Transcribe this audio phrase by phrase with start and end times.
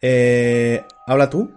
[0.00, 1.50] Eh, ¿Habla tú?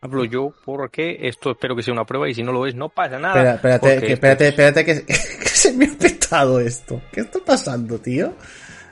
[0.00, 2.88] Hablo yo porque esto espero que sea una prueba y si no lo es, no
[2.88, 3.54] pasa nada.
[3.54, 7.02] Espera, espérate, que, espérate, espérate, que, que se me ha petado esto.
[7.12, 8.32] ¿Qué está pasando, tío?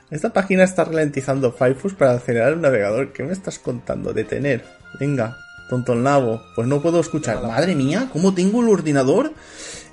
[0.09, 3.11] Esta página está ralentizando Firefox para acelerar el navegador.
[3.11, 4.13] ¿Qué me estás contando?
[4.13, 4.63] Detener.
[4.99, 5.37] Venga,
[5.69, 6.41] tonto el nabo.
[6.55, 7.41] Pues no puedo escuchar.
[7.41, 9.33] Madre mía, ¿cómo tengo el ordenador?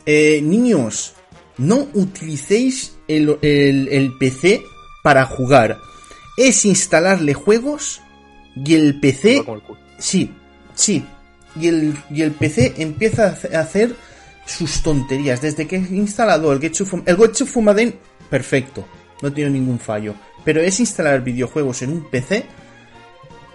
[0.07, 1.15] Eh, niños,
[1.59, 4.63] no utilicéis el, el, el PC
[5.03, 5.79] para jugar.
[6.37, 8.01] Es instalarle juegos
[8.57, 9.45] y el PC...
[9.99, 10.33] Sí,
[10.75, 11.05] sí.
[11.59, 13.95] Y el, y el PC empieza a hacer
[14.47, 15.41] sus tonterías.
[15.41, 17.95] Desde que he instalado el Getsu El Getsu Fumaden,
[18.29, 18.87] perfecto.
[19.23, 20.15] No tiene ningún fallo.
[20.45, 22.45] Pero es instalar videojuegos en un PC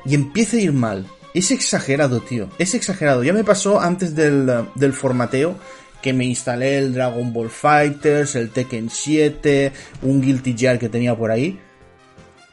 [0.06, 1.08] y empieza a ir mal.
[1.34, 2.50] Es exagerado, tío.
[2.58, 3.24] Es exagerado.
[3.24, 5.58] Ya me pasó antes del, del formateo
[6.02, 9.72] que me instalé el Dragon Ball Fighters, el Tekken 7,
[10.04, 11.60] un Guilty Gear que tenía por ahí.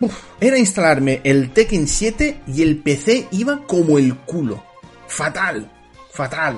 [0.01, 4.63] Uf, era instalarme el Tekken 7 y el PC iba como el culo.
[5.09, 5.71] Fatal,
[6.13, 6.57] fatal.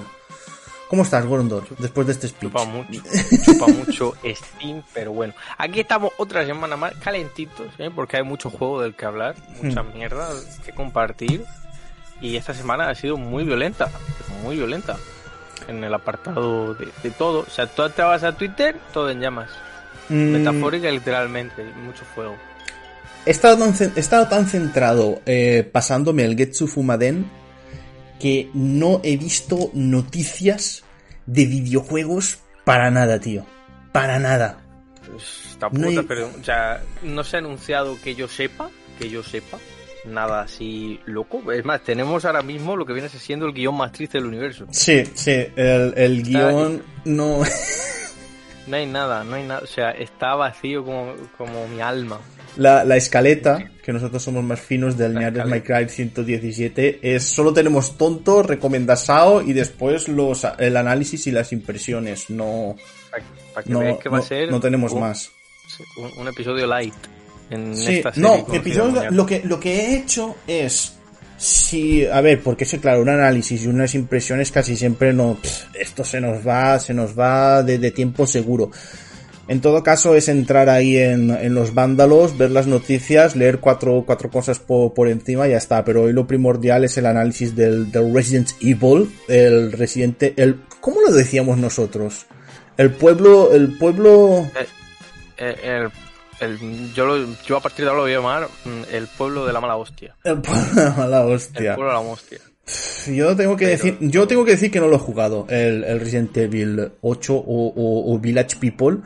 [0.89, 2.51] ¿Cómo estás, Gorondor, después de este speech?
[2.51, 3.03] Chupa mucho,
[3.45, 5.35] chupa mucho Steam, pero bueno.
[5.59, 7.91] Aquí estamos otra semana más calentitos, ¿eh?
[7.95, 9.93] porque hay mucho juego del que hablar, mucha Hmm.
[9.93, 10.31] mierda
[10.65, 11.45] que compartir.
[12.23, 13.91] Y esta semana ha sido muy violenta,
[14.43, 14.97] muy violenta.
[15.69, 17.41] En el apartado de, de todo.
[17.41, 19.51] O sea, tú te vas a Twitter, todo en llamas.
[20.09, 22.35] Mm, Metafórica literalmente, mucho fuego.
[23.29, 27.31] He estado tan, cen- he estado tan centrado eh, pasándome el Getsu Fumaden
[28.19, 30.83] que no he visto noticias
[31.27, 33.45] de videojuegos para nada, tío.
[33.93, 34.59] Para nada.
[35.15, 39.23] Esta No hay- pero, o sea, no se ha anunciado que yo sepa, que yo
[39.23, 39.59] sepa,
[40.07, 41.53] nada así loco.
[41.53, 44.65] Es más, tenemos ahora mismo lo que viene siendo el guion más triste del universo.
[44.71, 47.43] Sí, sí, el, el guion no...
[48.67, 52.21] No hay nada, no hay nada, o sea, está vacío como, como mi alma.
[52.57, 55.45] La, la escaleta, que nosotros somos más finos del escaleta.
[55.45, 61.53] My Cry 117, es solo tenemos tonto, recomendasao y después los, el análisis y las
[61.53, 62.31] impresiones.
[62.31, 62.75] No,
[63.55, 65.31] Para que no, veáis que va no- a ser no tenemos un, más.
[65.99, 66.95] un, un episodio light
[67.51, 68.29] en Sí, esta serie.
[68.29, 69.13] no, Nier.
[69.13, 70.95] lo que, lo que he hecho es,
[71.37, 75.67] si, a ver, porque eso, claro, un análisis y unas impresiones casi siempre no, pff,
[75.81, 78.71] esto se nos va, se nos va de, de tiempo seguro.
[79.49, 84.05] En todo caso es entrar ahí en, en los vándalos, ver las noticias, leer cuatro,
[84.07, 85.85] cuatro cosas por, por encima y ya está.
[85.85, 91.01] Pero hoy lo primordial es el análisis del, del Resident Evil, el residente, el, ¿cómo
[91.01, 92.27] lo decíamos nosotros?
[92.77, 94.47] El pueblo, el pueblo,
[95.39, 95.91] Eh, el,
[96.41, 99.47] el- yo, lo- yo a partir de ahora lo voy a llamar mm, el pueblo
[99.47, 100.15] de la mala hostia.
[100.25, 101.75] el pueblo de mala El hostia.
[101.75, 102.39] pueblo de la mala hostia.
[103.07, 105.85] Yo tengo que Pero- decir, yo tengo que decir que no lo he jugado, el,
[105.85, 108.99] el Resident Evil 8 o, o- o Village People.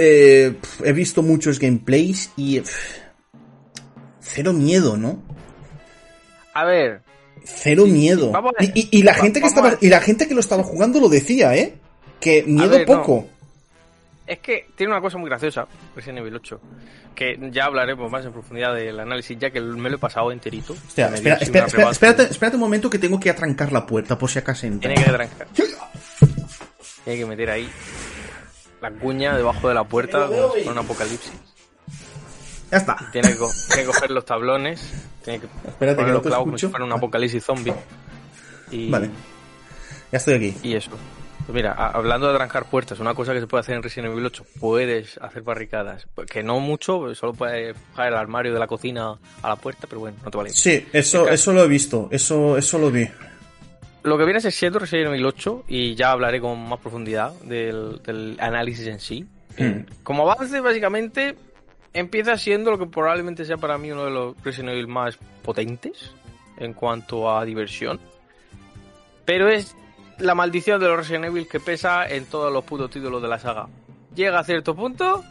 [0.00, 0.54] Eh,
[0.84, 3.00] he visto muchos gameplays y pf,
[4.20, 5.20] cero miedo, ¿no?
[6.54, 7.02] A ver,
[7.44, 8.32] Cero Sí, miedo.
[8.58, 10.40] sí, y, y- y la va- gente que estaba a- y la gente que lo
[10.40, 11.74] estaba jugando lo decía, ¿eh?
[12.20, 12.96] Que miedo ver, no.
[12.98, 13.28] poco.
[14.26, 15.66] Es que tiene una cosa muy graciosa,
[15.96, 16.60] Resident Evil 8,
[17.14, 20.74] que ya hablaremos más en profundidad del análisis, ya que me lo he pasado enterito.
[20.74, 24.28] Hostia, espera, espera, espera, espérate, espérate un momento que tengo que atrancar la puerta por
[24.30, 24.92] si acaso entra.
[24.92, 25.46] Tiene que trancar.
[27.04, 27.68] Tiene que meter ahí
[28.80, 31.32] la cuña debajo de la puerta como si fuera un apocalipsis.
[32.70, 32.96] Ya está.
[33.12, 34.92] Tiene que, co- tiene que coger los tablones,
[35.24, 37.72] tiene que Espérate, poner los clavos como si fuera un apocalipsis zombie.
[38.70, 39.10] Y, Vale.
[40.12, 40.54] Ya estoy aquí.
[40.62, 40.90] y eso.
[41.46, 44.26] Pues mira, hablando de trancar puertas, una cosa que se puede hacer en Resident Evil
[44.26, 46.06] 8, puedes hacer barricadas.
[46.30, 50.00] Que no mucho, solo puedes bajar el armario de la cocina a la puerta, pero
[50.00, 50.50] bueno, no te vale.
[50.50, 53.08] Sí, eso, eso lo he visto, eso, eso lo vi.
[54.08, 58.00] Lo que viene es siendo Resident Evil 8 y ya hablaré con más profundidad del,
[58.02, 59.26] del análisis en sí.
[59.58, 59.80] Hmm.
[60.02, 61.36] Como avance, básicamente,
[61.92, 66.12] empieza siendo lo que probablemente sea para mí uno de los Resident Evil más potentes
[66.56, 68.00] en cuanto a diversión.
[69.26, 69.76] Pero es
[70.18, 73.38] la maldición de los Resident Evil que pesa en todos los putos títulos de la
[73.38, 73.68] saga.
[74.14, 75.22] Llega a cierto punto,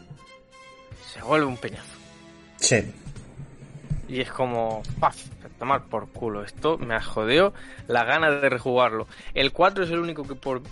[1.12, 1.96] se vuelve un peñazo.
[2.56, 2.76] Sí.
[4.08, 5.16] Y es como, ¡paf!
[5.58, 6.44] Tomar por culo.
[6.44, 7.52] Esto me ha jodido
[7.88, 9.06] la gana de rejugarlo.
[9.34, 10.62] El 4 es el único que por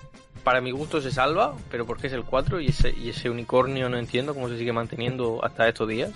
[0.45, 3.89] para mi gusto se salva, pero porque es el 4 y ese, y ese unicornio
[3.89, 6.13] no entiendo cómo se sigue manteniendo hasta estos días.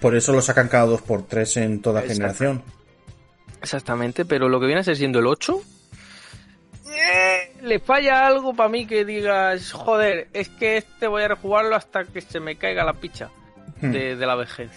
[0.00, 2.14] Por eso lo sacan cada dos por tres en toda Exacto.
[2.14, 2.62] generación.
[3.60, 5.60] Exactamente, pero lo que viene a ser siendo el 8,
[6.94, 11.74] eh, le falla algo para mí que digas, joder, es que este voy a rejugarlo
[11.76, 13.30] hasta que se me caiga la picha
[13.80, 13.90] Hmm.
[13.90, 14.70] de, de la vejez.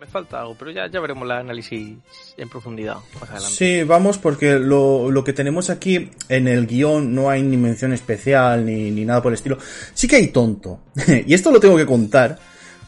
[0.00, 1.96] Me falta algo, pero ya, ya veremos el análisis
[2.36, 3.56] en profundidad más adelante.
[3.56, 7.92] Sí, vamos, porque lo, lo que tenemos aquí en el guion no hay ni mención
[7.92, 9.58] especial ni, ni nada por el estilo.
[9.94, 10.80] Sí que hay tonto.
[11.26, 12.38] y esto lo tengo que contar,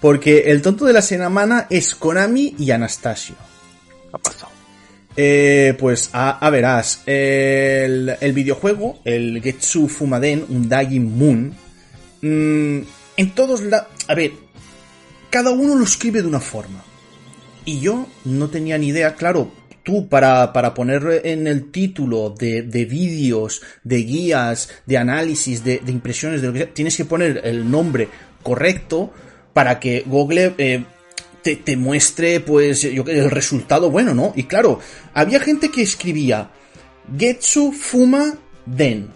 [0.00, 3.36] porque el tonto de la semana es Konami y Anastasio.
[4.12, 4.52] ha pasado?
[5.16, 11.54] Eh, pues a, verás, el, el, videojuego, el Getsu Fumaden, un Dying Moon,
[12.22, 12.82] mmm,
[13.16, 13.88] en todos la...
[14.06, 14.30] A ver,
[15.28, 16.84] cada uno lo escribe de una forma.
[17.68, 22.62] Y yo no tenía ni idea, claro, tú para, para poner en el título de,
[22.62, 27.42] de vídeos, de guías, de análisis, de, impresiones, de lo que sea, tienes que poner
[27.44, 28.08] el nombre
[28.42, 29.12] correcto
[29.52, 30.82] para que Google eh,
[31.42, 34.32] te, te, muestre pues yo, el resultado bueno, ¿no?
[34.34, 34.80] Y claro,
[35.12, 36.50] había gente que escribía
[37.18, 38.32] Getsu Fuma
[38.64, 39.10] Den.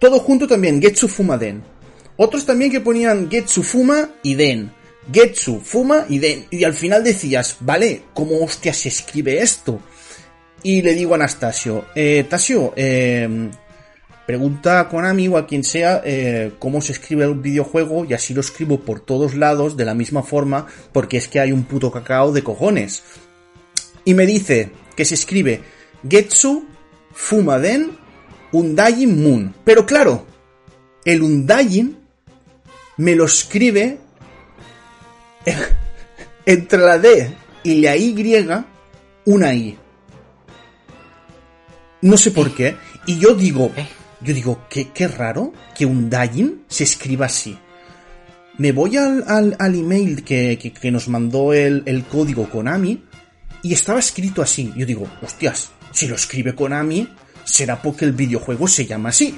[0.00, 1.62] Todo junto también, Getsu Fuma Den.
[2.16, 4.81] Otros también que ponían Getsu Fuma y Den.
[5.10, 6.46] Getsu, Fuma y Den.
[6.50, 9.80] Y al final decías, vale, ¿cómo hostia se escribe esto?
[10.62, 13.50] Y le digo a Anastasio, eh, Tasio, eh,
[14.26, 18.32] pregunta a Konami o a quien sea eh, cómo se escribe el videojuego y así
[18.32, 21.90] lo escribo por todos lados de la misma forma porque es que hay un puto
[21.90, 23.02] cacao de cojones.
[24.04, 25.62] Y me dice que se escribe
[26.08, 26.66] Getsu
[27.12, 27.98] Fumaden
[28.52, 29.54] Undying Moon.
[29.64, 30.26] Pero claro,
[31.04, 31.96] el Undying
[32.98, 33.98] me lo escribe
[36.46, 38.46] entre la D y la Y
[39.24, 39.78] una I.
[42.02, 42.76] No sé por qué.
[43.06, 43.72] Y yo digo,
[44.20, 47.56] yo digo, qué, qué raro que un Dying se escriba así.
[48.58, 49.24] Me voy al,
[49.58, 53.02] al, email que, que, nos mandó el, el código Konami
[53.62, 54.72] y estaba escrito así.
[54.76, 57.08] Yo digo, hostias, si lo escribe Konami,
[57.44, 59.34] será porque el videojuego se llama así.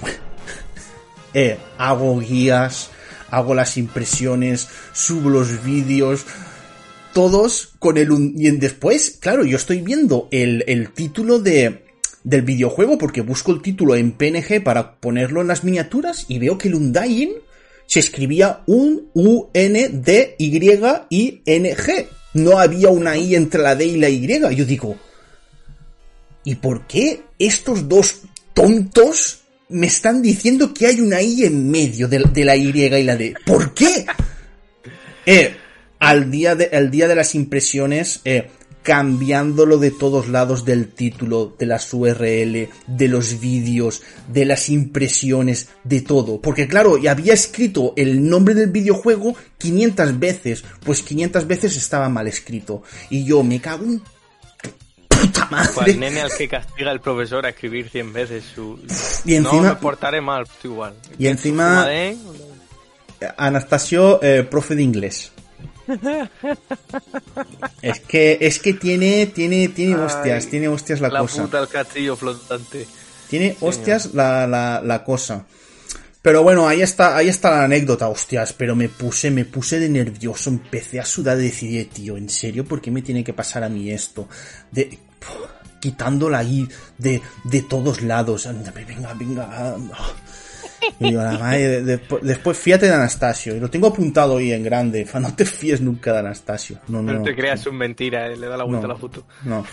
[1.34, 2.90] eh, hago guías,
[3.30, 6.24] hago las impresiones, subo los vídeos,
[7.12, 8.10] todos con el...
[8.36, 11.84] Y después, claro, yo estoy viendo el, el título de,
[12.24, 16.58] del videojuego porque busco el título en PNG para ponerlo en las miniaturas y veo
[16.58, 17.32] que el Undying
[17.86, 22.06] se escribía un U N D Y N G.
[22.34, 24.26] No había una I entre la D y la Y.
[24.54, 24.96] Yo digo,
[26.44, 28.20] ¿y por qué estos dos
[28.52, 29.37] tontos
[29.68, 33.34] me están diciendo que hay una I en medio de, la Y y la D.
[33.44, 34.06] ¿Por qué?
[35.30, 35.54] Eh,
[35.98, 38.48] al día de, el día de las impresiones, eh,
[38.82, 44.00] cambiándolo de todos lados del título, de las URL, de los vídeos,
[44.32, 46.40] de las impresiones, de todo.
[46.40, 52.26] Porque claro, había escrito el nombre del videojuego 500 veces, pues 500 veces estaba mal
[52.26, 52.82] escrito.
[53.10, 54.00] Y yo me cago en
[55.50, 55.92] madre.
[55.92, 58.78] el nene al que castiga el profesor a escribir 100 veces su...
[59.24, 59.62] Y encima...
[59.62, 60.94] No me portaré mal, igual.
[61.18, 61.86] Y encima...
[63.36, 65.32] Anastasio, eh, profe de inglés.
[67.82, 71.38] es que es que tiene tiene tiene hostias, tiene hostias la, cosa.
[71.38, 72.86] La puta el castillo flotante.
[73.28, 75.46] Tiene hostias la, la, la cosa.
[76.20, 79.88] Pero bueno, ahí está, ahí está la anécdota, hostias, pero me puse, me puse de
[79.88, 82.64] nervioso, empecé a sudar y decidí, tío, ¿en serio?
[82.64, 84.28] ¿Por qué me tiene que pasar a mí esto?
[84.72, 84.98] De,
[85.80, 86.68] quitándola ahí
[86.98, 88.46] de, de todos lados.
[88.46, 89.16] Venga, venga.
[91.00, 91.12] Y
[92.22, 93.54] después, fíjate de Anastasio.
[93.56, 95.06] Y lo tengo apuntado ahí en grande.
[95.18, 96.78] No te fíes nunca de Anastasio.
[96.88, 99.24] No, no, no te creas un mentira, eh, le da la vuelta a la foto.
[99.44, 99.64] No.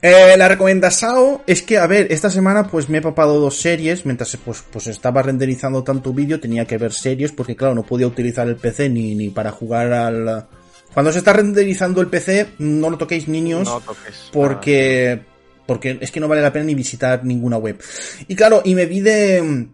[0.00, 4.06] Eh, la recomendación es que, a ver, esta semana pues me he papado dos series.
[4.06, 8.06] Mientras pues, pues estaba renderizando tanto vídeo, tenía que ver series porque, claro, no podía
[8.06, 10.46] utilizar el PC ni, ni para jugar al.
[10.92, 13.68] Cuando se está renderizando el PC, no lo toquéis, niños.
[13.68, 14.30] No toques.
[14.32, 15.20] Porque.
[15.66, 17.80] Porque es que no vale la pena ni visitar ninguna web.
[18.26, 19.68] Y claro, y me vi de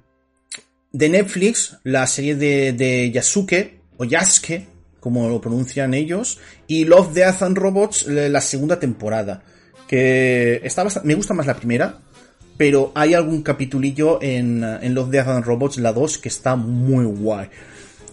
[0.96, 4.66] de Netflix, la serie de, de Yasuke, o Yasuke,
[4.98, 9.42] como lo pronuncian ellos, y Love, Death and Robots, la segunda temporada.
[9.86, 12.00] Que está me gusta más la primera,
[12.56, 17.04] pero hay algún capitulillo en, en Love, Death and Robots, la 2, que está muy
[17.04, 17.50] guay.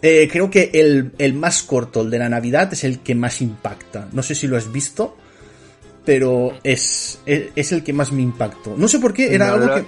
[0.05, 3.41] Eh, creo que el, el, más corto, el de la Navidad, es el que más
[3.41, 4.09] impacta.
[4.11, 5.15] No sé si lo has visto,
[6.03, 8.75] pero es, es, el que más me impactó.
[8.77, 9.85] No sé por qué, era algo que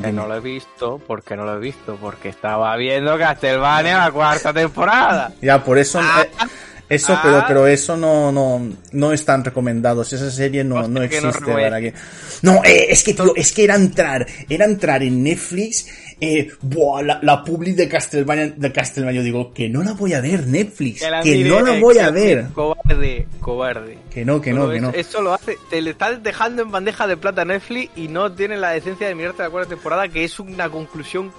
[0.00, 4.12] que no lo he visto, porque no lo he visto, porque estaba viendo Castlevania la
[4.12, 5.32] cuarta temporada.
[5.40, 6.46] Ya, por eso, ah, eh,
[6.94, 7.44] eso, pero, ah.
[7.46, 8.60] pero eso no, no,
[8.92, 10.12] no están recomendados.
[10.12, 11.94] Esa serie no, no existe para que.
[12.42, 15.86] No, eh, es que es que era entrar, era entrar en Netflix
[16.24, 20.20] eh, buah, la, la publi de Castlevania, de Castlevania, digo, que no la voy a
[20.20, 22.46] ver Netflix, que, no la voy a ver.
[22.54, 23.98] Cobarde, cobarde.
[24.08, 24.90] Que no, que no, que no.
[24.90, 28.56] Eso lo hace, te le estás dejando en bandeja de plata Netflix y no tiene
[28.56, 31.32] la decencia de mirarte la cuarta temporada, que es una conclusión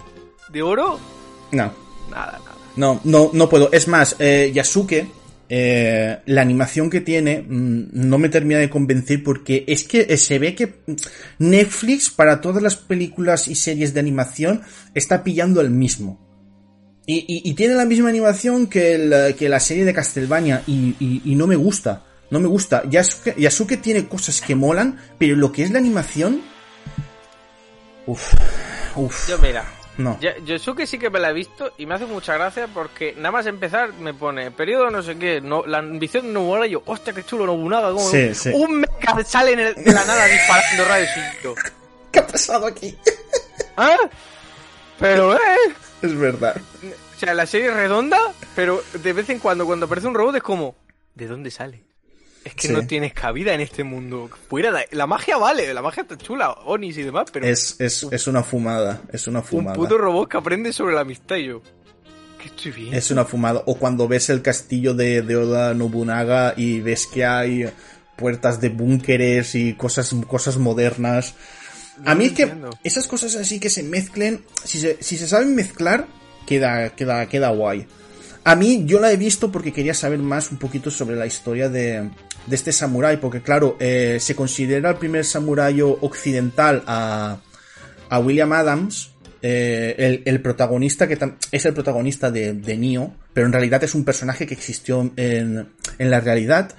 [0.49, 0.99] de oro.
[1.53, 1.71] No.
[2.11, 2.57] Nada, nada.
[2.75, 3.71] No, no, no puedo.
[3.71, 5.07] Es más, eh, Yasuke,
[5.49, 10.17] eh, la animación que tiene mm, no me termina de convencer porque es que eh,
[10.17, 10.75] se ve que
[11.39, 14.61] Netflix para todas las películas y series de animación
[14.93, 16.19] está pillando el mismo.
[17.05, 22.05] Y, tiene la misma animación que, que la serie de Castlevania y, no me gusta.
[22.31, 22.83] No me gusta.
[22.89, 26.41] Yasuke, Yasuke tiene cosas que molan, pero lo que es la animación...
[28.07, 28.33] Uf,
[28.95, 29.29] uf.
[29.29, 29.65] Yo mira,
[29.97, 30.17] No.
[30.19, 33.31] Ya- Yosuke sí que me la he visto y me hace mucha gracia porque nada
[33.31, 36.81] más empezar me pone periodo no sé qué, no, la ambición de Nobunaga y yo,
[36.85, 38.49] hostia, qué chulo Nobunaga, como Sí, sí.
[38.53, 41.09] un mecha sale en el- de la nada disparando rayos
[42.11, 42.97] ¿Qué ha pasado aquí?
[43.77, 43.97] ¿ah?
[44.99, 45.39] Pero, eh,
[46.01, 46.55] Es verdad.
[47.15, 48.19] o sea, la serie es redonda,
[48.55, 50.75] pero de vez en cuando cuando aparece un robot es como,
[51.15, 51.83] ¿de dónde sale?
[52.43, 52.73] Es que Sí.
[52.73, 54.29] no tienes cabida en este mundo.
[54.51, 58.27] De- la magia vale, la magia está chula, Onis y demás, pero Es, es, es
[58.27, 59.01] una fumada.
[59.11, 59.75] Es una un fumada.
[59.77, 61.61] puto robot que aprende sobre la amistad y yo,
[62.37, 62.93] que estoy bien.
[62.93, 63.63] Es una fumada.
[63.65, 67.69] O cuando ves el castillo de, de Oda Nobunaga y ves que hay
[68.17, 71.35] puertas de búnkeres y cosas, cosas modernas.
[72.05, 72.51] A mí es que
[72.83, 76.07] esas cosas así que se mezclen, si se, si se saben mezclar,
[76.45, 77.87] queda, queda, queda guay.
[78.45, 81.69] A mí yo la he visto porque quería saber más un poquito sobre la historia
[81.69, 82.09] de,
[82.47, 87.39] de este samurái, porque claro, eh, se considera el primer samurái occidental a,
[88.09, 91.17] a William Adams, eh, el, el protagonista que
[91.51, 95.69] es el protagonista de, de Neo, pero en realidad es un personaje que existió en,
[95.97, 96.73] en la realidad.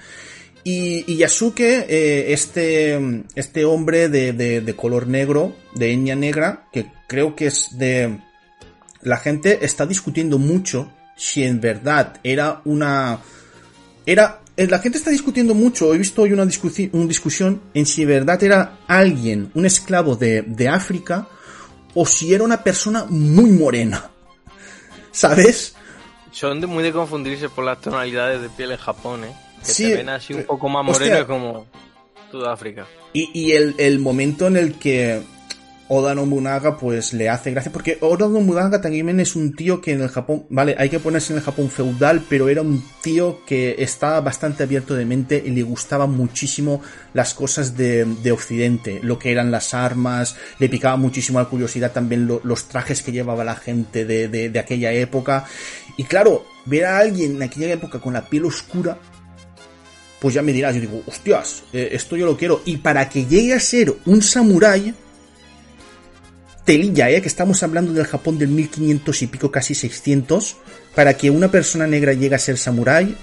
[0.67, 2.99] Y, Yasuke, eh, este,
[3.35, 8.19] este hombre de, de, de color negro, de etnia negra, que creo que es de...
[9.03, 13.21] La gente está discutiendo mucho si en verdad era una...
[14.07, 14.41] Era...
[14.57, 18.05] eh, La gente está discutiendo mucho, he visto hoy una, discusi- una discusión en si
[18.05, 21.29] verdad era alguien, un esclavo de, de África,
[21.95, 24.11] o si era una persona muy morena.
[25.13, 25.75] ¿Sabes?
[26.33, 29.33] Son de muy de confundirse por las tonalidades de piel en Japón, ¿eh?
[29.65, 31.67] Que Sí, te ven así un eh, poco más moreno como
[32.31, 32.87] Sudáfrica.
[33.13, 35.23] Y, y el, el momento en el que
[35.89, 40.01] Oda Nobunaga pues le hace gracia, porque Oda Nobunaga también es un tío que en
[40.01, 43.77] el Japón, vale, hay que ponerse en el Japón feudal, pero era un tío que
[43.79, 46.81] estaba bastante abierto de mente y le gustaban muchísimo
[47.13, 51.93] las cosas de, de Occidente, lo que eran las armas, le picaba muchísimo la curiosidad
[51.93, 55.45] también lo- los trajes que llevaba la gente de, de, de aquella época.
[55.99, 58.99] Y claro, ver a alguien en aquella época con la piel oscura,
[60.19, 62.63] pues ya me dirás, yo digo, hostias, eh, esto yo lo quiero.
[62.65, 64.95] Y para que llegue a ser un samurái,
[66.65, 67.21] telilla, ¿eh?
[67.23, 70.57] que estamos hablando del Japón del 1500 y pico, casi 600,
[70.95, 73.17] para que una persona negra llegue a ser samurái,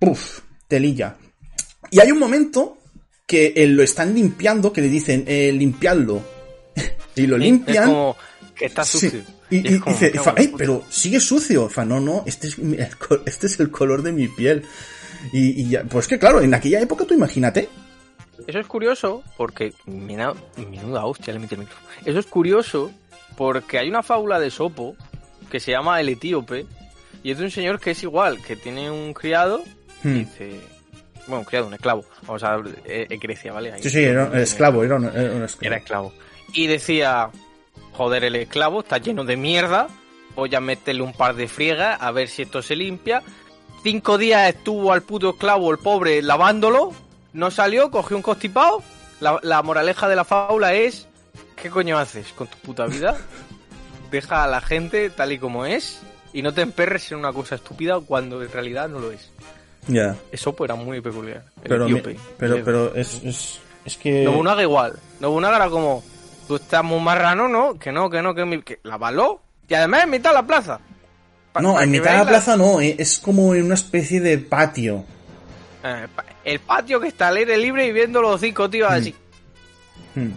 [0.00, 1.16] uff, telilla.
[1.90, 2.78] Y hay un momento
[3.26, 6.22] que eh, lo están limpiando, que le dicen, eh, limpiadlo.
[7.16, 7.84] y lo limpian.
[7.84, 8.16] Es como
[8.54, 8.98] que está Sí.
[8.98, 9.22] sucio.
[9.50, 11.68] Y, dice, fa, pero sigue sucio.
[11.68, 12.88] Fa, no, no, este es, mi- el,
[13.26, 14.62] este es el color de mi piel.
[15.32, 17.68] Y, y ya, pues que claro, en aquella época tú imagínate.
[18.46, 19.72] Eso es curioso porque.
[19.86, 21.88] Mira, menuda hostia le metí el micrófono.
[22.04, 22.90] Eso es curioso
[23.36, 24.94] porque hay una fábula de Sopo
[25.50, 26.66] que se llama El Etíope.
[27.22, 29.62] Y es de un señor que es igual, que tiene un criado
[30.04, 30.14] y Hmm.
[30.18, 30.60] dice.
[31.28, 32.04] Bueno, un criado, un esclavo.
[32.26, 33.72] Vamos a ver, eh, en Grecia, ¿vale?
[33.72, 35.66] Ahí Sí, sí, era un esclavo, era un, era un esclavo.
[35.66, 36.12] Era esclavo.
[36.52, 37.30] Y decía,
[37.92, 39.86] joder, el esclavo está lleno de mierda,
[40.34, 43.22] voy a meterle un par de friegas a ver si esto se limpia.
[43.84, 46.92] Cinco días estuvo al puto esclavo, el pobre, lavándolo,
[47.32, 48.82] no salió, cogió un constipado.
[49.20, 51.06] La, la moraleja de la fábula es,
[51.56, 53.16] ¿qué coño haces con tu puta vida?
[54.10, 56.00] Deja a la gente tal y como es
[56.32, 59.30] y no te emperres en una cosa estúpida cuando en realidad no lo es.
[59.88, 61.44] Ya, Eso pues era muy peculiar.
[61.62, 62.00] Pero, mi-
[62.38, 64.24] pero, El- pero es, es, es que...
[64.24, 64.98] Nobunaga igual.
[65.20, 66.02] Nobunaga era como,
[66.46, 67.78] tú estás muy marrano, ¿no?
[67.78, 69.40] Que no, que no, que, mi- que la baló.
[69.68, 70.78] Y además en mitad de la plaza.
[71.52, 74.38] Pa- no, en mitad de la plaza no, eh, es como en una especie de
[74.38, 75.04] patio.
[75.82, 76.06] eh,
[76.44, 79.14] el patio que está al aire libre y viendo los cinco tíos así.
[80.14, 80.28] Hmm.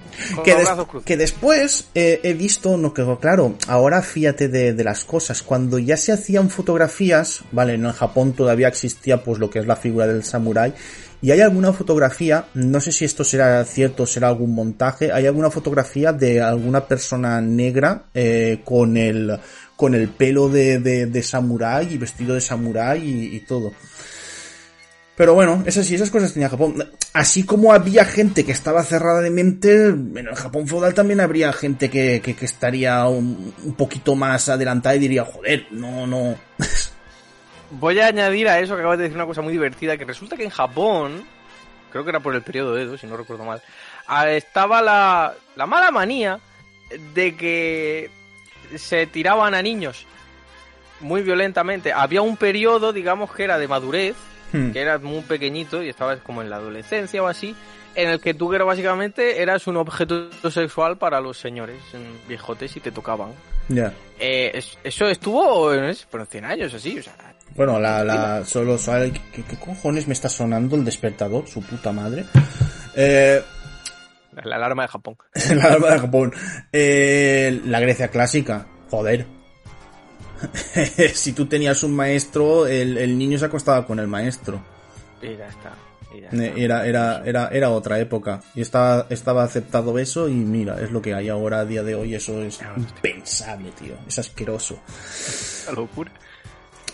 [0.45, 0.69] Que, des-
[1.03, 5.79] que después eh, he visto, no que claro, ahora fíjate de, de las cosas, cuando
[5.79, 9.75] ya se hacían fotografías, vale, no en Japón todavía existía pues lo que es la
[9.75, 10.73] figura del samurái,
[11.21, 15.49] y hay alguna fotografía, no sé si esto será cierto, será algún montaje, hay alguna
[15.51, 19.37] fotografía de alguna persona negra eh, con el
[19.75, 23.73] con el pelo de, de, de samurái y vestido de samurái y, y todo.
[25.15, 26.89] Pero bueno, esas esas cosas tenía Japón.
[27.13, 31.53] Así como había gente que estaba cerrada de mente, en el Japón feudal también habría
[31.53, 36.35] gente que, que, estaría un, un poquito más adelantada y diría, joder, no, no.
[37.71, 40.35] Voy a añadir a eso que acabas de decir una cosa muy divertida, que resulta
[40.35, 41.25] que en Japón,
[41.91, 43.61] creo que era por el periodo Edo, si no recuerdo mal,
[44.07, 46.39] ah, estaba la, la mala manía
[47.13, 48.09] de que
[48.75, 50.05] se tiraban a niños
[50.99, 51.93] muy violentamente.
[51.93, 54.15] Había un periodo, digamos, que era de madurez,
[54.55, 54.71] Hmm.
[54.71, 57.55] que eras muy pequeñito y estabas como en la adolescencia o así,
[57.95, 61.77] en el que tú que básicamente eras un objeto sexual para los señores
[62.27, 63.29] viejotes y te tocaban.
[63.69, 63.93] Ya.
[64.19, 67.13] Eh, es- eso estuvo no sé, por 100 años así, o sea,
[67.55, 71.47] Bueno, la, la, solo, solo ¿qué, ¿qué, cojones me está sonando el despertador?
[71.47, 72.25] Su puta madre.
[72.95, 73.41] Eh,
[74.43, 75.17] la alarma de Japón.
[75.55, 76.33] la alarma de Japón.
[76.71, 78.67] Eh, la Grecia clásica.
[78.89, 79.25] Joder.
[81.13, 84.61] si tú tenías un maestro, el, el, niño se acostaba con el maestro.
[85.21, 85.73] Y ya está.
[86.31, 88.41] Era, era, era, era otra época.
[88.53, 91.95] Y estaba, estaba aceptado eso y mira, es lo que hay ahora a día de
[91.95, 92.15] hoy.
[92.15, 93.95] Eso es impensable, tío.
[94.07, 94.79] Es asqueroso.
[95.67, 96.11] La locura.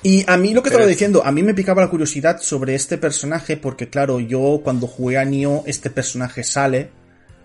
[0.03, 2.97] Y a mí lo que estaba diciendo, a mí me picaba la curiosidad sobre este
[2.97, 6.89] personaje porque claro, yo cuando jugué a Nioh este personaje sale.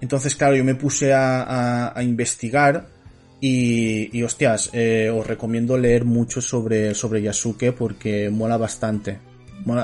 [0.00, 2.86] Entonces claro, yo me puse a, a, a investigar
[3.40, 9.18] y, y hostias, eh, os recomiendo leer mucho sobre, sobre Yasuke porque mola bastante.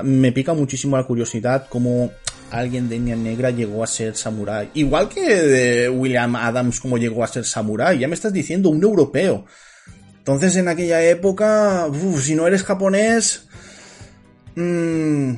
[0.04, 2.12] Me pica muchísimo la curiosidad cómo
[2.50, 4.70] alguien de etnia negra llegó a ser samurái.
[4.74, 7.98] Igual que de William Adams como llegó a ser samurái.
[7.98, 9.44] Ya me estás diciendo un europeo.
[10.18, 11.88] Entonces en aquella época,
[12.20, 13.48] si no eres japonés,
[14.54, 15.32] mmm,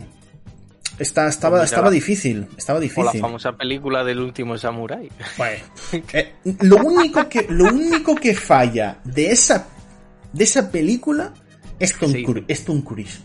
[0.99, 3.21] está, estaba, Pues estaba difícil, estaba O la difícil.
[3.21, 5.11] famosa película del último samurái.
[5.37, 5.65] Bueno,
[6.13, 9.67] eh, lo único que, lo único que falla de esa,
[10.33, 11.33] de esa película
[11.79, 12.23] es Tom, Sí.
[12.25, 13.19] Cruise, es Tom Cruise.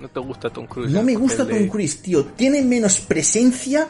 [0.00, 0.92] No te gusta Tom Cruise.
[0.92, 2.24] No me gusta de- Tom Cruise, tío.
[2.26, 3.88] Tiene menos presencia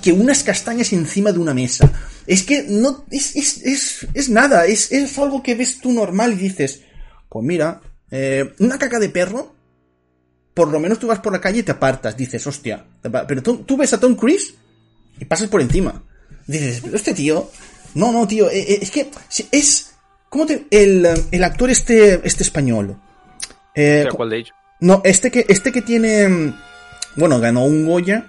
[0.00, 1.90] que unas castañas encima de una mesa.
[2.26, 6.32] Es que no, es, es, es, es nada, es, es algo que ves tú normal
[6.32, 6.82] y dices,
[7.28, 7.80] pues mira,
[8.12, 9.54] eh, una caca de perro,
[10.54, 12.84] por lo menos tú vas por la calle y te apartas, dices, hostia,
[13.26, 14.54] pero tú, tú ves a Tom Cruise
[15.18, 16.02] y pasas por encima.
[16.46, 17.48] Dices, pero este tío,
[17.94, 19.10] no, no, tío, eh, eh, es que
[19.52, 19.94] es,
[20.28, 22.96] ¿cómo te, el, el actor este, este español?
[23.74, 24.52] Eh, ¿Cuál de ellos?
[24.80, 26.28] no, este que, este que tiene.
[26.28, 26.56] mm,
[27.16, 28.26] Bueno, ganó un Goya,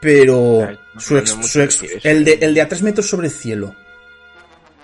[0.00, 0.64] pero.
[0.68, 3.26] Ay, no su ex- su ex- decir el, de, el de a tres metros sobre
[3.28, 3.74] el cielo.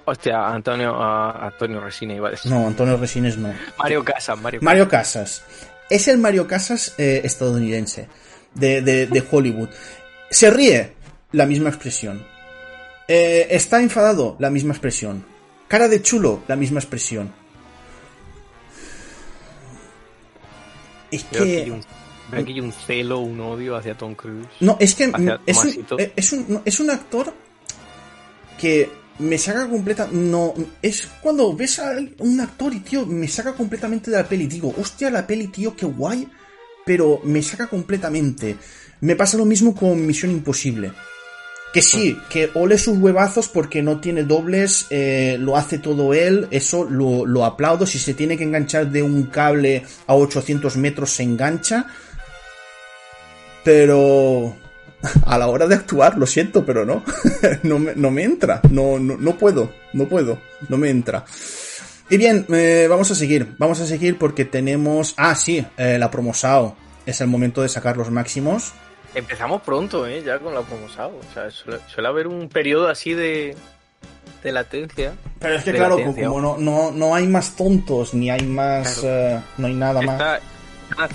[0.07, 2.51] Hostia, Antonio, a Antonio Resina iba a decir.
[2.51, 3.55] No, Antonio Resines no.
[3.79, 5.43] Mario Casas, Mario Mario Casas.
[5.91, 8.09] Es el Mario Casas eh, estadounidense.
[8.55, 9.69] De, de, de Hollywood.
[10.31, 10.93] Se ríe,
[11.33, 12.25] la misma expresión.
[13.09, 15.27] Eh, está enfadado, la misma expresión.
[15.69, 17.33] Cara de chulo, la misma expresión.
[21.11, 21.71] Es aquí que.
[21.71, 24.47] un, un celo, un odio hacia Tom Cruise.
[24.61, 25.13] No, es que
[25.47, 27.33] es un, eh, es, un, no, es un actor
[28.59, 30.09] que me saca completa.
[30.11, 34.47] No, es cuando ves a un actor y, tío, me saca completamente de la peli.
[34.47, 36.29] Digo, hostia, la peli, tío, qué guay.
[36.85, 38.57] Pero me saca completamente.
[39.01, 40.93] Me pasa lo mismo con Misión Imposible.
[41.73, 46.47] Que sí, que ole sus huevazos porque no tiene dobles, eh, lo hace todo él,
[46.53, 47.85] eso lo, lo aplaudo.
[47.85, 51.87] Si se tiene que enganchar de un cable a 800 metros, se engancha.
[53.65, 54.55] Pero
[55.27, 57.03] a la hora de actuar, lo siento, pero no.
[57.63, 58.61] no, me, no me entra.
[58.71, 59.73] No, no, no puedo.
[59.93, 60.39] No puedo.
[60.69, 61.25] No me entra.
[62.11, 63.55] Y bien, eh, vamos a seguir.
[63.59, 65.15] Vamos a seguir porque tenemos.
[65.17, 66.77] Ah, sí, eh, la promosao.
[67.07, 68.73] Es el momento de sacar los máximos.
[69.15, 70.23] Empezamos pronto, ¿eh?
[70.25, 71.19] Ya con la promosado.
[71.19, 73.57] O sea, suele, suele haber un periodo así de,
[74.43, 75.15] de latencia.
[75.39, 76.29] Pero es que, claro, latencia.
[76.29, 78.99] como no, no, no hay más tontos, ni hay más.
[78.99, 79.37] Claro.
[79.37, 80.41] eh, no hay nada más.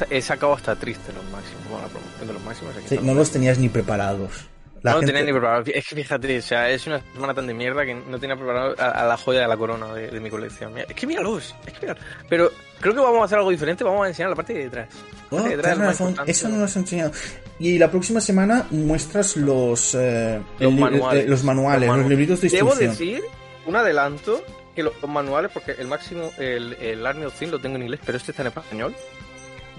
[0.09, 1.63] He sacado hasta triste los máximos.
[1.69, 2.75] Bueno, la promoción de los máximos.
[2.77, 4.47] aquí Sí, no los tenías ni preparados.
[4.81, 5.63] La no gente- tenía ni preparado.
[5.73, 8.75] Es que fíjate, o sea, es una semana tan de mierda que no tenía preparado
[8.79, 10.73] a, a la joya de la corona de, de mi colección.
[10.73, 12.03] Mira, es que míralos, es que míralos.
[12.29, 14.87] Pero creo que vamos a hacer algo diferente, vamos a enseñar la parte de detrás.
[15.31, 17.11] Oh, de detrás razón, eso no lo has enseñado.
[17.59, 21.25] Y la próxima semana muestras los, eh, Los li- manuales.
[21.25, 22.09] eh, los manuales, los, manuales.
[22.09, 22.91] libritos de Debo instrucción.
[23.17, 23.23] decir,
[23.65, 24.41] un adelanto,
[24.73, 27.99] que los, los manuales, porque el máximo, el, el Army of lo tengo en inglés,
[28.05, 28.95] pero este está en español.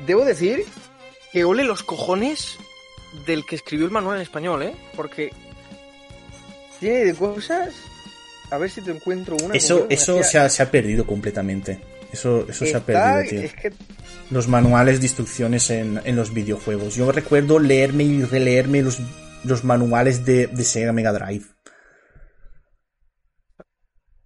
[0.07, 0.65] Debo decir
[1.33, 2.59] que ole los cojones
[3.27, 4.75] del que escribió el manual en español, ¿eh?
[4.97, 5.33] Porque
[6.79, 7.75] tiene de cosas...
[8.53, 9.55] A ver si te encuentro una.
[9.55, 11.81] Eso, eso se ha, se ha perdido completamente.
[12.13, 13.41] Eso, eso se ha perdido, tío.
[13.43, 13.73] Es que
[14.33, 16.97] Los manuales de instrucciones en, en los videojuegos.
[16.97, 18.99] Yo recuerdo leerme y releerme los,
[19.45, 21.45] los manuales de, de Sega Mega Drive.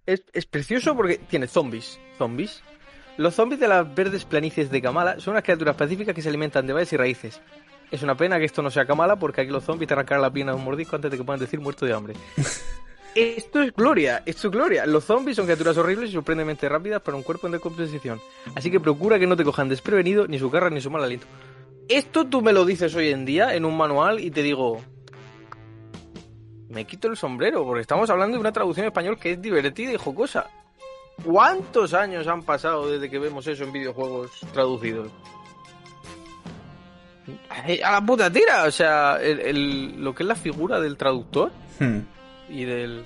[0.05, 1.99] es, es precioso porque tiene zombies.
[2.17, 2.63] Zombies.
[3.17, 6.67] Los zombies de las verdes planicies de Kamala son unas criaturas pacíficas que se alimentan
[6.67, 7.41] de bayas y raíces.
[7.89, 10.33] Es una pena que esto no sea Kamala porque aquí los zombies te arrancarán la
[10.33, 12.13] pierna de un mordisco antes de que puedan decir muerto de hambre.
[13.15, 14.85] esto es gloria, esto es gloria.
[14.85, 18.19] Los zombies son criaturas horribles y sorprendentemente rápidas para un cuerpo en decomposición.
[18.53, 21.27] Así que procura que no te cojan desprevenido ni su garra ni su mal aliento.
[21.87, 24.81] Esto tú me lo dices hoy en día en un manual y te digo...
[26.67, 29.93] Me quito el sombrero porque estamos hablando de una traducción en español que es divertida
[29.93, 30.49] y jocosa.
[31.23, 35.11] ¿Cuántos años han pasado desde que vemos eso en videojuegos traducidos?
[37.83, 41.51] A la puta tira, o sea, el- el- lo que es la figura del traductor
[41.79, 41.99] Hmm.
[42.49, 43.03] y del...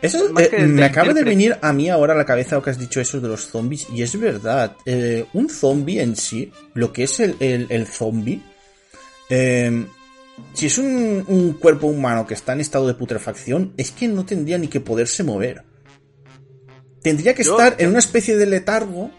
[0.00, 2.62] Eso Más eh, del me acaba de venir a mí ahora a la cabeza lo
[2.62, 4.76] que has dicho eso de los zombies y es verdad.
[4.86, 8.40] eh, un zombie en sí, lo que es el, el, el zombie,
[9.28, 9.84] eh,
[10.54, 14.24] si es un, un cuerpo humano que está en estado de putrefacción, es que no
[14.24, 15.64] tendría ni que poderse mover.
[17.02, 19.10] Tendría que Yo- estar en una especie de letargo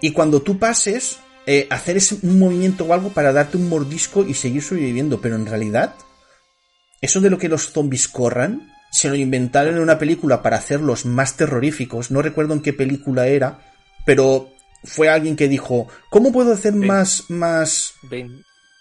[0.00, 4.24] y cuando tú pases, eh, hacer ese, un movimiento o algo para darte un mordisco
[4.26, 5.20] y seguir sobreviviendo.
[5.20, 5.94] Pero en realidad,
[7.00, 11.04] eso de lo que los zombies corran, se lo inventaron en una película para hacerlos
[11.06, 12.10] más terroríficos.
[12.10, 13.60] No recuerdo en qué película era,
[14.04, 14.50] pero
[14.84, 17.94] fue alguien que dijo, ¿cómo puedo hacer más, más...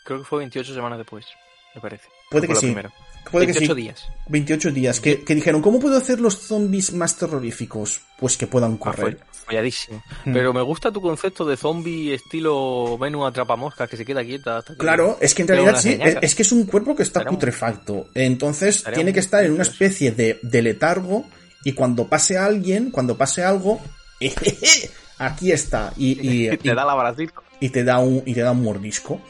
[0.05, 1.25] Creo que fue 28 semanas después,
[1.73, 2.07] me parece.
[2.29, 2.67] Puede que sí.
[2.67, 2.93] primera.
[3.31, 3.81] Puede que 28 sí.
[3.81, 4.07] días.
[4.27, 4.99] 28 días.
[4.99, 8.01] Que, que dijeron, ¿cómo puedo hacer los zombies más terroríficos?
[8.17, 9.17] Pues que puedan Ah, correr.
[9.19, 10.03] fue folladísimo.
[10.25, 10.33] Mm.
[10.33, 14.73] Pero me gusta tu concepto de zombie estilo menú atrapamoscas que se queda quieta hasta
[14.73, 14.79] que...
[14.79, 18.07] Claro, es que en realidad sí, es, es que es un cuerpo que está putrefacto.
[18.15, 21.25] Entonces tiene que estar en una especie de, de letargo
[21.63, 23.79] y cuando pase alguien, cuando pase algo,
[25.17, 25.93] aquí está.
[25.97, 27.15] Y, y- te da la
[27.59, 29.21] y te da un, y te da un mordisco.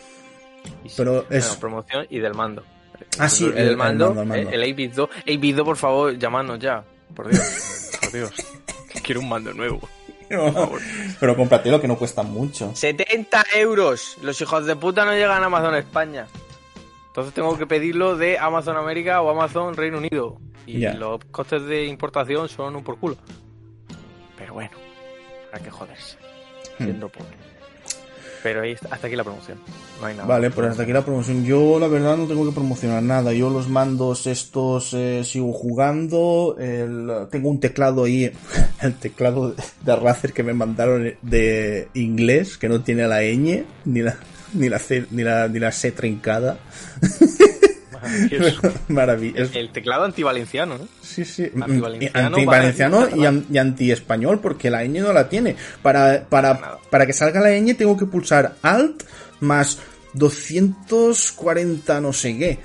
[0.84, 2.63] Y sí, Pero es- bueno, promoción y del mando.
[3.19, 4.49] Ah, sí, el- del el mando, mando, el mando.
[4.49, 5.10] eh, el 8-bit 2.
[5.25, 6.84] 8-bit 2, por favor, llamadnos ya.
[7.15, 8.32] Por Dios, por Dios.
[9.04, 9.88] Quiero un mando nuevo.
[10.30, 10.82] favor.
[11.19, 12.71] Pero cómpratelo que no cuesta mucho.
[12.75, 14.17] 70 euros.
[14.23, 16.28] Los hijos de puta no llegan a Amazon España.
[17.08, 20.38] Entonces tengo que pedirlo de Amazon América o Amazon Reino Unido.
[20.65, 23.17] Y los costes de importación son un por culo.
[24.38, 24.71] Pero bueno,
[25.54, 26.17] hay que joderse.
[26.80, 26.84] Hmm.
[26.86, 27.44] Siendo pobre.
[28.45, 29.58] Pero ahí está- hasta aquí la promoción.
[29.99, 30.27] No hay nada.
[30.27, 31.43] Vale, pues hasta aquí la promoción.
[31.45, 33.34] Yo la verdad no tengo que promocionar nada.
[33.34, 36.55] Yo los mandos estos eh, sigo jugando.
[36.60, 38.31] El- tengo un teclado ahí,
[38.84, 44.01] el teclado de Razer que me mandaron de inglés, que no tiene la ñ, ni
[44.03, 44.15] la,
[44.53, 46.60] ni la C, ni la, ni la C trincada.
[48.01, 48.62] Maravilloso.
[48.88, 49.51] Maravilloso.
[49.58, 50.88] El teclado antivalenciano, ¿no?
[51.01, 51.49] Sí, sí.
[51.60, 53.17] Antivalenciano, Antivalenciano vale.
[53.17, 55.55] y, an- y anti-español, porque la ñ no la tiene.
[55.81, 59.03] Para, para, para que salga la ñ tengo que pulsar Alt
[59.41, 59.79] más
[60.13, 62.60] 240 no sé qué.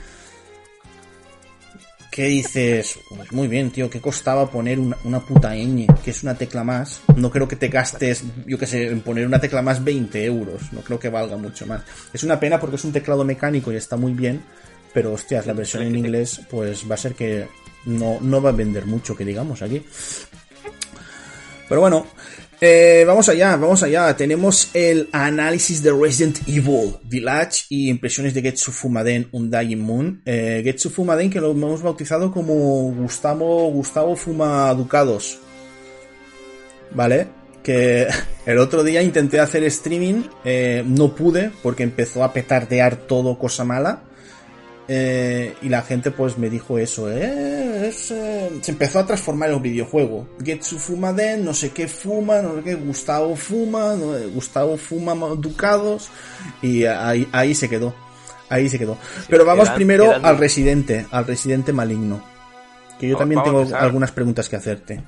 [2.11, 2.99] ¿Qué dices?
[3.09, 5.87] Pues muy bien, tío, ¿qué costaba poner una, una puta ñ?
[6.05, 7.01] Que es una tecla más.
[7.14, 10.73] No creo que te gastes, yo que sé, en poner una tecla más 20 euros.
[10.73, 11.83] No creo que valga mucho más.
[12.12, 14.43] Es una pena porque es un teclado mecánico y está muy bien.
[14.92, 17.46] Pero hostias, la versión en inglés, pues va a ser que
[17.87, 19.83] no, no va a vender mucho, que digamos aquí.
[21.68, 22.07] Pero bueno,
[22.62, 24.14] eh, vamos allá, vamos allá.
[24.14, 30.20] Tenemos el análisis de Resident Evil Village y impresiones de Getsu Fumaden Undying Moon.
[30.26, 35.38] Eh, Getsu Fumaden que lo hemos bautizado como Gustavo, Gustavo Fuma Ducados.
[36.92, 37.29] ¿Vale?
[37.62, 38.09] Que
[38.46, 43.64] el otro día intenté hacer streaming, eh, no pude porque empezó a petardear todo cosa
[43.64, 44.03] mala.
[44.92, 49.50] Eh, y la gente pues me dijo eso, eh, es, eh, se empezó a transformar
[49.50, 50.26] en un videojuego.
[50.44, 54.76] Getsu fuma den, no sé qué fuma, no sé qué, Gustavo fuma, no, eh, Gustavo
[54.76, 56.09] fuma ducados
[56.61, 57.94] y ahí, ahí se quedó.
[58.48, 58.98] Ahí se quedó.
[59.29, 62.20] Pero vamos primero al residente, al residente maligno.
[62.98, 65.00] Que yo Vamos- también vamos tengo algunas preguntas que hacerte.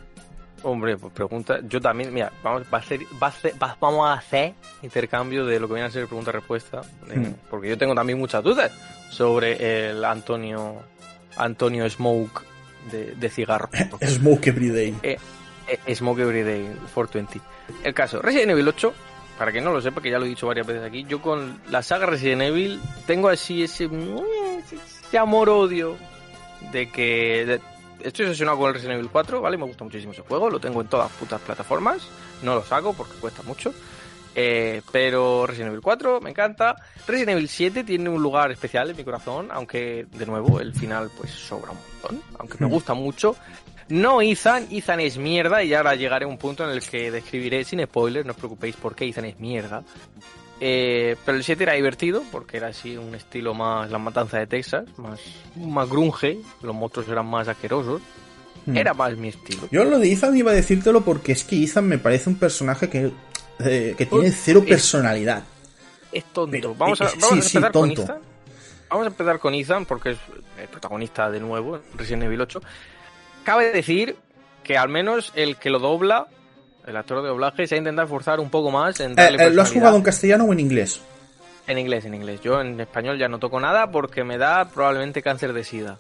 [0.63, 1.59] Hombre, pues pregunta.
[1.69, 5.45] Yo también, mira, vamos, va a ser, va a ser- va- vamos a hacer intercambio
[5.45, 6.83] de lo que viene a ser pregunta-respuesta.
[7.13, 7.33] Hmm.
[7.51, 8.71] Porque yo tengo también muchas dudas
[9.13, 10.83] sobre el Antonio
[11.37, 12.43] Antonio Smoke
[12.91, 13.69] de, de cigarro.
[14.07, 14.95] Smoke Everyday.
[15.03, 15.19] Eh,
[15.87, 17.41] eh, Smoke Everyday 420.
[17.85, 18.93] El caso, Resident Evil 8,
[19.39, 21.61] para que no lo sepa, que ya lo he dicho varias veces aquí, yo con
[21.71, 23.89] la saga Resident Evil tengo así ese,
[25.07, 25.97] ese amor-odio
[26.73, 27.61] de que de-
[28.07, 29.57] estoy obsesionado con el Resident Evil 4, ¿vale?
[29.57, 32.03] Me gusta muchísimo ese juego, lo tengo en todas putas plataformas,
[32.43, 33.73] no lo saco porque cuesta mucho.
[34.35, 36.75] Eh, pero Resident Evil 4 me encanta.
[37.07, 41.11] Resident Evil 7 tiene un lugar especial en mi corazón, aunque de nuevo el final
[41.17, 42.71] pues sobra un montón, aunque me Hmm.
[42.71, 43.37] gusta mucho.
[43.89, 47.63] No Ethan, Ethan es mierda y ahora llegaré a un punto en el que describiré
[47.65, 49.83] sin spoilers, no os preocupéis por qué Ethan es mierda.
[50.61, 54.47] Eh, pero el 7 era divertido porque era así un estilo más la matanza de
[54.47, 55.21] Texas, más,
[55.57, 58.01] más grunge, los monstruos eran más asquerosos.
[58.65, 58.77] Hmm.
[58.77, 59.63] Era más mi estilo.
[59.73, 62.89] Yo lo de Ethan iba a decírtelo porque es que Ethan me parece un personaje
[62.89, 63.11] que,
[63.59, 65.43] eh, que tiene cero personalidad.
[66.11, 66.51] Es tonto.
[66.51, 67.91] Pero, vamos a, vamos sí, a sí, empezar con.
[67.91, 68.19] Ethan.
[68.91, 70.19] Vamos a empezar con Ethan porque es
[70.61, 72.61] el protagonista de nuevo en Resident Evil 8.
[73.45, 74.17] Cabe decir
[74.63, 76.27] que al menos el que lo dobla,
[76.87, 79.51] el actor de doblaje, se ha intentado esforzar un poco más en Eh, darle eh,
[79.51, 81.01] ¿Lo has jugado en castellano o en inglés?
[81.67, 82.41] En inglés, en inglés.
[82.41, 85.99] Yo en español ya no toco nada porque me da probablemente cáncer de sida.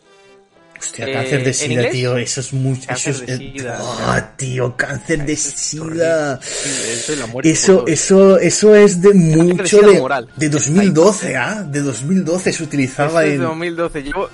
[0.83, 2.87] Hostia, Eh, cáncer de ¿en sida, tío, eso es mucho.
[2.89, 3.79] Cáncer eso es, de eh, sida.
[3.81, 6.41] ah, tío, cáncer de Eso es sida.
[6.43, 7.51] Sí, eso es la muerte.
[7.51, 10.29] Eso, eso, eso es de mucho de, moral.
[10.37, 11.63] de 2012, ¿ah?
[11.63, 13.31] De 2012 se utilizaba en...
[13.31, 14.03] de 2012.
[14.03, 14.29] Yo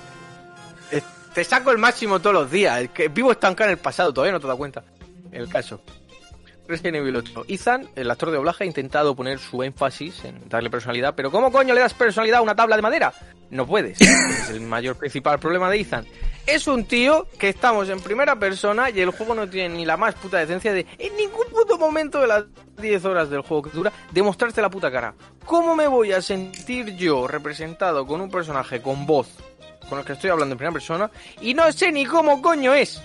[1.34, 2.80] te saco el máximo todos los días.
[2.82, 4.82] Es que vivo estancado en el pasado, todavía no te das cuenta.
[5.30, 5.80] El caso.
[6.68, 7.46] Resident Evil 8.
[7.48, 11.50] Ethan, el actor de doblaje, ha intentado poner su énfasis en darle personalidad, pero ¿cómo
[11.50, 13.12] coño le das personalidad a una tabla de madera?
[13.50, 13.98] No puedes.
[14.00, 16.06] es el mayor principal problema de Ethan.
[16.46, 19.96] Es un tío que estamos en primera persona y el juego no tiene ni la
[19.96, 22.44] más puta decencia de en ningún puto momento de las
[22.80, 25.14] 10 horas del juego que dura demostrarte la puta cara.
[25.46, 29.28] ¿Cómo me voy a sentir yo representado con un personaje con voz
[29.88, 33.00] con el que estoy hablando en primera persona y no sé ni cómo coño es?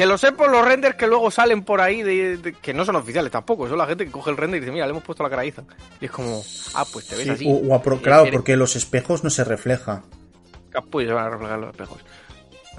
[0.00, 2.86] Que lo sé por los renders que luego salen por ahí, de, de- que no
[2.86, 5.02] son oficiales tampoco, son la gente que coge el render y dice, mira, le hemos
[5.02, 5.66] puesto la cara a Ethan.
[6.00, 6.42] Y es como,
[6.74, 7.46] ah, pues te ves Sí, así.
[7.46, 10.02] o, o pro- claro, porque los espejos no se refleja.
[10.70, 11.98] capullo, se van a reflejar los espejos.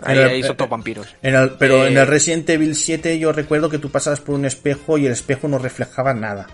[0.02, 1.16] Ahí, ahí son eh, todos vampiros.
[1.22, 4.34] En el- pero en Eh, el Resident Evil 7 yo recuerdo que tú pasabas por
[4.34, 6.48] un espejo y el espejo no reflejaba nada.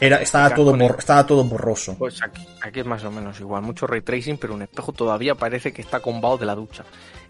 [0.00, 1.94] Era, estaba, todo con el- bor- estaba todo borroso.
[1.96, 5.36] Pues aquí, aquí es más o menos igual, mucho ray tracing, pero un espejo todavía
[5.36, 6.82] parece que está combado de la ducha.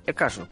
[0.06, 0.48] El caso,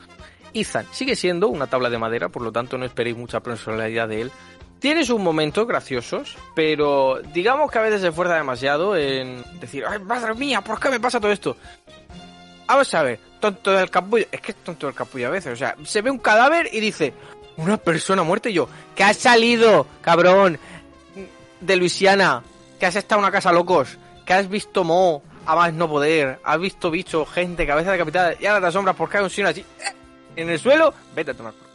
[0.54, 4.22] Ethan sigue siendo una tabla de madera, por lo tanto no esperéis mucha personalidad de
[4.22, 4.32] él.
[4.78, 9.98] Tiene sus momentos graciosos, pero digamos que a veces se esfuerza demasiado en decir, ay,
[9.98, 11.56] madre mía, ¿por qué me pasa todo esto?
[12.66, 15.56] Vamos a ver, tonto del capullo, es que es tonto del capullo a veces, o
[15.56, 17.12] sea, se ve un cadáver y dice,
[17.56, 20.58] una persona muerta y yo, que has salido, cabrón,
[21.60, 22.42] de Luisiana,
[22.78, 26.38] que has estado en una casa locos, que has visto Mo a más no poder,
[26.44, 29.60] has visto bichos, gente, cabeza decapitada, y ahora te asombras porque hay un signo así
[29.60, 29.99] ¡eh!
[30.37, 31.69] En el suelo, vete a tomar por.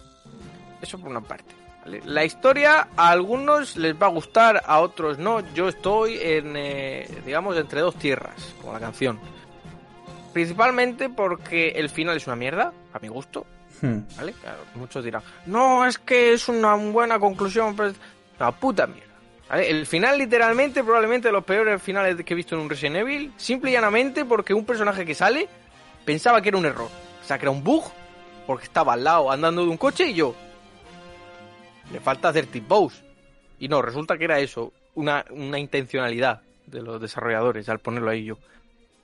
[0.81, 1.55] Eso por una parte.
[1.83, 2.01] ¿vale?
[2.05, 5.41] La historia a algunos les va a gustar, a otros no.
[5.53, 9.19] Yo estoy en, eh, digamos, entre dos tierras, como la canción.
[10.33, 13.45] Principalmente porque el final es una mierda, a mi gusto.
[13.81, 13.99] Hmm.
[14.17, 14.33] ¿Vale?
[14.33, 17.95] Claro, muchos dirán, no, es que es una buena conclusión, pero es
[18.39, 19.13] la puta mierda.
[19.49, 19.69] ¿Vale?
[19.69, 23.33] El final, literalmente, probablemente de los peores finales que he visto en un Resident Evil,
[23.37, 25.47] simple y llanamente porque un personaje que sale
[26.03, 26.89] pensaba que era un error.
[27.21, 27.83] O sea, que era un bug,
[28.45, 30.35] porque estaba al lado andando de un coche y yo.
[31.91, 33.03] Le falta hacer tip bows.
[33.59, 38.25] Y no, resulta que era eso, una, una intencionalidad de los desarrolladores al ponerlo ahí
[38.25, 38.37] yo.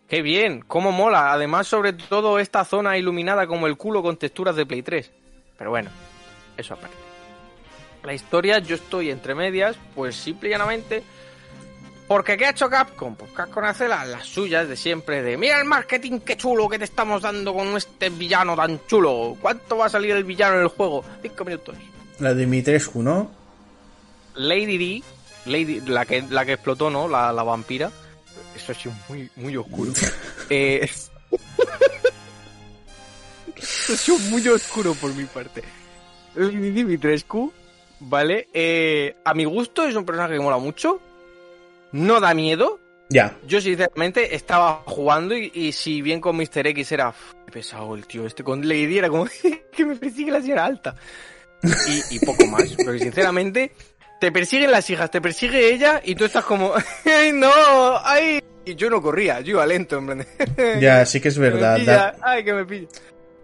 [0.08, 0.62] ¡Qué bien!
[0.68, 1.32] ¡Cómo mola!
[1.32, 5.10] Además, sobre todo esta zona iluminada como el culo con texturas de Play 3.
[5.58, 5.90] Pero bueno,
[6.58, 6.98] eso aparte.
[8.04, 11.04] La historia, yo estoy entre medias, pues simple y llanamente.
[12.12, 13.16] Porque ¿qué ha hecho Capcom?
[13.16, 16.78] Pues Capcom hace las, las suyas de siempre, de mira el marketing qué chulo que
[16.78, 19.38] te estamos dando con este villano tan chulo.
[19.40, 21.06] ¿Cuánto va a salir el villano en el juego?
[21.22, 21.78] Cinco minutos.
[22.20, 23.32] La de Dimitrescu, ¿no?
[24.36, 25.04] Lady D,
[25.46, 27.08] Lady, la que la que explotó, ¿no?
[27.08, 27.90] La, la vampira.
[28.58, 29.94] Eso ha sido muy, muy oscuro.
[30.50, 30.82] eh,
[33.56, 35.64] eso ha sido muy oscuro por mi parte.
[36.36, 37.54] Lady Dimitrescu,
[38.02, 38.50] ¿vale?
[38.54, 41.00] Eh, a mi gusto es un personaje que mola mucho.
[41.92, 42.80] No da miedo.
[43.10, 43.38] Ya.
[43.46, 46.66] Yo sinceramente estaba jugando y, y si bien con Mr.
[46.68, 49.26] X era "Uf, qué pesado el tío este, con Lady era como
[49.72, 50.96] que me persigue la señora alta.
[51.64, 53.72] Y, y poco más, porque sinceramente
[54.20, 56.74] te persiguen las hijas, te persigue ella y tú estás como,
[57.06, 57.52] ¡ay no!
[58.04, 58.42] ¡ay!
[58.66, 60.28] Y yo no corría, yo iba lento, en plan
[60.80, 61.78] Ya, sí que es "Que me verdad.
[61.78, 62.88] pilla, ¡Ay, que me pilla!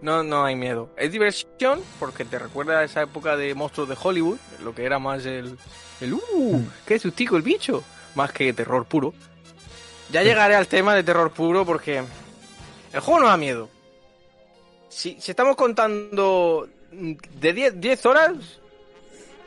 [0.00, 0.90] No, no hay miedo.
[0.96, 4.98] Es diversión porque te recuerda a esa época de monstruos de Hollywood, lo que era
[4.98, 5.58] más el,
[6.00, 6.62] el ¡uh!
[6.86, 7.82] ¡Qué sustico el bicho!
[8.14, 9.14] Más que terror puro.
[10.10, 12.02] Ya llegaré al tema de terror puro porque
[12.92, 13.68] el juego no da miedo.
[14.88, 18.32] Si, si estamos contando de 10, 10 horas,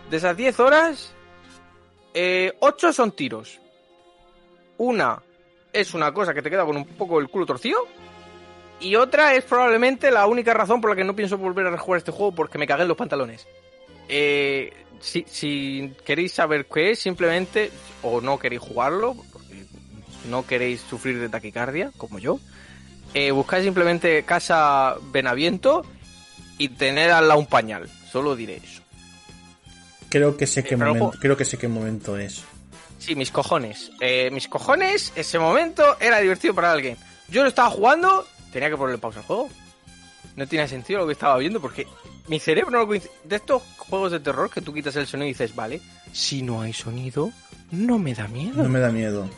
[0.09, 1.13] de esas 10 horas,
[2.13, 3.59] eh, 8 son tiros.
[4.77, 5.21] Una
[5.73, 7.87] es una cosa que te queda con un poco el culo torcido.
[8.79, 11.99] Y otra es probablemente la única razón por la que no pienso volver a jugar
[11.99, 13.47] este juego porque me cagué en los pantalones.
[14.09, 19.15] Eh, si, si queréis saber qué es, simplemente, o no queréis jugarlo,
[20.29, 22.39] no queréis sufrir de taquicardia, como yo,
[23.13, 25.83] eh, buscáis simplemente Casa Benaviento
[26.57, 27.89] y tener al lado un pañal.
[28.09, 28.81] Solo diré eso.
[30.09, 31.17] Creo que sé qué pero momento, ojo.
[31.19, 32.43] creo que sé qué momento es.
[32.99, 33.91] Sí, mis cojones.
[33.99, 36.97] Eh, mis cojones, ese momento era divertido para alguien.
[37.29, 39.49] Yo lo estaba jugando, tenía que ponerle pausa al juego.
[40.35, 41.87] No tenía sentido lo que estaba viendo porque
[42.27, 43.11] mi cerebro no coincide.
[43.23, 45.81] De estos juegos de terror que tú quitas el sonido y dices, vale,
[46.11, 47.31] si no hay sonido,
[47.71, 48.63] no me da miedo.
[48.63, 49.29] No me da miedo.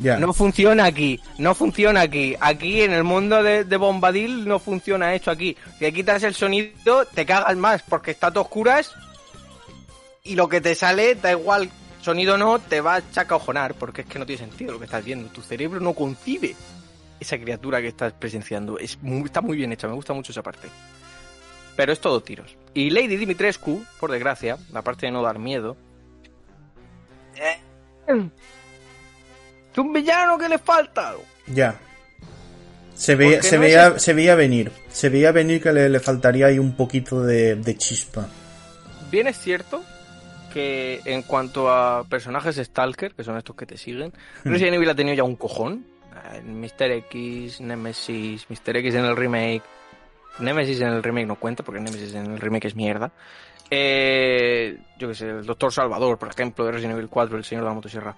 [0.00, 0.18] Ya.
[0.18, 2.34] No funciona aquí, no funciona aquí.
[2.40, 5.56] Aquí en el mundo de, de Bombadil no funciona esto aquí.
[5.78, 8.90] Si quitas el sonido, te cagas más porque está todo oscuras
[10.24, 11.70] y lo que te sale, da igual,
[12.00, 15.04] sonido no, te va a chacajonar porque es que no tiene sentido lo que estás
[15.04, 15.28] viendo.
[15.30, 16.56] Tu cerebro no concibe
[17.20, 18.78] esa criatura que estás presenciando.
[18.78, 20.68] Es muy- está muy bien hecha, me gusta mucho esa parte.
[21.76, 22.56] Pero es todo tiros.
[22.72, 25.76] Y Lady Dimitrescu, por desgracia, la parte de no dar miedo,
[28.06, 31.14] es un villano que le falta.
[31.46, 31.76] Ya.
[32.94, 34.70] Se veía, se, no veía, es- se veía venir.
[34.90, 38.28] Se veía venir que le, le faltaría ahí un poquito de, de chispa.
[39.10, 39.82] Bien es cierto
[40.52, 44.12] que en cuanto a personajes Stalker, que son estos que te siguen,
[44.44, 44.50] Hmm.
[44.52, 45.84] Resident Evil ha tenido ya un cojón.
[46.32, 46.92] Eh, Mr.
[46.92, 48.76] X, Nemesis, Mr.
[48.76, 49.62] X en el remake.
[50.38, 53.12] Nemesis en el remake no cuenta porque Nemesis en el remake es mierda.
[53.70, 57.64] Eh, yo que sé, el Doctor Salvador, por ejemplo, de Resident Evil 4, el señor
[57.64, 58.16] de la motosierra.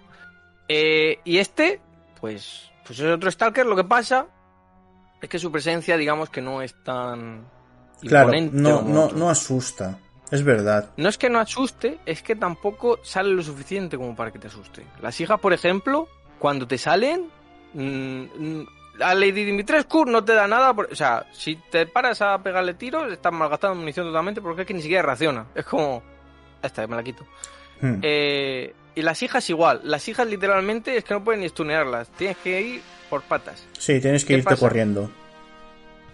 [0.69, 1.81] Eh, y este,
[2.21, 3.67] pues, pues es otro Stalker.
[3.67, 4.27] Lo que pasa
[5.21, 7.47] es que su presencia, digamos que no es tan
[8.01, 9.99] Claro, no, no, no asusta.
[10.31, 10.91] Es verdad.
[10.97, 14.49] No es que no asuste, es que tampoco sale lo suficiente como para que te
[14.49, 14.85] asuste.
[15.01, 17.29] Las hijas, por ejemplo, cuando te salen,
[17.75, 18.67] mm, mm,
[19.01, 20.73] a Lady Dimitrescu no te da nada.
[20.75, 24.67] por- o sea, si te paras a pegarle tiros, estás malgastando munición totalmente porque es
[24.69, 25.47] que ni siquiera reacciona.
[25.55, 26.03] Es como.
[26.63, 27.25] Esta, me la quito.
[27.81, 28.01] Hmm.
[28.03, 29.81] Eh, y las hijas igual.
[29.85, 32.09] Las hijas literalmente es que no pueden ni stunearlas.
[32.11, 33.67] Tienes que ir por patas.
[33.79, 34.61] Sí, tienes que ¿qué irte pasa?
[34.61, 35.11] corriendo.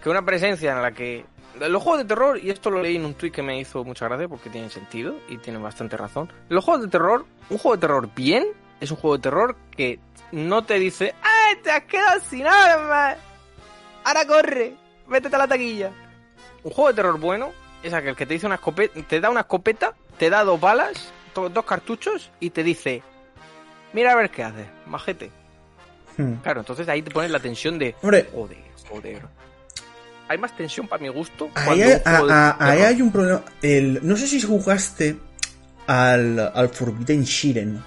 [0.01, 1.25] que una presencia en la que
[1.59, 4.05] los juegos de terror, y esto lo leí en un tweet que me hizo mucha
[4.07, 6.31] gracia porque tiene sentido y tiene bastante razón.
[6.49, 8.43] Los juegos de terror, un juego de terror bien,
[8.81, 9.99] es un juego de terror que
[10.33, 11.13] no te dice,
[11.47, 13.17] ¡ay, te has quedado sin armas!
[14.03, 14.73] Ahora corre,
[15.07, 15.91] métete a la taquilla.
[16.63, 17.51] Un juego de terror bueno
[17.83, 21.11] es aquel que te dice una escopeta, te da una escopeta, te da dos balas,
[21.35, 23.01] dos cartuchos y te dice,
[23.93, 25.31] mira a ver qué haces, majete.
[26.17, 26.35] Hmm.
[26.43, 28.57] Claro, entonces ahí te pones la tensión de, Hombre, Joder,
[28.89, 29.21] joder.
[30.29, 31.49] Hay más tensión para mi gusto.
[31.55, 33.41] ahí cuando hay, a- a- ahí hay un problema.
[33.61, 35.17] El, no sé si jugaste
[35.87, 37.83] al, al Forbidden Shiren.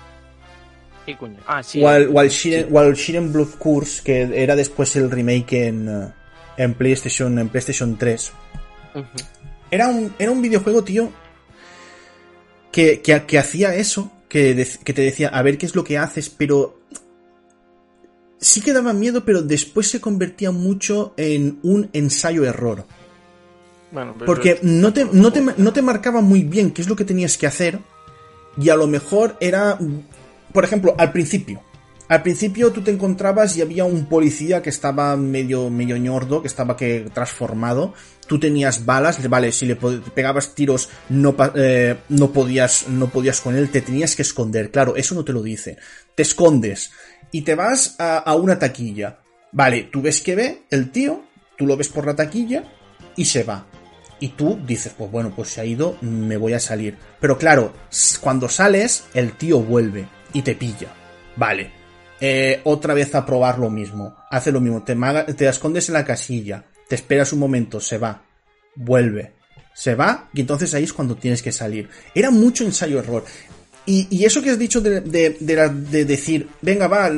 [1.06, 1.38] ¿Qué coño?
[1.46, 1.80] Ah, sí.
[1.80, 6.12] Shiren, Shiren Blood Curse, que era después el remake en, eh,
[6.56, 8.32] en PlayStation, en PlayStation 3.
[8.96, 9.06] Ujú.
[9.70, 11.12] Era un, era un videojuego, tío,
[12.72, 15.96] que, que, que hacía eso, que, que te decía, a ver qué es lo que
[15.96, 16.80] haces, pero
[18.38, 22.84] sí que daba miedo, pero después se convertía mucho en un ensayo-error.
[23.92, 26.96] Bueno, pero Porque no te, no, te, no te marcaba muy bien qué es lo
[26.96, 27.78] que tenías que hacer.
[28.58, 29.78] Y a lo mejor era.
[30.56, 31.62] Por ejemplo, al principio.
[32.08, 36.48] Al principio tú te encontrabas y había un policía que estaba medio, medio ñordo, que
[36.48, 37.92] estaba que transformado.
[38.26, 43.54] Tú tenías balas, vale, si le pegabas tiros no, eh, no, podías, no podías con
[43.54, 44.70] él, te tenías que esconder.
[44.70, 45.76] Claro, eso no te lo dice.
[46.14, 46.90] Te escondes
[47.32, 49.18] y te vas a, una taquilla.
[49.52, 51.22] Vale, tú ves que ve el tío,
[51.58, 52.64] tú lo ves por la taquilla
[53.14, 53.66] y se va.
[54.20, 56.96] Y tú dices, pues bueno, pues se ha ido, me voy a salir.
[57.20, 57.74] Pero claro,
[58.22, 60.88] cuando sales, el tío vuelve y te pilla.
[61.36, 61.70] Vale.
[62.20, 64.16] Eh, otra vez a probar lo mismo.
[64.30, 64.82] Hace lo mismo.
[64.84, 64.94] Te,
[65.34, 66.64] te escondes en la casilla.
[66.88, 68.22] Te esperas un momento, se va.
[68.74, 69.32] Vuelve.
[69.74, 71.88] Se va y entonces ahí es cuando tienes que salir.
[72.14, 73.24] Era mucho ensayo-error.
[73.88, 77.08] Y, y eso que has dicho de, de- de decir, venga, va,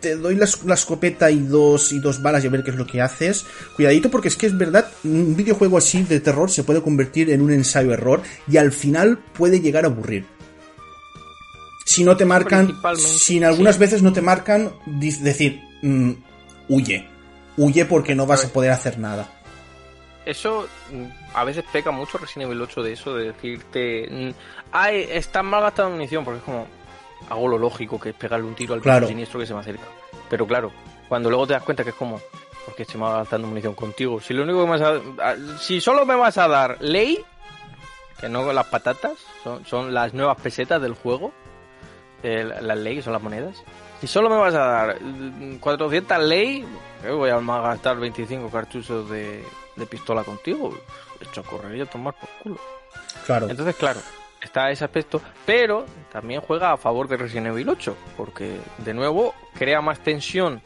[0.00, 2.76] te doy la, la escopeta y dos, y dos balas y a ver qué es
[2.76, 3.44] lo que haces.
[3.76, 7.42] Cuidadito porque es que es verdad, un videojuego así de terror se puede convertir en
[7.42, 10.26] un ensayo-error y al final puede llegar a aburrir.
[11.86, 13.80] Si no te marcan, si en algunas sí.
[13.80, 16.12] veces no te marcan, decir, mm,
[16.68, 17.06] huye.
[17.56, 19.28] Huye porque no vas a poder hacer nada.
[20.26, 24.30] Eso mm, a veces peca mucho Resident Evil 8 de eso, de decirte, mm,
[24.72, 26.66] ay, estás mal gastando munición, porque es como,
[27.30, 29.06] hago lo lógico, que es pegarle un tiro al Claro.
[29.06, 29.84] siniestro que se me acerca.
[30.28, 30.72] Pero claro,
[31.08, 32.20] cuando luego te das cuenta que es como,
[32.64, 34.20] ¿por qué estoy mal gastando munición contigo?
[34.20, 37.20] Si lo único que me vas a, a- si solo me vas a dar ley,
[38.20, 39.12] que no las patatas,
[39.44, 41.32] son, son las nuevas pesetas del juego,
[42.26, 43.56] eh, las ley, que son las monedas.
[44.00, 46.66] Si solo me vas a dar mm, 400 ley,
[47.02, 49.44] ¿qué voy a gastar 25 cartuchos de,
[49.76, 50.76] de pistola contigo.
[51.20, 52.58] Hecho a correr y a tomar por culo.
[53.24, 53.48] Claro.
[53.48, 54.00] Entonces, claro,
[54.42, 59.34] está ese aspecto, pero también juega a favor de Resident Evil 8, porque de nuevo
[59.58, 60.60] crea más tensión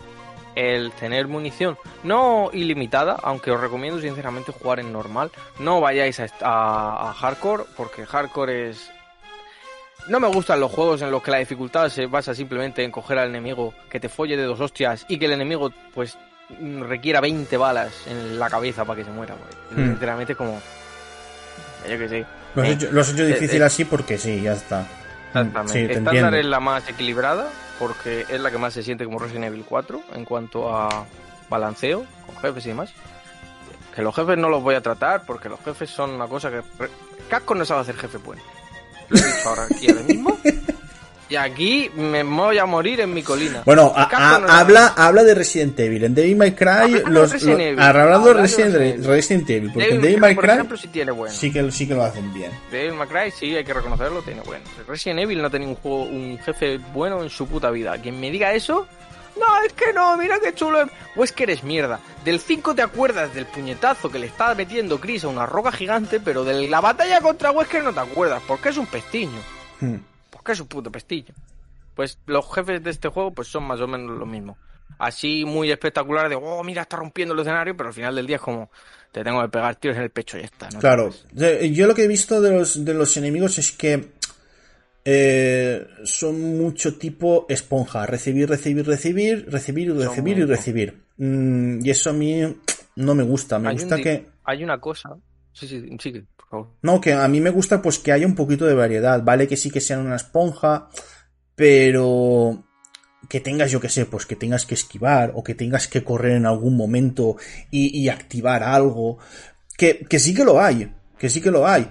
[0.57, 5.31] el tener munición, no ilimitada, aunque os recomiendo sinceramente jugar en normal.
[5.61, 8.91] No vayáis a, est- a- a hardcore, porque hardcore es.
[10.09, 13.19] No me gustan los juegos en los que la dificultad se basa simplemente en coger
[13.19, 16.19] al enemigo, que te folle de dos hostias y que el enemigo, pues,
[16.81, 19.35] requiera 20 balas en la cabeza para que se muera.
[19.37, 19.79] pues.
[19.79, 19.91] Hmm.
[19.91, 20.61] Sinceramente, como.
[21.89, 22.27] Yo que sé.
[22.55, 24.85] Lo has Eh, hecho, lo has hecho eh, difícil eh, así porque sí, ya está.
[25.29, 25.73] Exactamente.
[25.73, 26.37] Sí, te Estándar entiendo.
[26.39, 27.49] es la más equilibrada
[27.79, 31.07] porque es la que más se siente como Resident Evil 4 en cuanto a
[31.49, 32.93] balanceo con jefes y demás.
[33.95, 36.63] Que los jefes no los voy a tratar porque los jefes son una cosa que...
[37.29, 38.43] Casco no sabe hacer jefe bueno.
[39.11, 40.39] Lo he dicho ahora aquí ahora mismo.
[41.29, 43.63] Y aquí me voy a morir en mi colina.
[43.65, 44.03] Bueno, a-
[44.35, 46.03] a- no habla, habla de Resident Evil.
[46.03, 47.81] En Devil May Cry, Hablando de los, Resident los- Evil.
[47.81, 49.05] hablando de Resident, Resident Evil.
[49.07, 51.33] Resident Evil, porque en Devil May Cry, por ejemplo, sí tiene bueno.
[51.33, 52.51] sí que, sí que lo hacen bien.
[52.73, 54.65] Devil May Cry, sí, hay que reconocerlo, tiene bueno.
[54.89, 57.97] Resident Evil no tiene un juego, un jefe bueno en su puta vida.
[57.99, 58.89] Quien me diga eso,
[59.39, 60.83] no, es que no, mira qué chulo.
[60.83, 60.89] es".
[61.15, 62.01] Wesker es mierda.
[62.25, 66.21] Del 5 te acuerdas del puñetazo que le está metiendo Chris a una roca gigante,
[66.21, 69.41] pero de la batalla contra Wesker no te acuerdas, porque es un pestiño.
[69.81, 69.97] Hmm.
[70.29, 71.33] Porque es un puto pestillo.
[71.95, 74.59] Pues los jefes de este juego pues son más o menos lo mismo.
[74.99, 78.37] Así muy espectacular de, oh, mira, está rompiendo el escenario, pero al final del día
[78.37, 78.71] es como,
[79.13, 80.69] te tengo que pegar tiros en el pecho y ya está.
[80.71, 80.79] ¿no?
[80.79, 84.13] Claro, yo lo que he visto de los, de los enemigos es que
[85.05, 91.05] eh, son mucho tipo esponja, recibir, recibir, recibir, recibir recibir y recibir.
[91.17, 92.43] Mm, y eso a mí
[92.97, 94.27] no me gusta, me hay, gusta que...
[94.45, 95.17] hay una cosa.
[95.53, 96.69] Sí, sí, sigue, por favor.
[96.83, 99.57] No, que a mí me gusta pues que haya un poquito de variedad, vale que
[99.57, 100.89] sí que sean una esponja,
[101.55, 102.65] pero
[103.29, 106.33] que tengas, yo que sé, pues que tengas que esquivar o que tengas que correr
[106.33, 107.37] en algún momento
[107.71, 109.19] y, y activar algo,
[109.77, 111.89] que, que sí que lo hay, que sí que lo hay,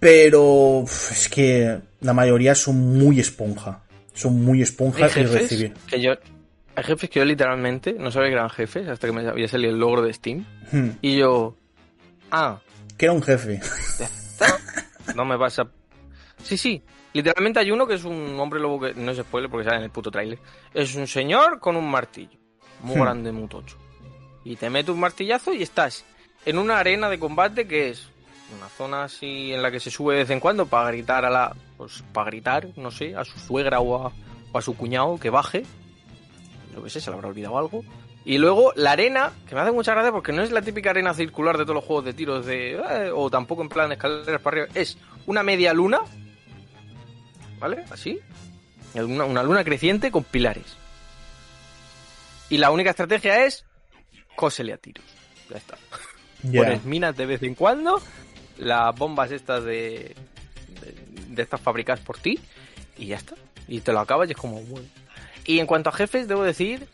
[0.00, 3.82] pero es que la mayoría son muy esponja,
[4.12, 5.74] son muy esponja Hay y recibir.
[5.88, 6.12] que yo,
[6.74, 9.70] hay jefes que yo literalmente no sabía que eran jefes hasta que me había salido
[9.72, 10.44] el logro de Steam.
[10.70, 11.56] Hmm, Y yo,
[12.30, 12.58] ah,
[12.98, 13.60] que era un jefe.
[15.16, 15.66] No me vas a...
[16.42, 16.82] Sí, sí.
[17.12, 19.82] Literalmente hay uno que es un hombre lobo que no es spoiler porque sale en
[19.84, 20.38] el puto tráiler.
[20.72, 22.38] Es un señor con un martillo.
[22.80, 23.00] Muy Hmm.
[23.02, 23.76] grande, muy tocho.
[24.44, 26.04] Y te mete un martillazo y estás
[26.46, 28.08] en una arena de combate que es
[28.56, 31.30] una zona así en la que se sube de vez en cuando para gritar a
[31.30, 31.54] la...
[31.82, 34.12] Pues para gritar, no sé, a su suegra o a,
[34.52, 35.64] o a su cuñado que baje.
[36.76, 37.82] Lo que sé, se le habrá olvidado algo.
[38.24, 41.12] Y luego la arena, que me hace mucha gracia porque no es la típica arena
[41.12, 42.74] circular de todos los juegos de tiros de...
[42.74, 44.80] eh, o tampoco en plan escaleras para arriba.
[44.80, 46.02] Es una media luna.
[47.58, 47.84] ¿Vale?
[47.90, 48.20] Así.
[48.94, 50.76] Una, una luna creciente con pilares.
[52.48, 53.64] Y la única estrategia es...
[54.36, 55.04] Cósele a tiros.
[55.50, 55.76] Ya está.
[56.44, 56.62] Ya.
[56.62, 58.00] Pones minas de vez en cuando.
[58.58, 60.14] Las bombas estas de...
[61.34, 62.38] De, estas fabricadas por ti.
[62.98, 63.34] Y ya está.
[63.68, 64.60] Y te lo acabas y es como...
[64.62, 64.86] Bueno.
[65.44, 66.86] Y en cuanto a jefes, debo decir...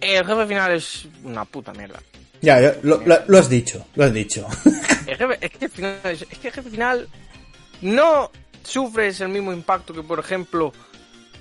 [0.00, 2.00] El jefe final es una puta mierda.
[2.40, 4.46] Ya, ya, lo, lo- lo has dicho, lo has dicho.
[5.06, 7.08] El jefe, es, que el final, es que el jefe final
[7.82, 8.30] no
[8.62, 10.72] sufres el mismo impacto que, por ejemplo,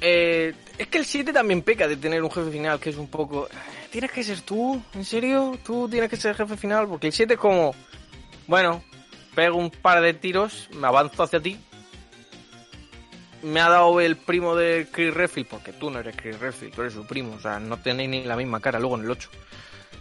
[0.01, 3.07] eh, es que el 7 también peca de tener un jefe final que es un
[3.07, 3.47] poco...
[3.91, 5.57] Tienes que ser tú, ¿en serio?
[5.63, 7.73] Tú tienes que ser el jefe final, porque el 7 es como...
[8.47, 8.83] Bueno,
[9.39, 11.57] pego un par de tiros, me avanzo hacia ti.
[13.41, 16.81] Me ha dado el primo de Chris Redfield, porque tú no eres Chris Redfield, tú
[16.81, 19.29] eres su primo, o sea, no tenéis ni la misma cara luego en el 8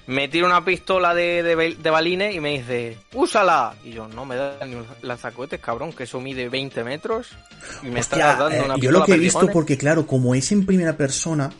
[0.09, 3.75] me tira una pistola de, de, de balines y me dice, úsala.
[3.85, 7.29] Y yo, no me da ni un lanzacohetes, cabrón, que eso mide 20 metros.
[7.83, 10.07] Y me Hostia, está dando eh, una yo pistola lo que he visto, porque claro,
[10.07, 11.51] como es en primera persona,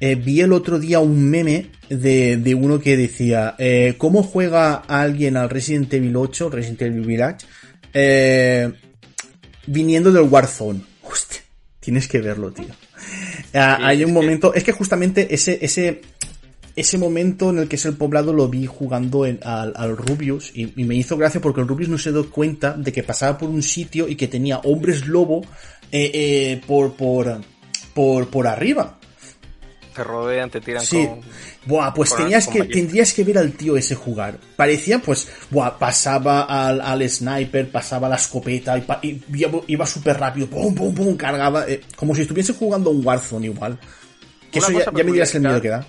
[0.00, 4.74] eh, vi el otro día un meme de, de uno que decía, eh, ¿cómo juega
[4.74, 7.46] alguien al Resident Evil 8, Resident Evil Village,
[7.92, 8.72] eh,
[9.66, 10.80] viniendo del Warzone?
[11.02, 11.40] Hostia,
[11.80, 12.66] tienes que verlo, tío.
[13.54, 16.02] Ah, Sí, hay un momento, es que justamente ese, ese,
[16.76, 20.52] ese momento en el que es el poblado lo vi jugando en- al, al Rubius
[20.54, 23.36] y, y me hizo gracia porque el Rubius no se dio cuenta de que pasaba
[23.38, 25.42] por un sitio y que tenía hombres lobo
[25.90, 27.40] eh, eh, por, por,
[27.92, 28.99] por, por arriba.
[29.94, 31.06] Te rodean, te tiran Sí.
[31.06, 31.20] con...
[31.66, 34.38] Buah, pues tenías que, tendrías que ver al tío ese jugar.
[34.56, 40.46] Parecía, pues, buah, pasaba al, al sniper, pasaba la escopeta y, y iba, súper rápido,
[40.48, 43.78] pum, pum, pum, cargaba, eh, como si estuviese jugando un Warzone igual.
[44.50, 45.84] Que Una eso ya, me dirás el miedo que da.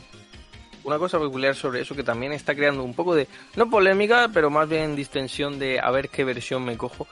[0.83, 4.49] Una cosa peculiar sobre eso que también está creando un poco de, no polémica, pero
[4.49, 7.07] más bien distensión de a ver qué versión me cojo.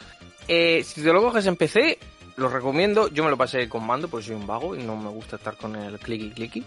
[0.48, 2.00] Eh, si te lo coges en PC,
[2.40, 3.08] lo recomiendo.
[3.10, 5.56] Yo me lo pasé con mando porque soy un vago y no me gusta estar
[5.58, 6.64] con el clicky clicky.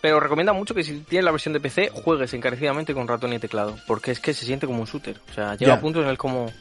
[0.00, 3.38] Pero recomienda mucho que si tienes la versión de PC, juegues encarecidamente con ratón y
[3.38, 3.76] teclado.
[3.86, 5.20] Porque es que se siente como un shooter.
[5.30, 6.52] O sea, llega a puntos en el como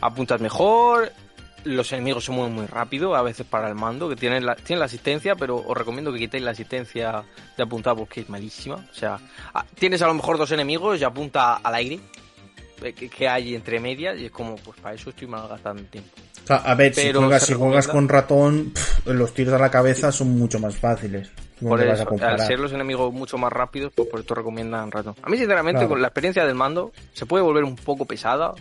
[0.00, 1.12] apuntas mejor,
[1.66, 4.78] los enemigos se mueven muy rápido, a veces para el mando, que tienen la, tienen
[4.78, 7.24] la asistencia, pero os recomiendo que quitéis la asistencia
[7.56, 8.76] de apuntar porque es malísima.
[8.76, 9.18] O sea,
[9.52, 12.00] ah, tienes a lo mejor dos enemigos y apunta al aire
[12.82, 16.10] eh, que, que hay entre medias y es como, pues para eso estoy malgastando tiempo.
[16.46, 20.12] O sea, a ver, si juegas, si con ratón, pff, los tiros a la cabeza
[20.12, 21.28] son mucho más fáciles.
[21.60, 25.16] Por eso, al ser los enemigos mucho más rápidos, pues por esto recomiendan ratón.
[25.22, 25.88] A mí, sinceramente, Claro.
[25.88, 28.52] con la experiencia del mando, se puede volver un poco pesada,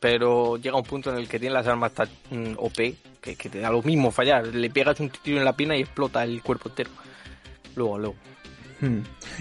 [0.00, 2.74] pero llega un punto en el que tienen las armas tan mm, OP
[3.20, 4.46] que, que te da lo mismo fallar.
[4.48, 6.90] Le pegas un tiro en la pina y explota el cuerpo entero.
[7.76, 8.14] Luego, luego.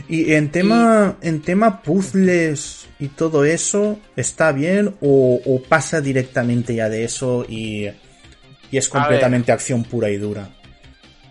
[0.07, 6.75] Y en tema, en tema puzzles y todo eso, ¿está bien o, o pasa directamente
[6.75, 7.87] ya de eso y,
[8.71, 10.49] y es completamente acción pura y dura?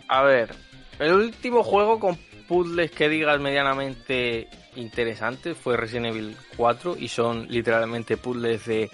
[0.09, 0.55] A ver,
[0.99, 7.47] el último juego con puzzles que digas medianamente interesantes fue Resident Evil 4 y son
[7.49, 8.91] literalmente puzzles de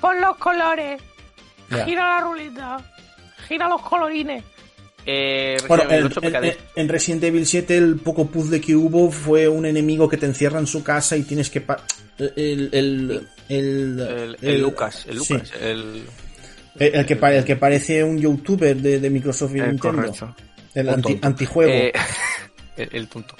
[0.00, 1.00] pon los colores,
[1.84, 2.76] gira la ruleta,
[3.46, 4.44] gira los colorines.
[5.10, 8.76] Eh, Bueno, en, 8 peca en- de- en Resident Evil 7 el poco puzzle que
[8.76, 11.62] hubo fue un enemigo que te encierra en su casa y tienes que...
[11.62, 11.82] pa-
[12.18, 16.02] El, el, el, el, el Lucas, el sí, Lucas, el,
[16.78, 19.96] el, el que, el que parece un youtuber de, de Microsoft y el Nintendo.
[20.02, 20.34] correcto.
[20.74, 21.72] El anti- antijuego.
[21.72, 21.92] Eh,
[22.76, 23.34] el, el tonto.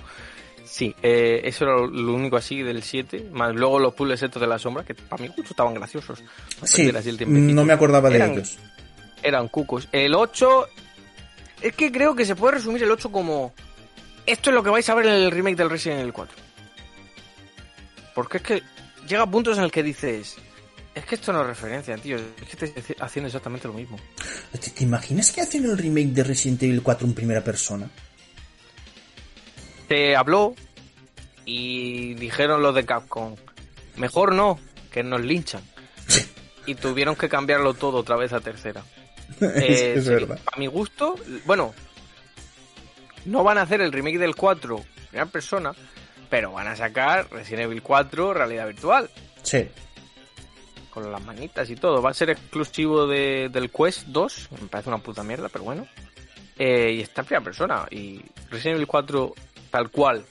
[0.64, 4.46] Sí, eh, eso era lo único así del 7, más luego los puzzles estos de
[4.46, 6.22] la sombra, que para gusto estaban graciosos.
[6.62, 8.56] sí, el no me acordaba de Eran- ellos.
[9.22, 9.88] eran cucos.
[9.92, 10.66] El 8.
[11.60, 13.52] Es que creo que se puede resumir el 8 como.
[14.26, 16.36] Esto es lo que vais a ver en el remake del Resident Evil 4.
[18.14, 18.62] Porque es que
[19.08, 20.36] llega a puntos en el que dices.
[20.94, 22.16] Es que esto no es referencia, tío.
[22.16, 23.98] Es que estoy haciendo exactamente lo mismo.
[24.52, 27.88] ¿Te, te imaginas que hacen el remake de Resident Evil 4 en primera persona?
[29.88, 30.54] Se habló
[31.44, 33.36] y dijeron los de Capcom.
[33.96, 34.58] Mejor no,
[34.92, 35.62] que nos linchan.
[36.66, 38.84] Y tuvieron que cambiarlo todo otra vez a tercera.
[39.56, 40.38] es, Eh, es sí, verdad.
[40.52, 41.14] A mi gusto,
[41.44, 41.74] bueno,
[43.24, 45.72] no van a hacer el remake del 4 primera persona,
[46.28, 49.08] pero van a sacar Resident Evil 4 realidad virtual,
[49.42, 49.66] Sí.
[50.90, 52.02] con las manitas y todo.
[52.02, 55.86] Va a ser exclusivo de, del Quest 2, me parece una puta mierda, pero bueno.
[56.58, 57.86] Eh, y está en primera persona.
[57.90, 58.20] Y
[58.50, 59.34] Resident Evil 4,
[59.70, 60.24] tal cual,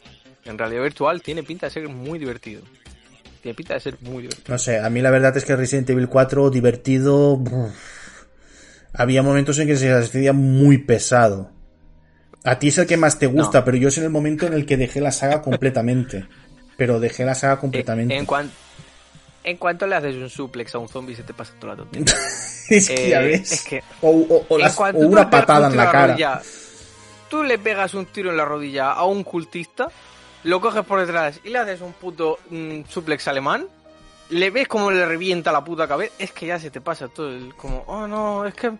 [0.46, 2.62] en realidad virtual, tiene pinta de ser muy divertido.
[3.42, 4.46] Tiene pinta de ser muy divertido.
[4.50, 7.40] No sé, a mí la verdad es que Resident Evil 4 divertido...
[8.98, 11.52] Había momentos en que se hacía muy pesado.
[12.44, 13.66] A ti es el que más te gusta, No.
[13.66, 16.26] pero yo es en el momento en el que dejé la saga completamente.
[16.78, 18.16] Pero dejé la saga completamente.
[18.16, 18.52] En, cuan-
[19.44, 22.14] en cuanto le haces un suplex a un zombie, se te pasa toda la tontería.
[22.70, 23.52] es que ya Eh, ves.
[23.52, 26.08] es que- o, o- o En las- una patada un en la cara.
[26.08, 26.42] rodilla,
[27.30, 29.90] tú le pegas un tiro en la rodilla a un cultista,
[30.44, 33.66] lo coges por detrás y le haces un puto mm, suplex alemán,
[34.30, 37.30] le ves como le revienta la puta cabeza, es que ya se te pasa todo
[37.30, 38.74] el como, oh no, es que,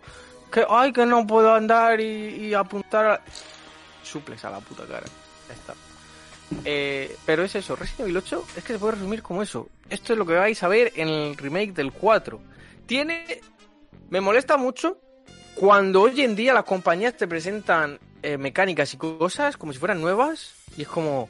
[0.52, 3.22] que ay, que no puedo andar y, apuntar a...
[4.04, 5.06] Suplex a la puta cara.
[5.48, 5.74] Ya está.
[6.64, 9.70] Eh, pero es eso, Resident Evil 8 es que se puede resumir como eso.
[9.90, 12.40] Esto es lo que vais a ver en el remake del 4.
[12.86, 13.42] Tiene...
[14.10, 15.02] Me molesta mucho
[15.56, 20.00] cuando hoy en día las compañías te presentan eh, mecánicas y cosas como si fueran
[20.00, 21.30] nuevas y es como,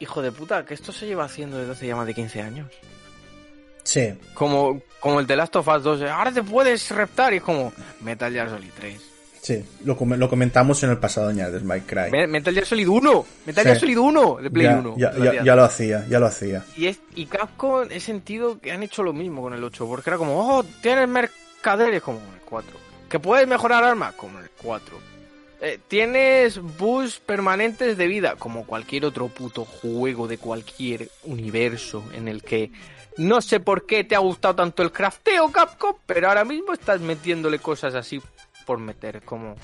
[0.00, 2.68] hijo de puta, que esto se lleva haciendo desde hace ya más de 15 años.
[3.84, 4.14] Sí.
[4.34, 7.42] Como, como el de Last of Us 2, de, ahora te puedes reptar y es
[7.42, 9.00] como Metal Gear Solid 3.
[9.40, 12.12] Sí, lo, lo comentamos en el pasado año de My Cry.
[12.12, 13.68] Me- Metal Gear Solid 1, Metal Sí.
[13.68, 14.94] Gear Solid 1 de Play ya, 1.
[14.96, 16.64] ya, lo hacía, ya lo hacía.
[16.76, 20.10] Y, es, y Capcom he sentido que han hecho lo mismo con el 8, porque
[20.10, 22.70] era como, oh, tienes mercaderes como en el 4.
[23.08, 24.96] Que puedes mejorar armas como en el 4.
[25.64, 32.28] Eh, tienes boosts permanentes de vida, como cualquier otro puto juego de cualquier universo en
[32.28, 32.70] el que
[33.18, 37.00] no sé por qué te ha gustado tanto el crafteo Capcom, pero ahora mismo estás
[37.00, 38.20] metiéndole cosas así
[38.66, 39.56] por meter, como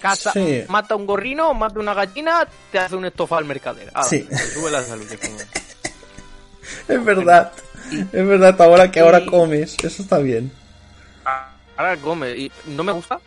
[0.00, 0.64] caza, Sí.
[0.68, 3.90] mata un gorrino, mata una gallina, te hace un estofado al mercader.
[3.94, 4.26] Ah, Sí.
[4.54, 5.06] sube la salud.
[6.88, 7.52] es verdad.
[8.12, 9.76] Es verdad, ahora que ahora comes.
[9.82, 10.52] Eso está bien.
[11.76, 13.20] Ahora come y no me gusta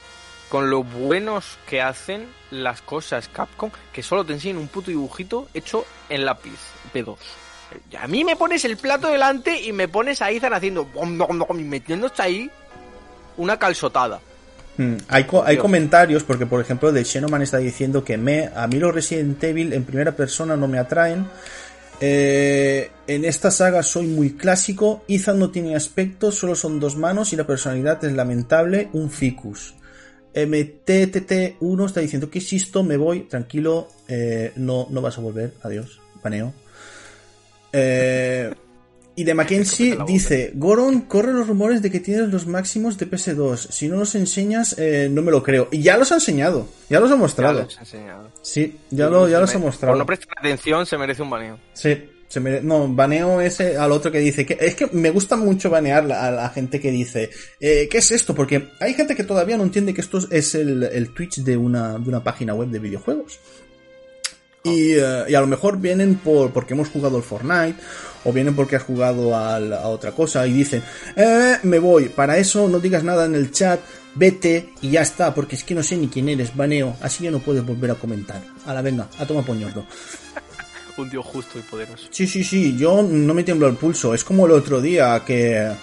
[0.49, 5.47] con lo buenos que hacen las cosas Capcom, que solo te enseñan un puto dibujito
[5.55, 6.59] hecho en lápiz
[6.93, 7.17] B2.
[7.99, 10.87] A mí me pones el plato delante y me pones a Ethan haciendo
[11.49, 12.51] y metiéndose ahí
[13.37, 14.19] una calzotada.
[14.77, 15.61] Mm, Hay, co- hay Dios.
[15.61, 19.71] comentarios, porque por ejemplo, de Xenoman está diciendo que me, a mí los Resident Evil
[19.73, 21.27] en primera persona no me atraen.
[22.01, 25.03] Eh, en esta saga soy muy clásico.
[25.07, 28.89] Ethan no tiene aspecto, solo son dos manos y la personalidad es lamentable.
[28.93, 29.75] Un ficus.
[30.33, 35.99] MTTT1 está diciendo que existo, me voy, tranquilo, eh, no, no vas a volver, adiós,
[36.23, 36.53] paneo.
[37.73, 38.53] Eh,
[39.15, 43.57] y de Mackenzie dice, Goron, corre los rumores de que tienes los máximos de PS2.
[43.69, 45.67] Si no los enseñas, eh, no me lo creo.
[45.71, 47.61] Y ya los ha enseñado, ya los ha Ya mostrado.
[47.63, 48.31] los he enseñado.
[48.41, 49.95] Sí, ya, lo, ya los ha Por mostrado.
[49.97, 51.59] no prestar atención se merece un baneo.
[51.73, 51.95] Sí,
[52.27, 55.69] se mere- no, baneo ese al otro que dice que es que me gusta mucho
[55.69, 58.33] banear la- a la gente que dice eh, ¿qué es esto?
[58.33, 61.99] Porque hay gente que todavía no entiende que esto es el, el Twitch de una,
[61.99, 63.39] de una página web de videojuegos.
[64.65, 67.75] Y, eh, y a lo mejor vienen por porque hemos jugado al Fortnite
[68.23, 69.57] o vienen porque has jugado a,
[69.89, 70.81] otra cosa y dicen
[71.17, 73.81] eh, me voy, para eso no digas nada en el chat,
[74.15, 77.31] vete y ya está, porque es que no sé ni quién eres, baneo, así ya
[77.31, 78.41] no puedes volver a comentar.
[78.65, 79.85] A la venga, a toma poñordo.
[80.97, 82.07] Un dios justo y poderoso.
[82.09, 84.13] Sí, sí, sí, yo no me tiemblo el pulso.
[84.13, 85.73] Es como el otro día que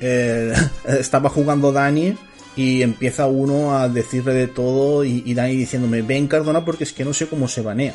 [0.00, 0.52] eh,
[0.84, 2.14] estaba jugando Dani
[2.56, 6.92] y empieza uno a decirle de todo y, y Dani diciéndome, ven Cardona porque es
[6.92, 7.94] que no sé cómo se banea.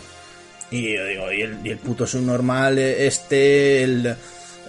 [0.71, 4.15] Y yo digo, y el, y el puto subnormal eh, este,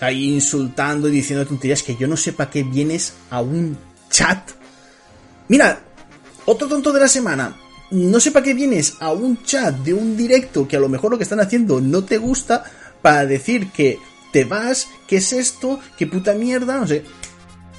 [0.01, 3.76] ahí insultando y diciendo tonterías que yo no sé para qué vienes a un
[4.11, 4.51] chat.
[5.49, 5.80] Mira,
[6.45, 7.57] Otro tonto de la semana.
[7.91, 11.11] No sé para qué vienes a un chat de un directo que a lo mejor
[11.11, 12.64] lo que están haciendo no te gusta
[13.03, 13.99] para decir que
[14.32, 17.05] te vas, que es esto, que puta mierda, no sé.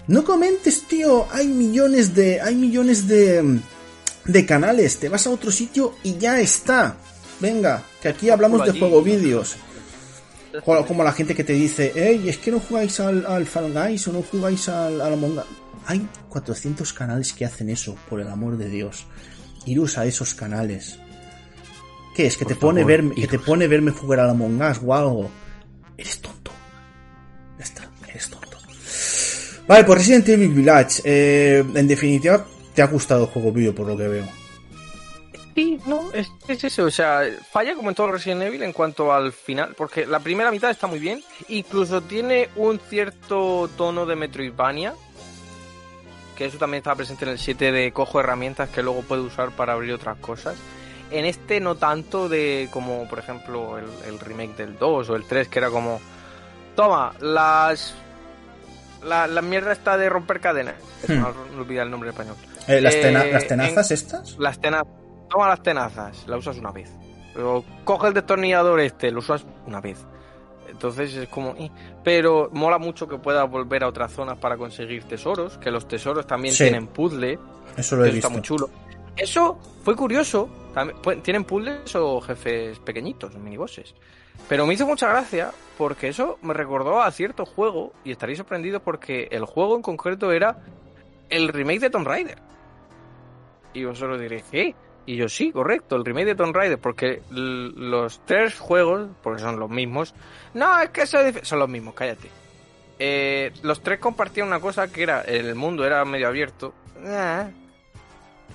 [0.09, 1.27] No comentes, tío.
[1.31, 2.41] Hay millones de.
[2.41, 3.59] Hay millones de.
[4.25, 4.97] de canales.
[4.97, 6.97] Te vas a otro sitio y ya está.
[7.39, 9.55] Venga, que aquí hablamos de juego vídeos.
[10.65, 14.07] Como la gente que te dice, hey, es que no jugáis al, al Fall Guys
[14.07, 15.45] o no jugáis al, al Among Us.
[15.85, 19.05] Hay 400 canales que hacen eso, por el amor de Dios.
[19.67, 20.99] Iros a esos canales.
[22.15, 22.35] ¿Qué es?
[22.35, 25.29] ¿Que, te pone, verme, que te pone verme jugar al Among Us o algo?
[25.97, 26.38] Eres tonto.
[29.69, 31.03] Vale, por Resident Evil Village.
[31.05, 32.43] Eh, en definitiva,
[32.73, 34.25] te ha gustado el juego vídeo, por lo que veo.
[35.53, 39.13] Sí, no, es, es, eso, o sea, falla como en todo Resident Evil en cuanto
[39.13, 44.15] al final, porque la primera mitad está muy bien, incluso tiene un cierto tono de
[44.15, 44.95] Metroidvania,
[46.35, 49.51] que eso también estaba presente en el 7 de cojo herramientas que luego puede usar
[49.51, 50.57] para abrir otras cosas.
[51.11, 55.47] En este no tanto de como, por ejemplo, el, remake del 2 o el 3,
[55.47, 56.01] que era como,
[56.75, 57.93] toma, las...
[59.03, 60.75] La, la mierda está de romper cadenas.
[61.07, 61.19] Hmm.
[61.19, 62.35] No, no olvida el nombre en español.
[62.67, 64.37] Eh, ¿las, eh, ¿Las tenazas estas?
[64.37, 64.87] Las tenazas
[65.29, 66.91] toma las tenazas, la usas una vez.
[67.33, 69.97] Pero coge el destornillador este, lo usas una vez.
[70.67, 71.51] Entonces es como...
[71.51, 71.71] Eh.
[72.03, 76.27] Pero mola mucho que puedas volver a otras zonas para conseguir tesoros, que los tesoros
[76.27, 77.39] también tienen puzzle.
[77.77, 78.27] Eso lo he visto.
[78.27, 78.69] Está muy chulo.
[79.15, 80.49] Eso fue curioso.
[80.73, 83.95] También, tienen puzzles o jefes pequeñitos, minibosses.
[84.47, 88.81] Pero me hizo mucha gracia porque eso me recordó a cierto juego y estaréis sorprendidos
[88.81, 90.57] porque el juego en concreto era
[91.29, 92.37] el remake de Tomb Raider.
[93.73, 94.75] Y vosotros diréis, ¿qué?
[95.05, 99.57] Y yo, sí, correcto, el remake de Tomb Raider, porque los tres juegos, porque son
[99.57, 100.13] los mismos,
[100.53, 102.29] no, es que son los mismos, cállate.
[102.99, 106.73] Eh, los tres compartían una cosa que era, el mundo era medio abierto,
[107.05, 107.49] eh,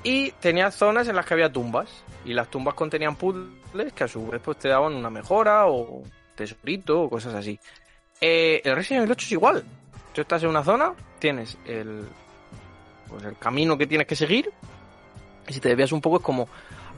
[0.03, 1.89] y tenía zonas en las que había tumbas,
[2.27, 6.03] y las tumbas contenían puzzles que a su vez pues, te daban una mejora o
[6.35, 7.59] tesorito o cosas así.
[8.21, 9.65] Eh, el Resident Evil 8 es igual.
[10.13, 12.05] Tú estás en una zona, tienes el,
[13.09, 14.51] pues el camino que tienes que seguir,
[15.49, 16.49] y si te desvías un poco es como,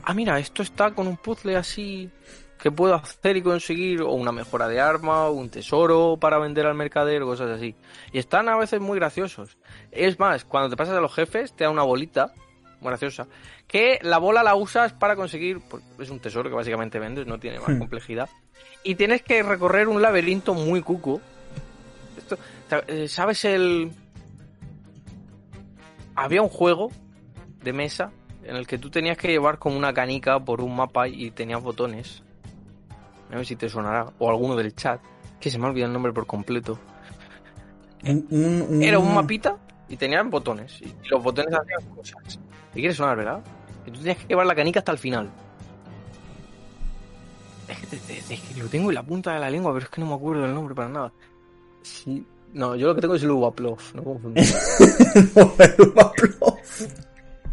[0.03, 2.09] ah, mira, esto está con un puzzle así
[2.59, 6.65] que puedo hacer y conseguir, o una mejora de arma, o un tesoro para vender
[6.65, 7.75] al mercader, o cosas así.
[8.11, 9.57] Y están a veces muy graciosos.
[9.91, 12.33] Es más, cuando te pasas a los jefes, te da una bolita,
[12.81, 13.27] graciosa,
[13.67, 17.39] que la bola la usas para conseguir, pues, es un tesoro que básicamente vendes, no
[17.39, 17.79] tiene más hmm.
[17.79, 18.29] complejidad.
[18.83, 21.21] Y tienes que recorrer un laberinto muy cuco.
[22.17, 22.37] Esto,
[22.87, 23.91] eh, ¿Sabes el...?
[26.15, 26.91] Había un juego
[27.63, 28.11] de mesa
[28.43, 31.61] en el que tú tenías que llevar como una canica por un mapa y tenías
[31.61, 32.23] botones.
[33.31, 34.11] A ver si te sonará.
[34.19, 35.01] O alguno del chat.
[35.39, 36.79] Que se me ha olvidado el nombre por completo.
[38.01, 39.57] Era un mapita
[39.89, 40.81] y tenían botones.
[40.81, 42.39] Y los botones hacían cosas.
[42.77, 43.39] ¿Te quieres sonar, verdad?
[43.87, 45.31] Y tú tenías que llevar la canica hasta el final.
[47.67, 49.99] Es que, es que lo tengo en la punta de la lengua, pero es que
[49.99, 51.11] no me acuerdo del nombre para nada.
[51.81, 52.23] Sí.
[52.53, 54.45] No, yo lo que tengo es el Uvaplov, no confundir.
[55.57, 56.57] el Uvaplov.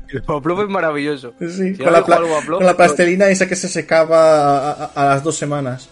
[0.09, 1.33] El Waplof es maravilloso.
[1.41, 5.89] Sí, con, la con, la pastelina esa que se secaba a, las dos semanas.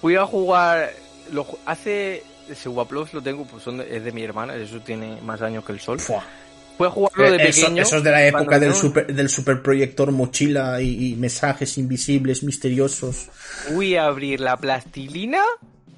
[0.00, 0.92] Fui a jugar.
[1.32, 2.22] Lo, hace.
[2.48, 5.80] Ese Waplof lo tengo, pues es de mi hermana, eso tiene más años que el
[5.80, 5.98] sol.
[5.98, 6.14] Fui
[6.84, 7.82] a jugarlo de eh, pequeño.
[7.82, 13.28] Eso, es de la época del super, del superproyector mochila y, y mensajes invisibles, misteriosos.
[13.68, 15.40] Fui a abrir la plastilina,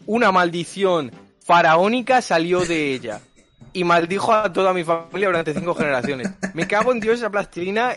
[0.06, 1.10] una maldición
[1.44, 3.20] faraónica salió de ella
[3.72, 6.28] y maldijo a toda mi familia durante cinco generaciones.
[6.54, 7.94] Me cago en Dios esa plastilina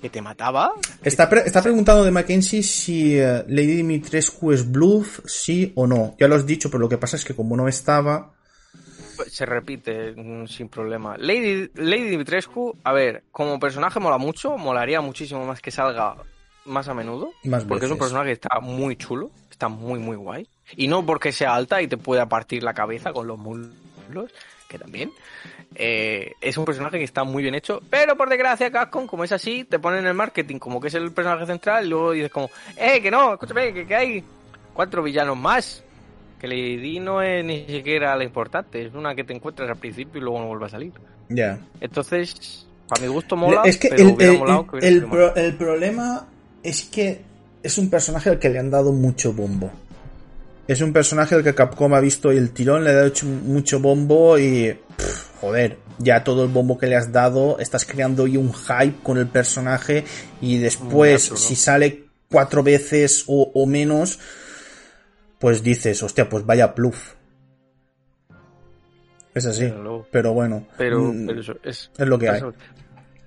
[0.00, 0.72] que te mataba.
[1.02, 6.16] Está, está preguntando de Mackenzie si eh, Lady Dimitrescu es bluff, sí o no.
[6.18, 8.32] Ya lo has dicho, pero lo que pasa es que como no estaba...
[9.28, 11.16] Se repite mm, sin problema.
[11.18, 16.16] Lady, Lady Dimitrescu, a ver, como personaje mola mucho, molaría muchísimo más que salga
[16.64, 17.32] más a menudo.
[17.68, 20.48] porque es un personaje que está muy chulo, está muy, muy guay.
[20.76, 24.30] Y no porque sea alta y te pueda partir la cabeza con los muslos
[24.70, 25.12] que también.
[25.74, 29.32] Eh, es un personaje que está muy bien hecho, pero por desgracia Capcom, como es
[29.32, 32.30] así, te ponen en el marketing como que es el personaje central y luego dices
[32.30, 34.24] como, eh, que no, escúchame, que, hay
[34.72, 35.84] cuatro villanos más.
[36.40, 40.20] Que Lady no es ni siquiera la importante, es una que te encuentras al principio
[40.20, 40.92] y luego no vuelve a salir.
[41.28, 41.58] Ya.
[41.80, 46.26] Entonces, para mi gusto mola, es que el, el, el problema
[46.62, 47.20] es que
[47.62, 49.70] es un personaje al que le han dado mucho bombo.
[50.66, 53.12] Es un personaje al que Capcom ha visto y el tirón le ha dado
[53.44, 54.74] mucho bombo y...
[55.40, 59.18] joder, ya todo el bombo que le has dado, estás creando hoy un hype con
[59.18, 60.04] el personaje
[60.40, 64.18] y después, si sale cuatro veces o, menos,
[65.40, 67.14] pues dices, hostia, pues vaya pluf.
[69.34, 69.72] Es así,
[70.10, 70.66] pero, bueno.
[70.76, 72.42] Pero, mm, eso es, es lo que hay.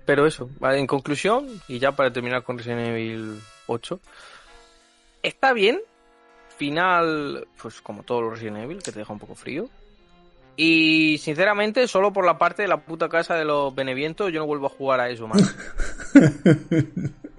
[0.06, 4.00] Pero eso, vale, en conclusión, y ya para terminar con Resident Evil 8,
[5.24, 5.82] está bien.
[6.58, 9.70] Final, pues como todos los Resident Evil, que te deja un poco frío.
[10.56, 14.46] Y sinceramente, solo por la parte de la puta casa de los Benevientos, yo no
[14.46, 15.56] vuelvo a jugar a eso más.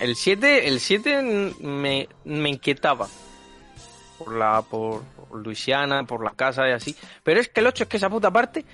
[0.00, 3.08] El 7, el 7 me, me inquietaba.
[4.18, 5.02] Por la, por
[5.34, 6.96] Luisiana, por la casa y así.
[7.24, 8.64] Pero es que el 8 es que esa puta parte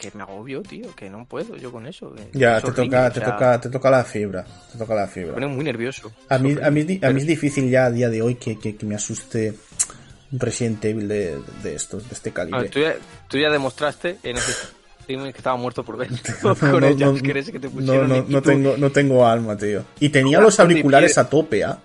[0.00, 2.14] que me agobio, tío, que no puedo yo con eso.
[2.32, 5.28] Ya, te toca, te toca, te toca la fibra, te toca la fibra.
[5.28, 6.10] Me pone muy nervioso.
[6.28, 8.76] A mí, a mí, a mí es difícil ya a día de hoy que, que,
[8.86, 9.54] me asuste
[10.32, 12.70] un Resident Evil de, de estos, de este calibre.
[12.70, 12.94] tú, ya,
[13.28, 14.36] tú, ya, demostraste en
[15.18, 16.34] que estaba muerto por dentro.
[16.60, 19.84] con no, que te no, no, no, tengo, no tengo alma, tío.
[19.98, 21.78] Y tenía los auriculares a tope, ¿ah?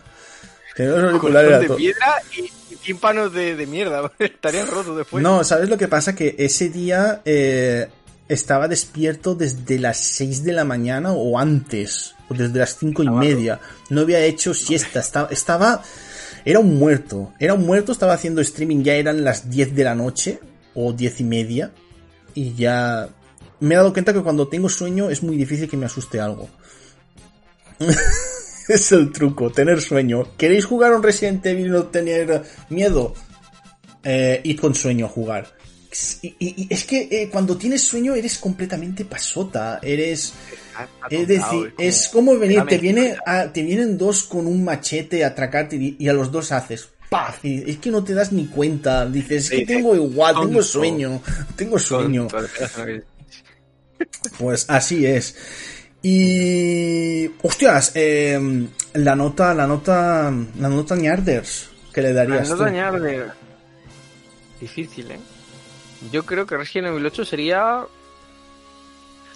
[0.75, 1.69] Tenía los auriculares a tope.
[1.69, 4.11] de piedra y, tímpanos de, de mierda.
[4.19, 5.23] Estarían rotos después.
[5.23, 6.15] No, ¿sabes lo que pasa?
[6.15, 7.87] Que ese día eh,
[8.27, 12.15] estaba despierto desde las 6 de la mañana o antes.
[12.29, 13.59] O desde las cinco y media.
[13.89, 14.99] No había hecho siesta.
[14.99, 15.83] Estaba, estaba...
[16.43, 17.33] Era un muerto.
[17.39, 20.39] Era un muerto, estaba haciendo streaming, ya eran las 10 de la noche.
[20.73, 21.71] O 10 y media
[22.35, 23.09] y ya
[23.61, 26.49] me he dado cuenta que cuando tengo sueño es muy difícil que me asuste algo.
[28.67, 30.27] es el truco, tener sueño.
[30.37, 33.15] ¿Queréis jugar un Resident Evil y no tener miedo?
[34.03, 35.51] Eh, id con sueño a jugar.
[36.21, 40.33] Y, es que eh, cuando tienes sueño eres completamente pasota, eres...
[41.09, 43.15] Es decir, es como venir, te, viene
[43.53, 46.89] te vienen dos con un machete a atracarte y a los dos haces
[47.43, 49.05] es que no te das ni cuenta.
[49.05, 51.21] Dices, es que tengo igual, tengo sueño.
[51.55, 52.27] Tengo sueño.
[54.37, 55.35] Pues así es.
[56.01, 57.27] Y.
[57.41, 60.33] Hostias, eh, la nota, la nota.
[60.59, 61.69] La nota Ñarders.
[61.93, 62.49] que le darías?
[62.49, 63.33] La nota Ñarders.
[64.59, 65.19] Difícil, eh.
[66.11, 67.85] Yo creo que Resident Evil 8 sería.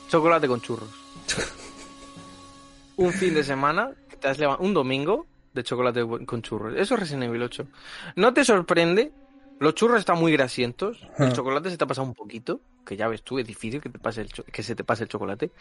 [0.10, 0.90] Chocolate con churros.
[3.00, 5.26] un fin de semana, te has un domingo,
[5.60, 6.74] de chocolate con churros.
[6.76, 7.68] Eso es Resident Evil 8.
[8.16, 9.12] ¿No te sorprende?
[9.60, 11.06] Los churros están muy grasientos.
[11.18, 12.62] El chocolate se te ha pasado un poquito.
[12.86, 15.10] Que ya ves tú, es difícil que, te pase el que se te pase el
[15.10, 15.52] chocolate.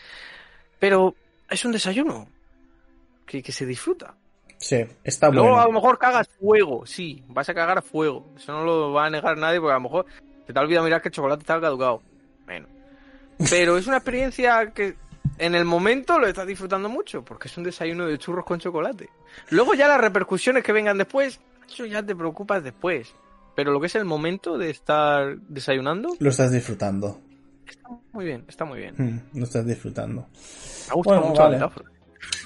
[0.78, 1.14] Pero
[1.50, 2.28] es un desayuno
[3.26, 4.14] que, se disfruta.
[4.56, 5.42] Sí, está bueno.
[5.42, 6.86] Luego a lo mejor cagas fuego.
[6.86, 8.32] Sí, vas a cagar fuego.
[8.36, 10.06] Eso no lo va a negar nadie porque a lo mejor
[10.46, 12.02] te te ha olvidado mirar que el chocolate está caducado.
[12.46, 12.68] Bueno.
[13.50, 14.96] Pero es una experiencia que
[15.38, 19.08] en el momento lo estás disfrutando mucho, porque es un desayuno de churros con chocolate.
[19.50, 23.14] Luego ya las repercusiones que vengan después, eso ya te preocupas después.
[23.54, 26.10] Pero lo que es el momento de estar desayunando...
[26.20, 27.20] Lo estás disfrutando.
[27.66, 28.94] Está muy bien, está muy bien.
[28.96, 30.26] Hmm, lo estás disfrutando.
[30.88, 31.72] Me gusta mucho la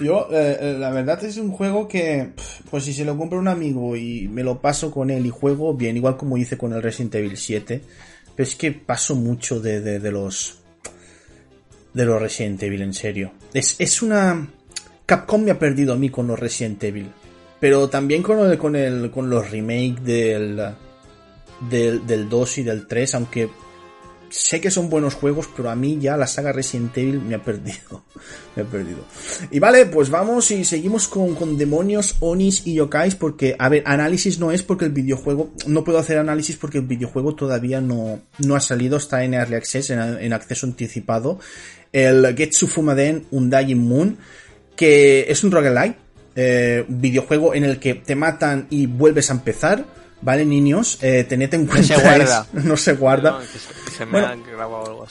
[0.01, 2.32] Yo, eh, eh, la verdad es un juego que,
[2.70, 5.74] pues si se lo compra un amigo y me lo paso con él y juego
[5.74, 7.82] bien, igual como hice con el Resident Evil 7,
[8.34, 10.62] pero es que paso mucho de, de los
[11.95, 13.32] de los Resident Evil, en serio.
[13.53, 14.49] Es, es una...
[15.07, 17.11] Capcom me ha perdido a mí con los Resident Evil.
[17.61, 20.61] Pero también con, con, el, con los remakes del,
[21.70, 23.49] del, del 2 y del 3, aunque
[24.33, 27.43] sé que son buenos juegos, pero a mí ya la saga Resident Evil me ha
[27.43, 28.05] perdido.
[28.57, 29.05] me ha perdido.
[29.51, 33.83] Y vale, pues vamos y seguimos con, con demonios, onis y yokais, porque, a ver,
[33.87, 38.20] análisis no es porque el videojuego, no puedo hacer análisis porque el videojuego todavía no,
[38.39, 41.39] no ha salido, está en Early Access, en, en acceso anticipado
[41.93, 44.18] el Getsu Fumaden Undying Moon,
[44.74, 45.97] que es un roguelike,
[46.35, 49.85] eh, videojuego en el que te matan y vuelves a empezar,
[50.23, 50.99] ¿vale, niños?
[51.03, 52.47] Eh, tened en cuenta.
[52.53, 53.39] No se guarda.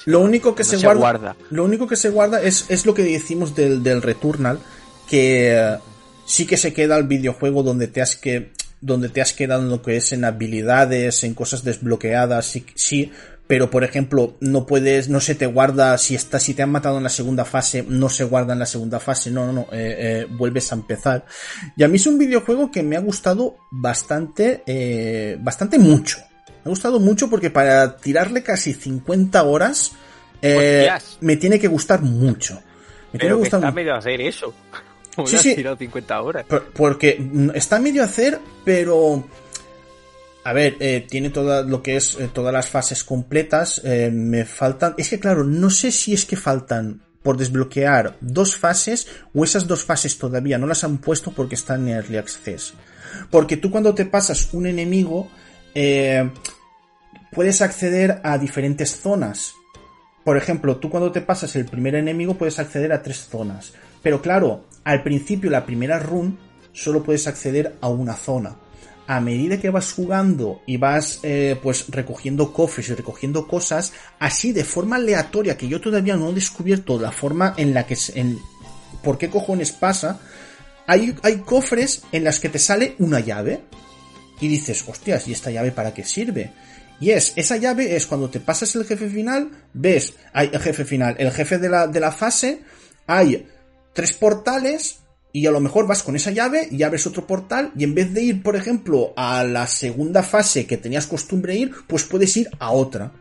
[0.06, 3.56] Lo único que se, guarda, Lo único que se guarda es, es lo que decimos
[3.56, 4.60] del, del Returnal,
[5.08, 5.78] que eh,
[6.26, 8.52] sí que se queda el videojuego donde te has que
[8.82, 13.12] donde te has quedado en lo que es en habilidades, en cosas desbloqueadas, sí, sí,
[13.52, 16.96] pero por ejemplo no puedes no se te guarda si está si te han matado
[16.96, 20.22] en la segunda fase no se guarda en la segunda fase no no no eh,
[20.24, 21.26] eh, vuelves a empezar.
[21.76, 26.20] Y a mí es un videojuego que me ha gustado bastante eh, bastante mucho.
[26.48, 29.92] Me ha gustado mucho porque para tirarle casi 50 horas
[31.20, 32.58] me tiene que gustar mucho.
[33.12, 34.54] Me tiene que gustar está medio a hacer eso.
[35.26, 35.56] Sí, sí.
[35.56, 36.46] tirado 50 horas.
[36.74, 37.22] Porque
[37.54, 39.28] está medio a hacer pero
[40.44, 43.82] a ver, eh, tiene todo lo que es eh, todas las fases completas.
[43.84, 44.96] Eh, me faltan.
[44.98, 49.68] Es que claro, no sé si es que faltan por desbloquear dos fases o esas
[49.68, 52.74] dos fases todavía no las han puesto porque están en Early Access.
[53.30, 55.30] Porque tú cuando te pasas un enemigo
[57.32, 59.54] puedes acceder a diferentes zonas.
[60.24, 63.74] Por ejemplo, tú cuando te pasas el primer enemigo puedes acceder a tres zonas.
[64.02, 66.40] Pero claro, al principio, la primera run,
[66.74, 68.56] solo puedes acceder a una zona.
[69.08, 74.52] A medida que vas jugando y vas eh, pues recogiendo cofres y recogiendo cosas, así
[74.54, 77.98] de forma aleatoria, que yo todavía no he descubierto la forma en la que...
[78.16, 78.40] En,
[79.04, 80.20] ¿Por qué cojones pasa?
[80.86, 83.62] Hay, hay cofres en las que te sale una llave
[84.40, 86.54] y dices, hostias, ¿y esta llave para qué sirve?
[87.00, 90.86] Y es, esa llave es cuando te pasas el jefe final, ves, hay el jefe
[90.86, 92.62] final, el jefe de la, de la fase,
[93.08, 93.48] hay
[93.94, 95.01] tres portales
[95.34, 98.14] y a lo mejor vas con esa llave y abres otro portal y en vez
[98.14, 102.50] de ir, por ejemplo, a la segunda fase que tenías costumbre ir, pues puedes ir
[102.60, 103.14] a otra.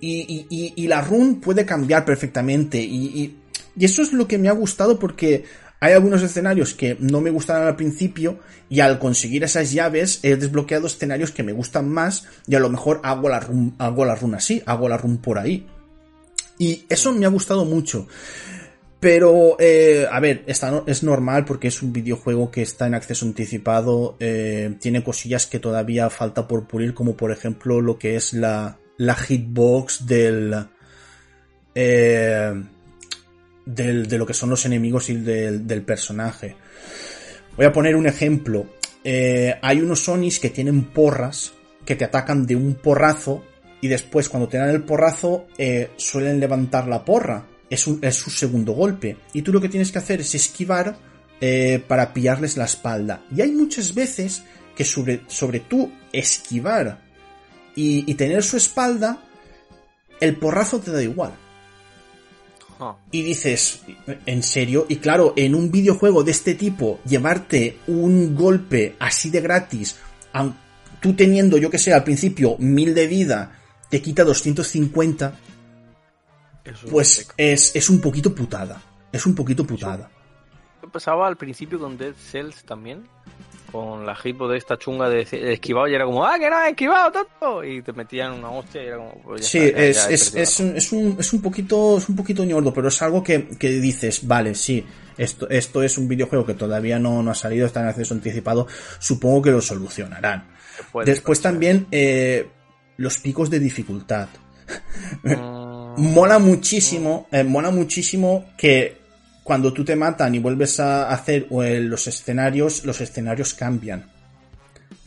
[0.00, 0.46] Y,
[0.76, 3.36] y, la run puede cambiar perfectamente y,
[3.76, 5.44] y, eso es lo que me ha gustado porque
[5.80, 8.38] hay algunos escenarios que no me gustaban al principio
[8.68, 12.68] y al conseguir esas llaves he desbloqueado escenarios que me gustan más y a lo
[12.68, 15.66] mejor hago la run, hago la run así, hago la run por ahí.
[16.58, 18.06] Y eso me ha gustado mucho.
[19.00, 23.26] Pero, eh, a ver, está, es normal porque es un videojuego que está en acceso
[23.26, 28.32] anticipado, eh, tiene cosillas que todavía falta por pulir, como por ejemplo lo que es
[28.32, 30.66] la, la hitbox del,
[31.76, 32.64] eh,
[33.66, 36.56] del, de lo que son los enemigos y del, del personaje.
[37.56, 38.66] Voy a poner un ejemplo.
[39.04, 41.52] Eh, hay unos Sonis que tienen porras
[41.84, 43.44] que te atacan de un porrazo
[43.80, 45.46] y después cuando te dan el porrazo
[45.96, 49.16] suelen levantar la porra es, su segundo golpe.
[49.32, 50.98] Y tú lo que tienes que hacer es esquivar
[51.40, 53.22] eh, para pillarles la espalda.
[53.34, 54.42] Y hay muchas veces
[54.74, 57.02] que sobre, sobre tú esquivar
[57.74, 59.22] y, tener su espalda,
[60.20, 61.32] el porrazo te da igual.
[63.10, 63.80] Y dices,
[64.26, 64.86] ¿en serio?
[64.88, 69.96] Y claro, en un videojuego de este tipo, llevarte un golpe así de gratis,
[71.00, 73.58] tú teniendo, yo que sé, al principio mil de vida,
[73.90, 75.38] te quita 250,
[76.90, 78.80] pues es, es, un poquito putada.
[79.12, 80.10] Es un poquito putada.
[80.92, 83.04] pasaba al principio con Dead Cells también.
[83.72, 86.70] Con la hitbox de esta chunga de, esquivado y era como, ¡ah, que no he
[86.70, 87.62] esquivado tanto!
[87.62, 90.90] Y te metían una hostia y era como, pues Sí, es, es, es, un, es,
[90.90, 94.54] un, es un poquito, es un poquito ñordo, pero es algo que, que dices, vale,
[94.54, 94.86] sí,
[95.18, 98.66] esto, esto es un videojuego que todavía no, no ha salido, está en acceso anticipado,
[98.98, 100.48] supongo que lo solucionarán.
[101.04, 102.48] Después también, eh,
[102.96, 104.28] los picos de dificultad.
[105.24, 105.57] Mm
[105.98, 108.96] mola muchísimo, eh, mola muchísimo que
[109.42, 114.10] cuando tú te matan y vuelves a hacer eh, los escenarios, los escenarios cambian.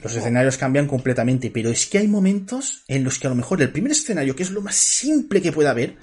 [0.03, 3.61] Los escenarios cambian completamente, pero es que hay momentos en los que a lo mejor
[3.61, 5.95] el primer escenario, que es lo más simple que pueda haber,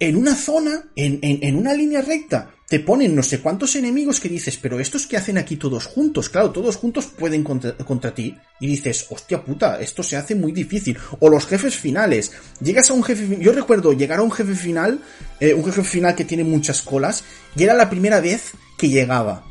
[0.00, 4.28] en una zona, en, en una línea recta, te ponen no sé cuántos enemigos que
[4.28, 8.36] dices, pero estos que hacen aquí todos juntos, claro, todos juntos pueden contra, ti.
[8.60, 10.98] Y dices, hostia puta, esto se hace muy difícil.
[11.20, 12.32] O los jefes finales.
[12.60, 15.00] Llegas a un jefe, yo recuerdo llegar a un jefe final,
[15.40, 17.24] eh, un jefe final que tiene muchas colas,
[17.56, 19.46] y era la primera vez que llegaba.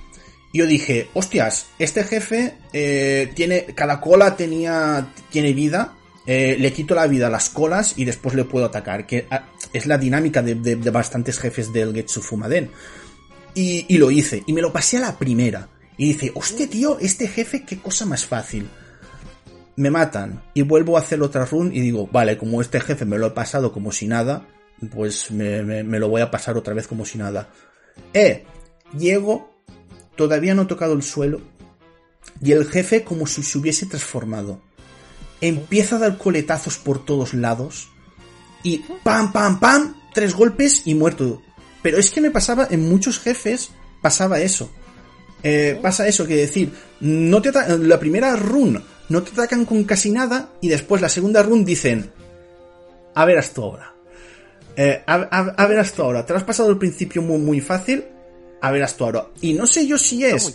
[0.53, 5.95] Yo dije, hostias, este jefe eh, tiene, cada cola tenía, tiene vida,
[6.27, 9.49] eh, le quito la vida a las colas y después le puedo atacar, que ah,
[9.73, 12.69] es la dinámica de, de, de bastantes jefes del Getsu Fumaden.
[13.59, 14.43] Y, lo hice.
[14.45, 15.67] Y me lo pasé a la primera.
[15.97, 18.69] Y dice, hostia, tío, este jefe, qué cosa más fácil.
[19.75, 20.43] Me matan.
[20.53, 23.31] Y vuelvo a hacer otra run y digo, vale, como este jefe me lo he
[23.31, 24.47] pasado como si nada,
[24.93, 27.49] pues me, me lo voy a pasar otra vez como si nada.
[28.13, 28.45] Eh,
[28.95, 29.49] llego,
[30.15, 31.41] todavía no he tocado el suelo.
[32.39, 34.61] Y el jefe como si se hubiese transformado.
[35.41, 37.89] Empieza a dar coletazos por todos lados.
[38.61, 41.41] Y pam, pam, pam, tres golpes y muerto.
[41.87, 43.69] Pero es que me pasaba en muchos jefes,
[44.01, 44.69] pasaba eso.
[45.41, 46.69] Eh, pasa eso, que decir,
[46.99, 51.41] no te la primera run no te atacan con casi nada y después la segunda
[51.43, 52.11] run dicen,
[53.15, 53.95] a ver hasta ahora.
[54.75, 56.25] Eh, a, ver hasta ahora.
[56.25, 58.03] Te lo has pasado al principio muy, muy fácil,
[58.59, 59.27] a ver hasta ahora.
[59.39, 60.53] Y no sé yo si es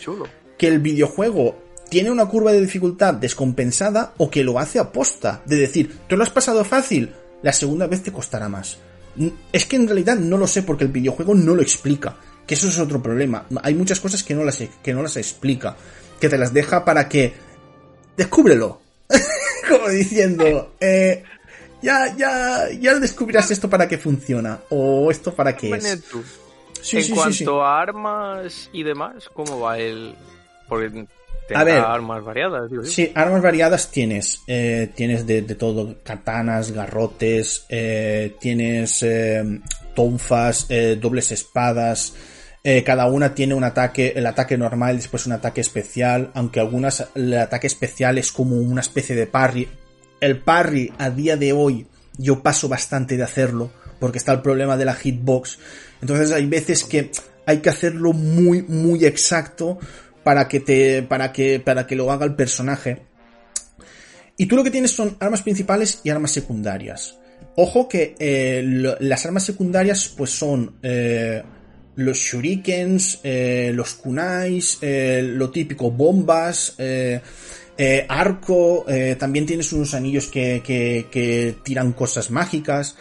[0.58, 1.56] que el videojuego
[1.88, 5.40] tiene una curva de dificultad descompensada o que lo hace aposta.
[5.46, 8.76] De decir, tú lo has pasado fácil, la segunda vez te costará más.
[9.52, 12.16] Es que en realidad no lo sé porque el videojuego no lo explica.
[12.46, 13.46] Que eso es otro problema.
[13.62, 15.76] Hay muchas cosas que no las, que no las explica.
[16.20, 17.32] Que te las deja para que...
[18.16, 18.80] Descúbrelo.
[19.68, 20.74] Como diciendo...
[20.80, 21.22] Eh,
[21.82, 24.60] ya, ya, ya descubrirás esto para qué funciona.
[24.70, 26.94] O esto para qué es.
[26.94, 30.14] en cuanto a armas y demás, ¿cómo va el...?
[30.68, 31.06] Porque
[31.54, 32.70] a ver, armas variadas.
[32.84, 34.42] Sí, armas variadas tienes.
[34.46, 35.96] Eh, tienes de, todo.
[36.02, 39.60] Katanas, garrotes, eh, tienes eh,
[39.94, 40.68] tonfas,
[41.00, 42.14] dobles espadas.
[42.84, 46.30] cada una tiene un ataque, el ataque normal y después un ataque especial.
[46.34, 49.68] Aunque algunas, el ataque especial es como una especie de parry.
[50.20, 51.86] El parry a día de hoy
[52.18, 53.70] yo paso bastante de hacerlo.
[53.98, 55.58] Porque está el problema de la hitbox.
[56.00, 57.10] Entonces hay veces que
[57.46, 59.78] hay que hacerlo muy, muy exacto
[60.22, 63.02] para que te, para que, para que lo haga el personaje.
[64.36, 67.18] Y tú lo que tienes son armas principales y armas secundarias.
[67.56, 68.62] Ojo que eh,
[69.00, 71.42] las armas secundarias pues son eh,
[71.96, 76.76] los shurikens, eh, los kunais, lo típico, bombas,
[78.08, 78.86] arco,
[79.18, 82.96] también tienes unos anillos que, que, que, tiran cosas mágicas.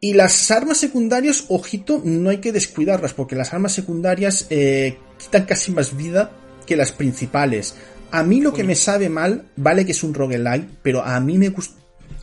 [0.00, 5.72] Y las armas secundarias, ojito, no hay que descuidarlas, porque las armas secundarias quitan casi
[5.72, 6.30] más vida
[6.66, 7.74] que las principales.
[8.10, 11.36] A mí lo que me sabe mal, vale que es un roguelike, pero a mí
[11.36, 11.78] me gusta...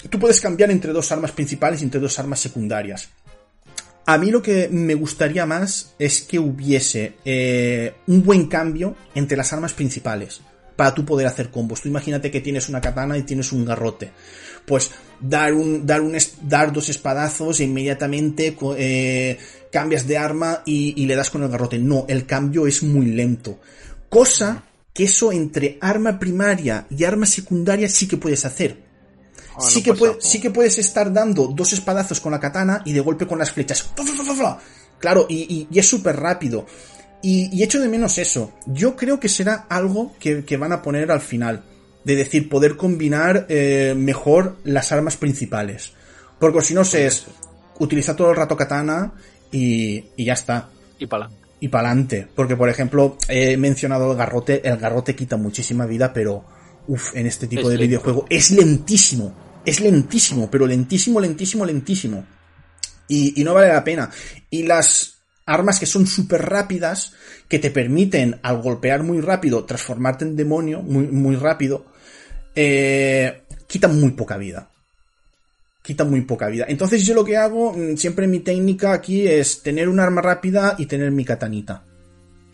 [0.09, 3.09] Tú puedes cambiar entre dos armas principales y entre dos armas secundarias.
[4.05, 9.35] A mí lo que me gustaría más es que hubiese eh, un buen cambio entre
[9.35, 10.41] las armas principales
[10.75, 11.81] para tú poder hacer combos.
[11.81, 14.11] Tú imagínate que tienes una katana y tienes un garrote.
[14.65, 19.37] Pues dar un, dar un, dar dos espadazos e inmediatamente eh,
[19.71, 21.77] cambias de arma y, y le das con el garrote.
[21.79, 23.59] No, el cambio es muy lento.
[24.09, 24.63] Cosa
[24.93, 28.85] que eso entre arma primaria y arma secundaria sí que puedes hacer.
[29.57, 32.99] Ah, sí, que sí que puedes estar dando dos espadazos con la katana y de
[32.99, 33.83] golpe con las flechas.
[34.99, 36.65] Claro, y, es súper rápido.
[37.21, 38.53] Y, echo de menos eso.
[38.65, 41.63] Yo creo que será algo que, van a poner al final.
[42.05, 45.91] De decir, poder combinar eh, mejor las armas principales.
[46.39, 47.25] Porque si no, se es
[47.79, 49.13] utiliza todo el rato katana
[49.51, 50.69] y, y ya está.
[50.97, 51.29] Y pala
[51.59, 52.27] y para adelante.
[52.35, 54.67] Porque, por ejemplo, he mencionado el garrote.
[54.67, 56.45] El garrote quita muchísima vida, pero,
[56.87, 59.61] uff, en este tipo de videojuego es lentísimo.
[59.65, 62.25] Es lentísimo, pero lentísimo, lentísimo, lentísimo.
[63.07, 64.09] Y, no vale la pena.
[64.49, 67.13] Y las armas que son súper rápidas,
[67.47, 71.85] que te permiten, al golpear muy rápido, transformarte en demonio muy, muy rápido,
[72.55, 74.69] eh, quitan muy poca vida
[75.85, 76.65] quita muy poca vida.
[76.67, 80.75] Entonces yo lo que hago, mm, siempre mi técnica aquí es tener un arma rápida
[80.77, 81.83] y tener mi katanita.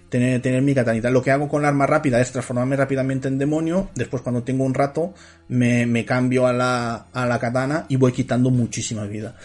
[0.09, 1.09] Tener, tener mi katanita.
[1.09, 3.89] Lo que hago con la arma rápida es transformarme rápidamente en demonio.
[3.95, 5.13] Después cuando tengo un rato
[5.47, 9.37] me, cambio a la, a la katana y voy quitando muchísima vida.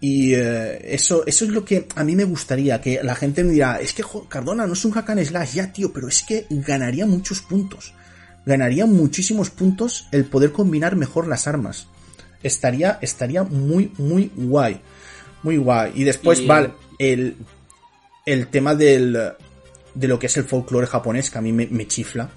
[0.00, 3.52] Y eh, eso, eso es lo que a mí me gustaría, que la gente me
[3.52, 6.46] dirá, es que Cardona no es un hack and slash, ya tío, pero es que
[6.50, 7.94] ganaría muchos puntos.
[8.44, 11.86] Ganaría muchísimos puntos el poder combinar mejor las armas
[12.42, 14.80] estaría, estaría muy, muy guay.
[15.42, 15.92] Muy guay.
[15.94, 17.36] Y después, vale, el,
[18.26, 19.32] el tema del,
[19.94, 22.30] de lo que es el folclore japonés, que a mí me, chifla.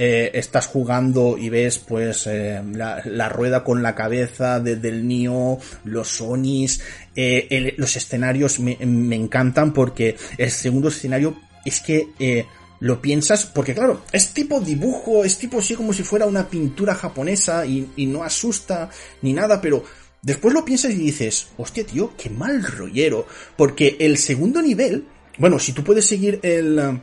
[0.00, 5.58] Eh, estás jugando y ves pues eh, la, rueda con la cabeza desde el Nio,
[5.82, 6.80] los Sonis,
[7.16, 12.46] eh, los escenarios me, me, encantan porque el segundo escenario es que
[12.80, 16.94] lo piensas, porque claro, es tipo dibujo, es tipo así como si fuera una pintura
[16.94, 18.90] japonesa y, no asusta
[19.22, 19.84] ni nada, pero
[20.22, 23.26] después lo piensas y dices, hostia tío, qué mal rollero,
[23.56, 25.06] porque el segundo nivel,
[25.38, 26.78] bueno, si tú puedes seguir el...
[26.78, 27.00] Uh,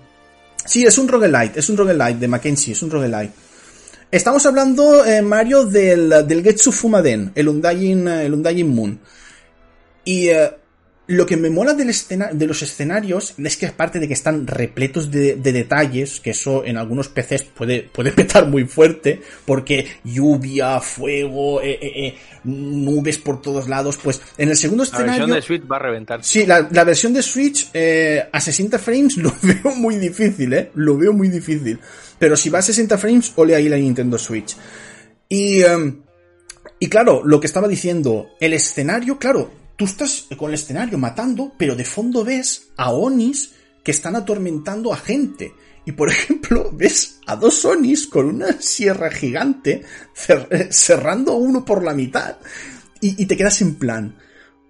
[0.66, 3.34] sí, es un roguelite, es un roguelite de Mackenzie, es un roguelite.
[4.12, 9.00] Estamos hablando, eh, Mario, del, del Getsu Fumaden, el Undying, el Undying Moon.
[10.06, 10.52] Y uh,
[11.08, 11.94] lo que me mola del
[12.34, 16.78] de los escenarios es que aparte de que están repletos de, detalles, que eso en
[16.78, 23.42] algunos PCs puede, puede petar muy fuerte, porque lluvia, fuego, eh, eh, eh, nubes por
[23.42, 25.28] todos lados, pues en el segundo escenario...
[25.28, 26.24] La versión de Switch va a reventar.
[26.24, 27.70] Sí, la, versión de Switch
[28.32, 30.72] a 60 frames lo veo muy difícil, ¿eh?
[30.74, 31.80] Lo veo muy difícil.
[32.18, 34.56] Pero si va a 60 frames, ole ahí la Nintendo Switch.
[35.30, 35.62] Y...
[35.62, 36.02] Em,
[36.78, 41.54] y claro, lo que estaba diciendo, el escenario, claro, tú estás con el escenario matando,
[41.58, 43.54] pero de fondo ves a Onis
[43.84, 45.54] que están atormentando a gente.
[45.86, 49.84] Y por ejemplo, ves a dos Onis con una sierra gigante
[50.70, 52.38] cerrando uno por la mitad.
[53.02, 54.18] Y, te quedas en plan,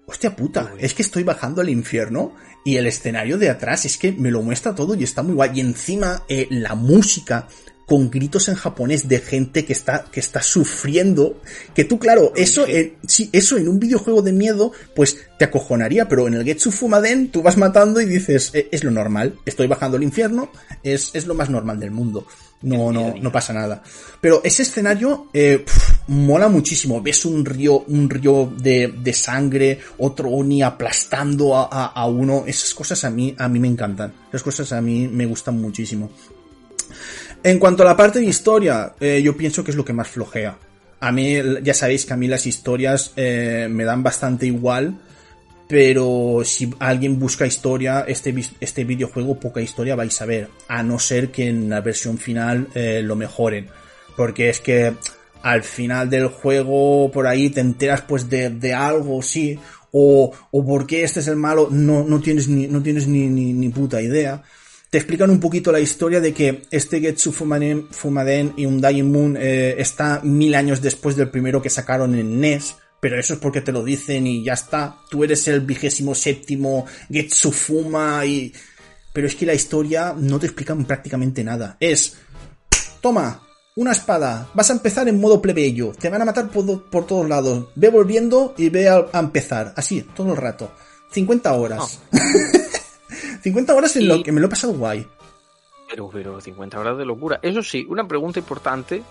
[0.05, 2.35] hostia puta, es que estoy bajando al infierno
[2.65, 5.51] y el escenario de atrás es que me lo muestra todo y está muy guay.
[5.53, 7.47] Y encima eh, la música
[7.85, 11.39] con gritos en japonés de gente que está, que está sufriendo.
[11.73, 16.07] Que tú, claro, eso, eh, sí, eso en un videojuego de miedo, pues te acojonaría,
[16.07, 19.67] pero en el Getsu Fumaden tú vas matando y dices, eh, es lo normal, estoy
[19.67, 20.51] bajando al infierno,
[20.83, 22.25] es, es lo más normal del mundo.
[22.61, 23.83] No, no, no pasa nada.
[24.19, 25.63] Pero ese escenario eh,
[26.07, 26.99] mola muchísimo.
[26.99, 32.45] Ves un río, un río de, de sangre, otro Oni aplastando a, a, a, uno.
[32.47, 34.13] Esas cosas a mí, a mí me encantan.
[34.29, 36.09] Esas cosas a mí me gustan muchísimo.
[37.45, 40.07] En cuanto a la parte de historia, eh, yo pienso que es lo que más
[40.07, 40.57] flojea.
[40.99, 44.95] A mí, ya sabéis que a mí las historias eh, me dan bastante igual,
[45.67, 50.97] pero si alguien busca historia, este, este videojuego poca historia vais a ver, a no
[50.97, 53.67] ser que en la versión final eh, lo mejoren.
[54.17, 54.95] Porque es que
[55.43, 59.59] al final del juego por ahí te enteras pues de, de algo, sí,
[59.91, 63.27] o, o por qué este es el malo, no, no tienes ni, no tienes ni,
[63.27, 64.41] ni, ni puta idea.
[64.95, 69.35] Te explican un poquito la historia de que este Getsu Fumaden, Fumaden y un Dying
[69.37, 73.59] eh, está mil años después del primero que sacaron en NES, pero eso es porque
[73.59, 74.99] te lo dicen y ya está.
[75.09, 78.53] Tú eres el vigésimo séptimo Getsu Fuma y...
[79.11, 81.75] Pero es que la historia no te explican prácticamente nada.
[81.77, 82.15] Es...
[83.01, 83.41] Toma,
[83.75, 87.67] una espada, vas a empezar en modo plebeyo, te van a matar por, todos lados,
[87.75, 90.71] ve volviendo y ve a, empezar, así, todo el rato.
[91.11, 91.99] 50 horas.
[92.13, 92.54] Oh.
[93.45, 95.05] 50 horas en Y- lo que me lo he pasado guay.
[95.89, 97.39] Pero, pero 50 horas de locura.
[97.43, 99.03] Eso sí, una pregunta importante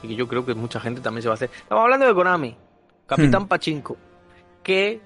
[0.00, 1.50] que yo creo que mucha gente también se va a hacer.
[1.54, 2.56] Estamos hablando de Konami,
[3.06, 3.48] Capitán Hmm.
[3.48, 3.96] Pachinko.
[4.62, 5.00] ¿Qué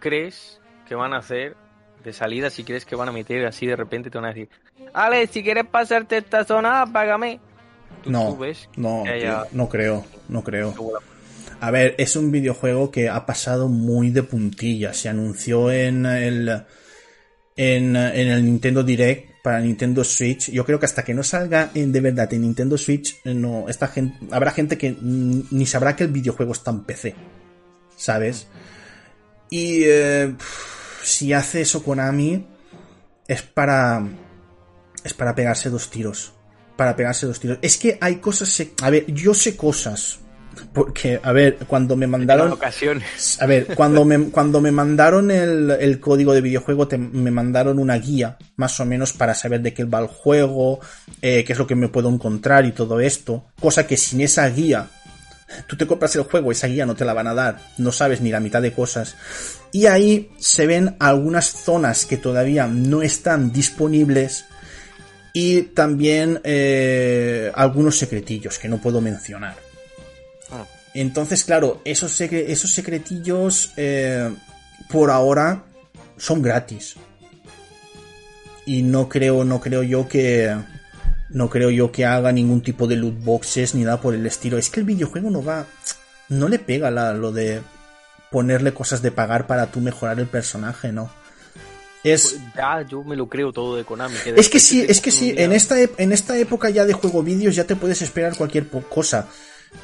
[0.00, 1.56] crees que van a hacer
[2.02, 4.08] de salida si crees que van a meter así de repente?
[4.10, 4.48] Te van a decir,
[4.94, 7.38] Ale, si quieres pasarte esta zona, págame.
[8.02, 10.74] Tú- No, tú ves no, haya- no creo, no creo.
[11.60, 14.94] A ver, es un videojuego que ha pasado muy de puntilla.
[14.94, 16.64] Se anunció en el
[17.56, 20.50] en, en el Nintendo Direct para Nintendo Switch.
[20.50, 23.92] Yo creo que hasta que no salga de verdad en Nintendo Switch, eh, no, esta
[24.30, 27.14] habrá gente que ni sabrá que el videojuego está en PC.
[27.96, 28.46] ¿Sabes?
[29.50, 30.34] Y eh,
[31.02, 32.46] si hace eso Konami
[33.28, 34.02] es para
[35.04, 36.32] es para pegarse dos tiros.
[36.76, 37.58] Para pegarse dos tiros.
[37.62, 38.62] Es que hay cosas.
[38.82, 40.20] A ver, yo sé cosas.
[40.72, 42.52] Porque, a ver, cuando me en mandaron.
[42.52, 43.40] ocasiones.
[43.40, 47.78] A ver, cuando me, cuando me mandaron el, el código de videojuego, te- me mandaron
[47.78, 50.80] una guía, más o menos, para saber de qué va el juego,
[51.20, 53.46] eh, qué es lo que me puedo encontrar y todo esto.
[53.60, 54.88] Cosa que sin esa guía,
[55.66, 58.20] tú te compras el juego, esa guía no te la van a dar, no sabes
[58.20, 59.16] ni la mitad de cosas.
[59.72, 64.44] Y ahí se ven algunas zonas que todavía no están disponibles
[65.34, 69.56] y también eh, algunos secretillos que no puedo mencionar.
[70.94, 70.98] Ah.
[70.98, 74.30] Entonces, claro, esos, secre- esos secretillos eh,
[74.90, 75.64] por ahora
[76.16, 76.96] son gratis.
[78.66, 80.54] Y no creo, no creo yo que.
[81.30, 84.58] No creo yo que haga ningún tipo de loot boxes ni nada por el estilo.
[84.58, 85.66] Es que el videojuego no va.
[86.28, 87.62] No le pega la- lo de
[88.30, 91.10] ponerle cosas de pagar para tú mejorar el personaje, ¿no?
[92.04, 92.36] Es.
[92.54, 94.14] Ya, yo me lo creo todo de Konami.
[94.24, 97.22] de Es que sí, es que sí, en esta, en esta época ya de juego
[97.22, 99.28] vídeos ya te puedes esperar cualquier cosa.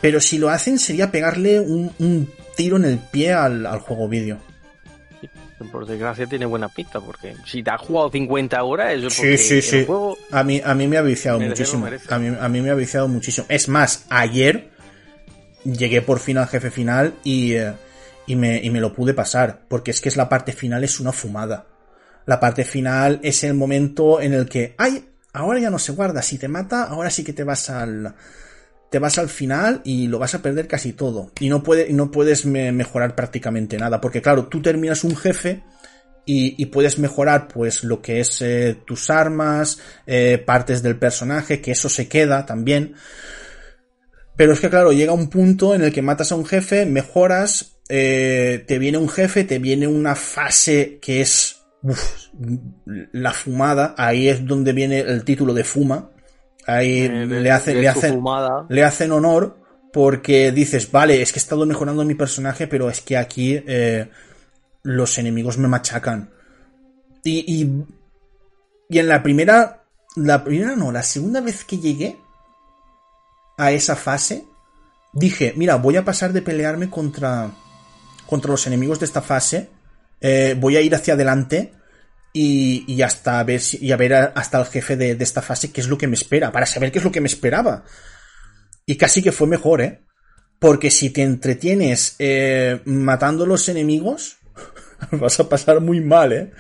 [0.01, 4.09] Pero si lo hacen sería pegarle un, un tiro en el pie al, al juego
[4.09, 4.39] vídeo.
[5.73, 9.21] Por desgracia tiene buena pinta, porque si te has jugado 50 horas, eso es Sí,
[9.23, 9.85] porque sí, el sí.
[9.85, 11.89] juego A mí, a mí me ha viciado muchísimo.
[12.09, 13.45] A mí, a mí me ha viciado muchísimo.
[13.51, 14.71] Es más, ayer
[15.65, 17.73] llegué por fin al jefe final y, eh,
[18.29, 19.63] y, me, y me lo pude pasar.
[19.69, 21.67] Porque es que es la parte final, es una fumada.
[22.25, 26.23] La parte final es el momento en el que, ay, ahora ya no se guarda.
[26.23, 28.15] Si te mata, ahora sí que te vas al,
[28.91, 31.31] te vas al final y lo vas a perder casi todo.
[31.41, 34.01] Y no, no puedes me- mejorar prácticamente nada.
[34.01, 35.63] Porque claro, tú terminas un jefe
[36.31, 41.73] y, puedes mejorar pues lo que es eh, tus armas, eh, partes del personaje, que
[41.73, 42.95] eso se queda también.
[44.37, 47.79] Pero es que claro, llega un punto en el que matas a un jefe, mejoras,
[47.89, 51.63] eh, te viene un jefe, te viene una fase que es
[53.13, 56.11] la fumada, ahí es donde viene el título de fuma.
[56.69, 58.23] Ahí eh, de- le hacen, le hacen,
[58.69, 59.57] le hacen honor
[59.93, 64.09] porque dices, vale, es que he estado mejorando mi personaje, pero es que aquí eh,
[64.83, 66.31] los enemigos me machacan.
[67.25, 67.85] Y, y,
[68.91, 69.83] y en la primera,
[70.17, 72.17] la primera no, la segunda vez que llegué
[73.57, 74.45] a esa fase,
[75.15, 77.51] dije, mira, voy a pasar de pelearme contra,
[78.27, 79.71] contra los enemigos de esta fase,
[80.21, 81.73] eh, voy a ir hacia adelante
[82.33, 85.73] y, y hasta ver y a ver a- hasta el jefe de, de esta fase
[85.73, 87.85] qué es lo que me espera, para saber qué es lo que me esperaba.
[88.87, 90.01] Y casi que fue mejor, ¿eh?
[90.59, 94.39] Porque si te entretienes eh, matando los enemigos,
[95.13, 96.51] vas a pasar muy mal, ¿eh?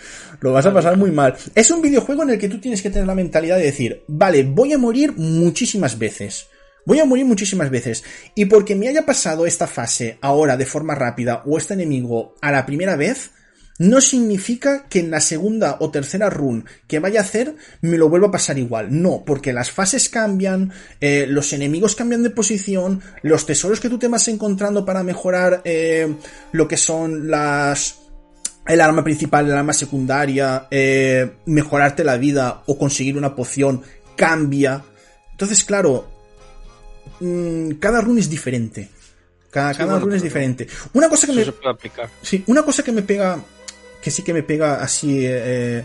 [0.40, 1.36] Lo vas a pasar muy mal.
[1.54, 4.44] Es un videojuego en el que tú tienes que tener la mentalidad de decir, vale,
[4.44, 6.46] voy a morir muchísimas veces.
[6.86, 8.04] Voy a morir muchísimas veces.
[8.34, 12.52] Y porque me haya pasado esta fase ahora de forma rápida o este enemigo a
[12.52, 13.32] la primera vez,
[13.78, 18.08] no significa que en la segunda o tercera run que vaya a hacer me lo
[18.08, 18.88] vuelva a pasar igual.
[18.90, 23.98] No, porque las fases cambian, eh, los enemigos cambian de posición, los tesoros que tú
[23.98, 26.14] te vas encontrando para mejorar eh,
[26.52, 28.00] lo que son las
[28.66, 33.82] el arma principal, el arma secundaria, eh, mejorarte la vida o conseguir una poción
[34.14, 34.84] cambia.
[35.30, 36.06] Entonces, claro,
[37.20, 38.90] mm, cada run es diferente.
[39.50, 40.68] Cada, Sí, cada bueno, run es diferente.
[40.92, 42.10] Una cosa que me, se puede aplicar.
[42.20, 43.40] Sí, una cosa que me pega,
[44.02, 45.84] que sí que me pega así eh,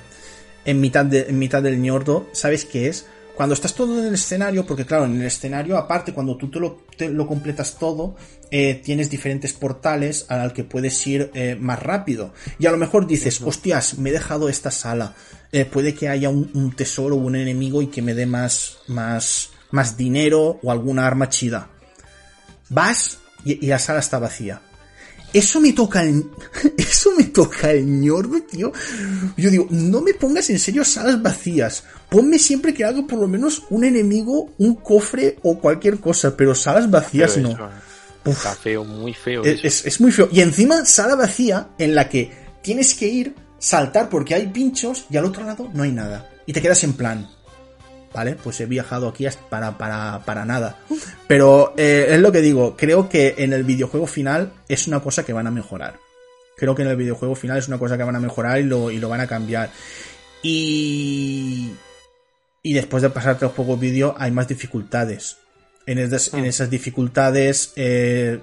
[0.65, 3.06] en, mitad de, en mitad del ñordo, ¿sabes qué es?
[3.35, 6.60] cuando estás todo en el escenario, porque claro, en el escenario, aparte, cuando tú te
[6.60, 8.15] lo, te lo completas todo,
[8.52, 12.31] eh, tienes diferentes portales al que puedes ir eh, más rápido.
[12.60, 15.15] Y a lo mejor dices, hostias, me he dejado esta sala.
[15.72, 19.49] Puede que haya un, un tesoro o un enemigo y que me dé más, más,
[19.72, 21.69] más dinero o alguna arma chida.
[22.69, 24.61] Vas y, y la sala está vacía.
[25.34, 26.24] Eso me toca el,
[26.78, 28.72] eso me toca el ñordo, tío.
[29.36, 31.84] Yo digo, no me pongas en serio salas vacías.
[32.10, 36.54] Ponme siempre que haga por lo menos un enemigo, un cofre o cualquier cosa, pero
[36.54, 37.70] salas vacías Pero no.
[38.32, 39.44] Está feo, muy feo.
[39.44, 39.68] Es, eso.
[39.68, 40.30] es- es muy feo.
[40.32, 42.32] Y encima, sala vacía en la que
[42.62, 46.30] tienes que ir, saltar porque hay pinchos y al otro lado no hay nada.
[46.46, 47.28] Y te quedas en plan.
[48.14, 48.35] ¿Vale?
[48.35, 50.77] Pues he viajado aquí hasta para, para, para nada.
[51.27, 55.26] Pero eh, es lo que digo, creo que en el videojuego final es una cosa
[55.26, 55.95] que van a mejorar.
[56.56, 58.91] Creo que en el videojuego final es una cosa que van a mejorar y lo,
[58.91, 59.72] y lo van a cambiar.
[60.44, 61.72] Y...
[62.65, 65.38] Y después de pasarte el juego vídeo hay más dificultades.
[65.85, 68.40] En, esas- en esas dificultades eh,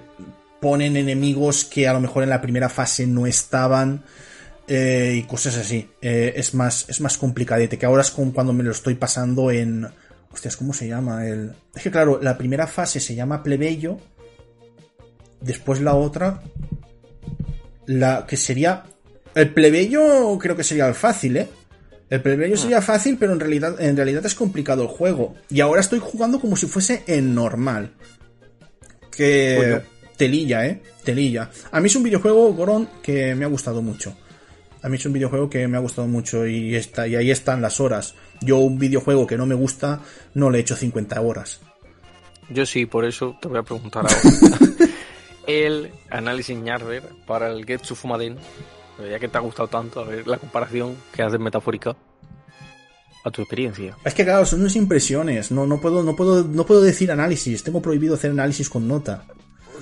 [0.59, 4.03] ponen enemigos que a lo mejor en la primera fase no estaban
[4.73, 5.89] eh, y cosas así.
[6.01, 9.51] Eh, es más es más complicadete, que ahora es como cuando me lo estoy pasando
[9.51, 9.85] en...
[10.31, 11.27] Hostias, ¿cómo se llama?
[11.27, 11.51] El...
[11.75, 13.97] Es que claro, la primera fase se llama plebeyo,
[15.41, 16.41] después la otra,
[17.85, 18.85] la que sería...
[19.35, 21.49] El plebeyo creo que sería el fácil, ¿eh?
[22.09, 25.35] El plebeyo sería fácil, pero en realidad, en realidad es complicado el juego.
[25.49, 27.93] Y ahora estoy jugando como si fuese en normal.
[29.11, 29.57] Que...
[29.59, 29.81] Coño.
[30.15, 30.81] Telilla, ¿eh?
[31.03, 31.49] Telilla.
[31.71, 34.15] A mí es un videojuego, Goron, que me ha gustado mucho.
[34.83, 37.61] A mí es un videojuego que me ha gustado mucho y, está, y ahí están
[37.61, 38.15] las horas.
[38.41, 40.01] Yo un videojuego que no me gusta
[40.33, 41.61] no le echo 50 horas.
[42.49, 44.17] Yo sí, por eso te voy a preguntar ahora.
[45.47, 48.37] el análisis Ñarder para el Getsu Fumaden,
[49.09, 51.95] ya que te ha gustado tanto, a ver la comparación que haces metafórica
[53.23, 53.95] a tu experiencia.
[54.03, 55.51] Es que claro, son unas impresiones.
[55.51, 57.63] No, no puedo, no puedo, no puedo decir análisis.
[57.63, 59.25] Tengo prohibido hacer análisis con nota.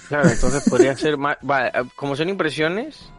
[0.07, 1.37] Claro, entonces podría ser más...
[1.41, 3.09] Vale, como son impresiones,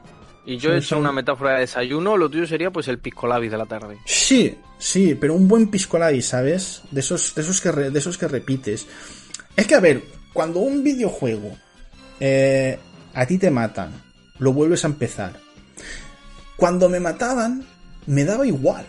[0.47, 3.51] y yo he hecho una metáfora de desayuno, lo tuyo sería pues el pisco labis
[3.51, 3.99] de la tarde.
[4.05, 6.83] Sí, sí, pero un buen piscolai, ¿sabes?
[6.91, 8.87] De esos, de esos que re- de esos que repites.
[9.57, 10.03] Es que a ver,
[10.33, 11.57] cuando un videojuego
[12.21, 12.79] eh,
[13.15, 13.93] a ti te matan,
[14.39, 15.39] lo vuelves a empezar.
[16.57, 17.67] Cuando me mataban,
[18.07, 18.87] me daba igual.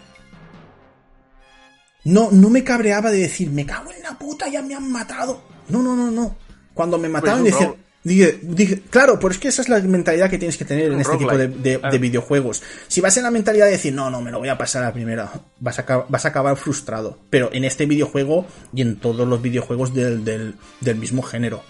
[2.03, 5.43] No, no me cabreaba de decir, me cago en la puta, ya me han matado.
[5.69, 6.35] No, no, no, no.
[6.73, 7.79] Cuando me mataban, es un decía, rogue.
[8.03, 10.93] Dije, dije, claro, pero es que esa es la mentalidad que tienes que tener en
[10.95, 12.61] Un este tipo de, de- videojuegos.
[12.87, 14.87] Si vas en la mentalidad de decir, no, no, me lo voy a pasar a
[14.87, 17.17] la primera, vas a, vas a acabar frustrado.
[17.29, 21.63] Pero en este videojuego y en todos los videojuegos del, del, del mismo género.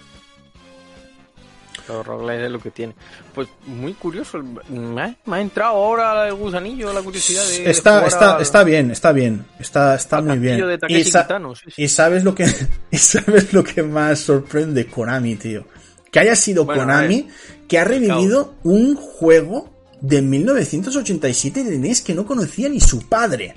[1.88, 2.94] Los roguelike es lo que tiene.
[3.34, 4.40] Pues muy curioso,
[4.70, 7.68] me ha, me ha entrado ahora el gusanillo, la curiosidad de...
[7.70, 10.64] Está, está, está bien, está bien, está, está muy bien.
[10.64, 11.82] de Y, Takeshi sa- Kitano, sí, sí.
[11.82, 12.46] y sabes lo que,
[12.90, 15.66] y sabes lo que más sorprende Konami, tío.
[16.12, 17.26] Que haya sido Bueno, Konami
[17.66, 19.70] que ha revivido un juego
[20.02, 23.54] de 1987 de NES que no conocía ni su padre.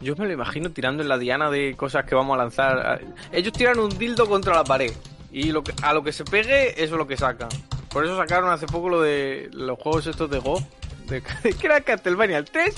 [0.00, 3.02] Yo me lo imagino tirando en la diana de cosas que vamos a lanzar.
[3.30, 4.92] Ellos tiran un dildo contra la pared.
[5.30, 7.48] Y lo que, a lo que se pegue, eso es lo que sacan.
[7.88, 10.60] Por eso sacaron hace poco lo de los juegos estos de Go.
[11.06, 11.22] De,
[11.60, 12.74] que era Castlevania el 3,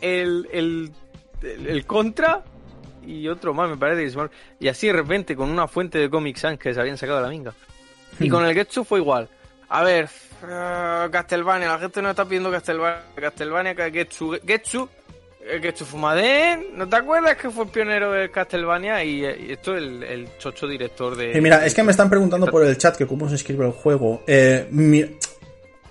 [0.00, 0.90] el, el,
[1.42, 2.44] el, el Contra
[3.06, 4.16] y otro más, me parece.
[4.58, 7.24] Y así de repente, con una fuente de Comic Sans que se habían sacado de
[7.24, 7.52] la minga.
[8.20, 9.28] Y con el Getsu fue igual.
[9.68, 10.08] A ver,
[10.48, 14.88] eh, Castlevania, la gente no está pidiendo Castlevania, Castlevania, que Getsu, Getsu,
[15.62, 19.02] Getsu Fumaden, ¿no te acuerdas que fue el pionero del Castlevania?
[19.04, 21.40] Y, y esto es el, el chocho director de...
[21.40, 24.22] Mira, es que me están preguntando por el chat que cómo se escribe el juego.
[24.26, 25.06] Eh, mi-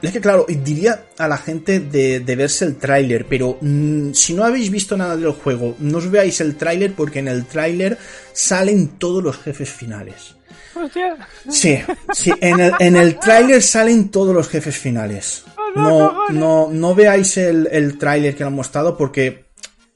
[0.02, 4.34] Es que claro, diría a la gente de, de verse el tráiler, pero mm, si
[4.34, 7.98] no habéis visto nada del juego, no os veáis el tráiler porque en el tráiler
[8.34, 10.36] salen todos los jefes finales.
[10.84, 11.18] Hostia.
[11.50, 11.80] Sí,
[12.14, 15.44] sí, en el, en el tráiler salen todos los jefes finales.
[15.76, 19.46] No, no, no veáis el, el tráiler que han mostrado porque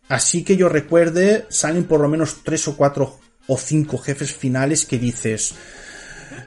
[0.07, 4.85] así que yo recuerde, salen por lo menos tres o cuatro o cinco jefes finales
[4.85, 5.55] que dices,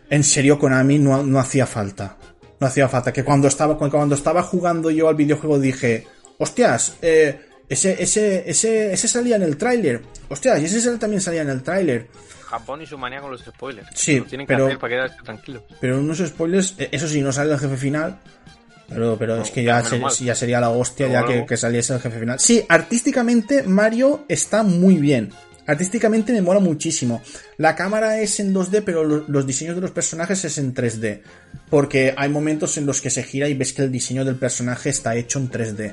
[0.08, 2.16] en serio Konami no, no hacía falta.
[2.58, 3.12] No hacía falta.
[3.12, 6.06] Que cuando estaba, cuando estaba jugando yo al videojuego dije,
[6.38, 10.02] hostias, eh, ese, ese, ese, ese salía en el tráiler.
[10.28, 12.06] Hostias, y ese también salía en el tráiler.
[12.46, 13.88] Japón y su manía con los spoilers.
[13.94, 15.62] Sí, Lo tienen que pero- hacer para quedarse tranquilos.
[15.80, 18.18] Pero unos spoilers, eh, eso sí, no sale el jefe final.
[18.88, 22.38] Pero, pero es que ya, sería la hostia Pero ya que, saliese el jefe final.
[22.38, 25.32] Sí, artísticamente Mario está muy bien.
[25.66, 27.20] Artísticamente me mola muchísimo.
[27.56, 31.22] La cámara es en 2D, pero lo- los diseños de los personajes es en 3D.
[31.68, 34.90] Porque hay momentos en los que se gira y ves que el diseño del personaje
[34.90, 35.92] está hecho en 3D.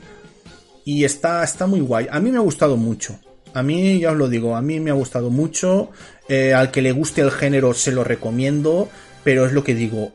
[0.85, 2.07] Y está, está muy guay.
[2.11, 3.19] A mí me ha gustado mucho.
[3.55, 5.89] A mí, ya os lo digo, a mí me ha gustado mucho.
[6.29, 8.89] Eh, al que le guste el género se lo recomiendo.
[9.23, 10.13] Pero es lo que digo,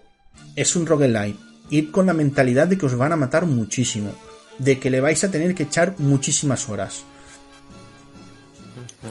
[0.55, 1.39] es un roguelite.
[1.71, 4.15] Ir con la mentalidad de que os van a matar muchísimo.
[4.59, 7.05] De que le vais a tener que echar muchísimas horas.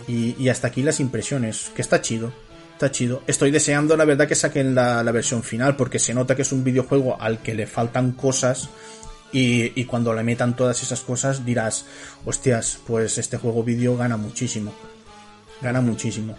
[0.07, 1.71] Y, y hasta aquí las impresiones.
[1.75, 2.31] Que está chido.
[2.73, 3.23] Está chido.
[3.25, 5.75] Estoy deseando, la verdad, que saquen la, la versión final.
[5.75, 8.69] Porque se nota que es un videojuego al que le faltan cosas.
[9.31, 11.85] Y, y, cuando le metan todas esas cosas dirás,
[12.23, 14.73] hostias, pues este juego vídeo gana muchísimo.
[15.61, 16.35] Gana muchísimo.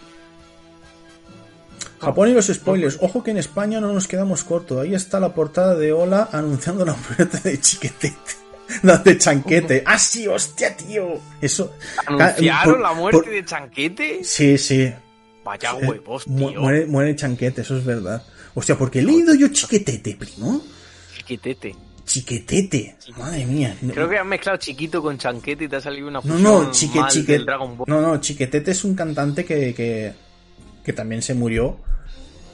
[2.01, 2.99] Japón y los spoilers.
[3.01, 4.79] Ojo que en España no nos quedamos cortos.
[4.79, 8.39] Ahí está la portada de Ola anunciando la muerte de Chiquetete.
[9.05, 9.83] De Chanquete.
[9.87, 10.29] ¡Ah, sí!
[10.29, 11.19] ¡Hostia, tío!
[11.41, 11.75] Eso.
[12.07, 13.31] ¿Anunciaron por, la muerte por...
[13.31, 14.21] de Chanquete?
[14.23, 14.93] Sí, sí.
[15.43, 16.61] Vaya huevos, tío.
[16.61, 18.23] Muere, muere Chanquete, eso es verdad.
[18.55, 20.61] Hostia, porque he leído yo Chiquetete, primo.
[21.17, 21.75] Chiquetete.
[22.05, 22.97] Chiquetete.
[23.19, 23.77] Madre mía.
[23.93, 27.01] Creo que han mezclado chiquito con chanquete y te ha salido una No, no, chique,
[27.09, 27.39] chique,
[27.87, 30.15] No, no, Chiquetete es un cantante que, que,
[30.89, 31.77] que también se murió.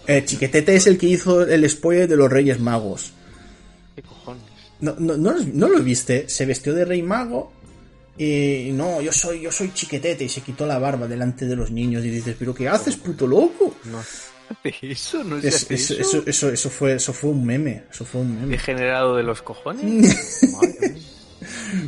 [0.09, 3.13] Eh, Chiquetete es el que hizo el spoiler de los Reyes Magos.
[3.95, 4.43] ¿Qué cojones?
[4.81, 6.29] No, no, no, no lo viste.
[6.29, 7.53] Se vestió de Rey Mago
[8.19, 11.71] y no, yo soy, yo soy Chiquetete y se quitó la barba delante de los
[11.71, 13.77] niños y dices, pero ¿qué haces, puto loco?
[13.85, 14.03] No.
[14.83, 15.95] Eso no es, es eso?
[15.95, 17.85] Eso, eso, eso, fue, eso fue un meme.
[17.89, 18.49] Eso fue un meme.
[18.49, 20.41] ¿Degenerado de los cojones?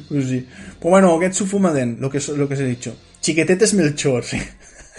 [0.08, 0.46] pues sí.
[0.78, 2.96] Pues bueno, Getsu Fumaden, lo que, lo que os he dicho.
[3.20, 4.38] Chiquetete es Melchor, sí.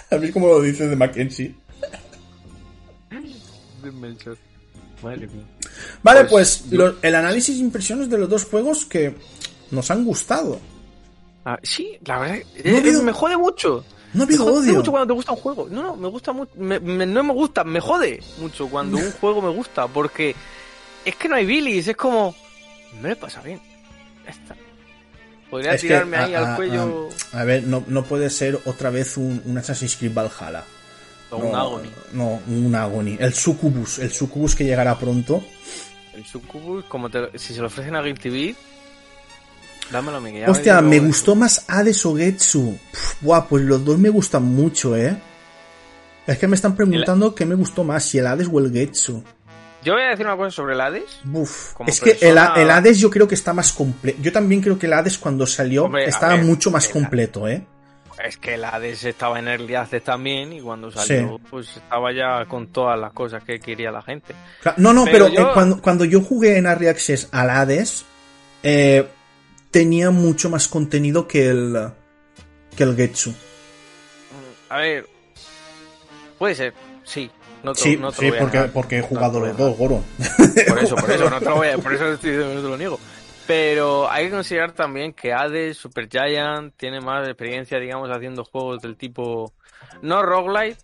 [0.12, 1.56] A mí como lo dice de Mackenzie.
[5.02, 9.16] Vale, pues, pues lo, el análisis e impresiones de los dos juegos que
[9.72, 10.60] nos han gustado.
[11.46, 13.04] Ah, sí, la verdad, no habido...
[13.04, 13.86] me jode mucho.
[14.14, 14.74] No ha habido me odio.
[14.76, 15.68] mucho cuando te gusta un juego.
[15.70, 16.52] No, no, me gusta mucho.
[16.56, 19.88] Me, me, no me gusta, me jode mucho cuando un juego me gusta.
[19.88, 20.36] Porque
[21.06, 22.36] es que no hay bilis, es como.
[23.02, 23.62] Me pasa bien.
[24.26, 24.56] Ya está.
[25.50, 27.10] Podría es tirarme que, ahí a, al cuello.
[27.32, 30.64] A, a, ver, no, no puede ser otra vez un, un Assassin's Creed Valhalla.
[31.30, 31.90] O no, un Agony.
[32.14, 33.18] No, un Agony.
[33.20, 34.00] El Succubus.
[34.00, 35.44] El Succubus que llegará pronto.
[36.14, 38.56] El Succubus, como te, si se lo ofrecen a Guilty TV,
[39.92, 40.44] dámelo a mí.
[40.46, 42.78] Hostia, me, gustó más Hades o Getsu.
[42.92, 45.18] Pff, buah, pues los dos me gustan mucho, ¿eh?
[46.26, 47.34] Es que me están preguntando el...
[47.34, 49.24] qué me gustó más, si el Hades o el Getsu.
[49.88, 51.22] Yo voy a decir una cosa sobre el Hades.
[51.32, 52.52] Uf, es persona...
[52.54, 54.18] que el, el, Hades yo creo que está más completo.
[54.22, 57.66] Yo también creo que el Hades cuando salió Hombre, estaba ver, mucho más completo, ¿eh?
[58.22, 61.44] Es que el Hades estaba en Early Access también y cuando salió, sí.
[61.50, 64.36] pues estaba ya con todas las cosas que quería la gente.
[64.76, 65.42] No, no, pero, pero yo...
[65.44, 68.04] eh, cuando, cuando, yo jugué en Early Access al Hades,
[68.64, 69.08] eh,
[69.72, 71.92] tenía mucho más contenido que el
[72.76, 73.34] que el Getsu.
[74.68, 75.08] A ver,
[76.38, 76.74] puede ser,
[77.06, 77.32] sí.
[77.64, 80.04] No te, sí, no te sí porque, porque he jugado no, los dos, Goro.
[80.68, 83.00] Por eso, por eso, no te lo voy a, por eso no te lo niego.
[83.48, 88.82] Pero hay que considerar también que Hades, Super Giant, tiene más experiencia, digamos, haciendo juegos
[88.82, 89.54] del tipo,
[90.02, 90.82] no roguelite,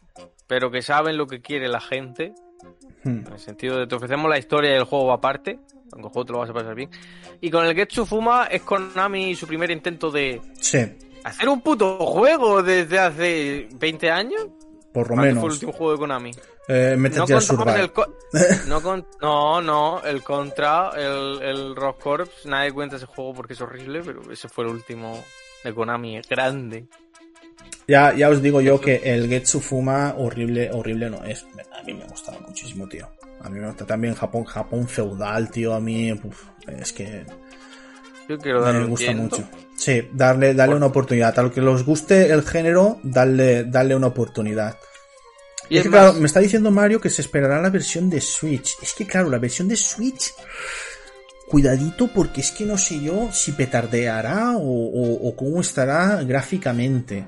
[0.47, 2.33] pero que saben lo que quiere la gente.
[3.03, 3.25] Hmm.
[3.27, 5.59] En el sentido de te ofrecemos la historia del juego aparte,
[5.91, 6.89] aunque el juego te lo vas a pasar bien.
[7.41, 10.79] Y con el Getsu Fuma es Konami su primer intento de sí.
[11.25, 14.47] hacer un puto juego desde hace 20 años.
[14.93, 15.39] Por lo menos.
[15.39, 16.31] fue el último juego de Konami?
[16.67, 17.25] Eh, no,
[17.75, 18.07] el co
[18.67, 23.53] no, con no, no, el Contra, el, el Rock Corps, nadie cuenta ese juego porque
[23.53, 25.21] es horrible, pero ese fue el último
[25.63, 26.87] de Konami, grande.
[27.87, 31.45] Ya, ya os digo yo que el Getsu Fuma horrible, horrible no es.
[31.77, 33.09] A mí me gustaba muchísimo, tío.
[33.41, 35.73] A mí me gusta también Japón, Japón feudal, tío.
[35.73, 37.25] A mí, uf, es que.
[38.29, 39.43] Yo quiero darle me gusta mucho.
[39.75, 41.37] Sí, darle, darle una oportunidad.
[41.37, 44.77] A lo que los guste el género, darle, darle una oportunidad.
[45.73, 48.77] Y es, que, claro, me está diciendo Mario que se esperará la versión de Switch.
[48.79, 50.31] Es que, claro, la versión de Switch.
[51.47, 57.25] Cuidadito, porque es que no sé yo si petardeará o, o, o cómo estará gráficamente.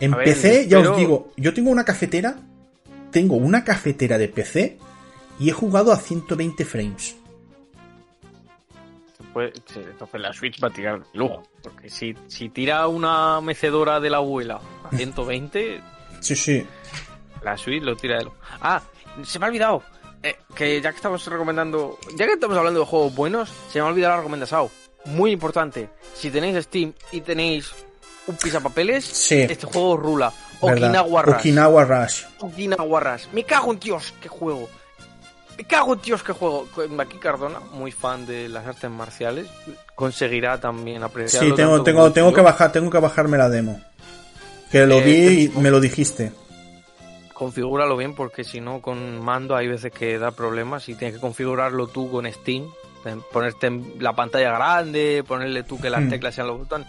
[0.00, 0.92] En ver, PC, ya pero...
[0.92, 2.34] os digo, yo tengo una cafetera.
[3.10, 4.78] Tengo una cafetera de PC
[5.38, 7.16] y he jugado a 120 frames.
[9.34, 11.42] Pues, entonces la Switch va a tirar lujo.
[11.62, 15.82] Porque si, si tira una mecedora de la abuela a 120.
[16.20, 16.66] sí, sí.
[17.42, 18.36] La Switch lo tira de lujo.
[18.60, 18.82] Ah,
[19.24, 19.82] se me ha olvidado.
[20.22, 21.98] Eh, que ya que estamos recomendando.
[22.16, 24.68] Ya que estamos hablando de juegos buenos, se me ha olvidado la recomendación.
[25.06, 25.88] Muy importante.
[26.14, 27.72] Si tenéis Steam y tenéis
[28.26, 29.40] un pisapapeles, sí.
[29.40, 30.32] este juego rula.
[30.60, 31.34] Okinawa Rush.
[31.36, 32.24] Okinawa Rush.
[32.40, 33.26] Okinawa Rush.
[33.32, 34.68] Me cago en Dios, qué juego.
[35.56, 36.68] Me cago en Dios, qué juego.
[36.98, 39.46] Aquí Cardona, muy fan de las artes marciales,
[39.94, 41.50] conseguirá también apreciarlo.
[41.50, 43.80] Sí, tengo, tengo, tengo que bajar, tengo que bajarme la demo.
[44.70, 46.32] Que lo eh, vi y me lo dijiste.
[47.40, 51.22] Configúralo bien porque si no con mando hay veces que da problemas y tienes que
[51.22, 52.68] configurarlo tú con Steam,
[53.32, 56.10] ponerte la pantalla grande, ponerle tú que las hmm.
[56.10, 56.86] teclas sean los botones.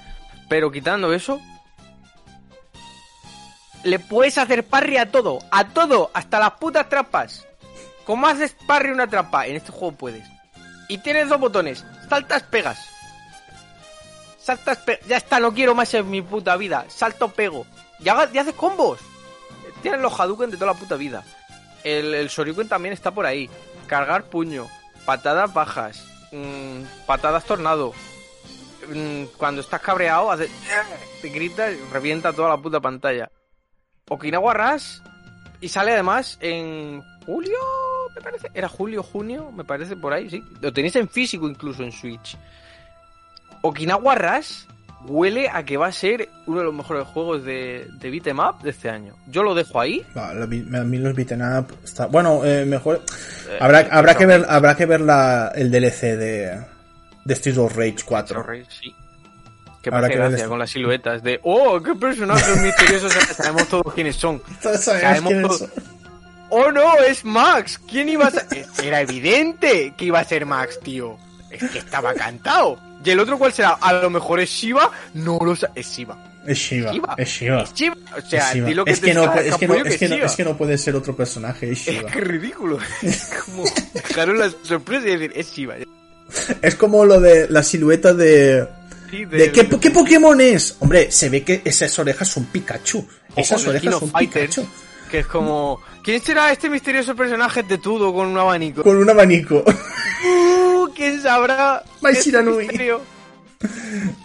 [0.49, 1.39] Pero quitando eso,
[3.85, 7.47] le puedes hacer parry a todo, a todo, hasta las putas trampas.
[8.03, 9.47] ¿Cómo haces parry una trampa?
[9.47, 10.27] En este juego puedes.
[10.89, 12.77] Y tienes dos botones, saltas, pegas.
[14.37, 15.07] Saltas, pegas.
[15.07, 16.83] Ya está, no quiero más en mi puta vida.
[16.89, 17.65] Salto, pego.
[18.01, 18.99] Y, hagas, y haces combos.
[19.81, 21.23] Tienes los Hadouken de toda la puta vida.
[21.83, 22.29] El, el
[22.67, 23.49] también está por ahí.
[23.87, 24.67] Cargar puño,
[25.05, 27.93] patadas bajas, mmm, patadas tornado.
[28.87, 30.49] Mmm, cuando estás cabreado, hace,
[31.21, 33.29] te gritas y revienta toda la puta pantalla.
[34.09, 34.99] Okinawa Rush
[35.61, 37.57] y sale además en julio,
[38.15, 38.51] me parece.
[38.53, 40.43] Era julio, junio, me parece por ahí, sí.
[40.61, 42.37] Lo tenéis en físico incluso en Switch.
[43.61, 44.65] Okinawa Rush
[45.05, 48.61] huele a que va a ser uno de los mejores juegos de, de beat'em up
[48.61, 49.15] de este año.
[49.27, 50.05] Yo lo dejo ahí.
[50.13, 52.07] Lo, a mí los beat'em up está...
[52.07, 53.01] Bueno, eh, mejor...
[53.49, 56.61] Eh, habrá, habrá, que ver, habrá que ver la, el DLC de,
[57.25, 58.43] de Streets of Rage 4.
[58.43, 58.95] Rage, sí.
[59.81, 63.11] Que gracia con las siluetas de ¡Oh, qué personajes misteriosos!
[63.13, 64.39] Sabemos todos quiénes son.
[64.61, 65.71] Todos sabemos quiénes son.
[66.49, 66.99] ¡Oh no!
[66.99, 67.79] ¡Es Max!
[67.89, 68.65] ¿Quién iba a ser?
[68.83, 71.17] Era evidente que iba a ser Max, tío.
[71.49, 72.77] Es que estaba cantado.
[73.03, 73.71] ¿Y el otro cuál será?
[73.81, 74.91] A lo mejor es Shiva.
[75.13, 75.67] No lo sé.
[75.75, 76.17] Es Shiva.
[76.45, 76.91] Es Shiva.
[77.17, 77.63] Es Shiva.
[77.63, 77.95] Es Shiva.
[78.17, 80.31] O sea, es, lo que es, que no, es, que no, es, que no, es
[80.35, 81.71] que no puede ser otro personaje.
[81.71, 82.07] Es Shiva.
[82.07, 82.77] Es que ridículo.
[83.01, 83.63] Es como
[83.93, 85.75] dejaron la sorpresa y decir, es Shiva.
[86.61, 88.67] Es como lo de la silueta de.
[89.09, 90.77] Sí, de, de ¿qué, ¿qué, Pokémon es?
[90.79, 93.05] Hombre, se ve que esas orejas son Pikachu.
[93.35, 94.67] Esas orejas son Fighter, Pikachu.
[95.09, 95.81] Que es como.
[96.03, 98.83] ¿Quién será este misterioso personaje tetudo con un abanico?
[98.83, 99.63] Con un abanico.
[100.95, 101.83] ¿Quién sabrá?
[102.01, 102.67] Maishiranui.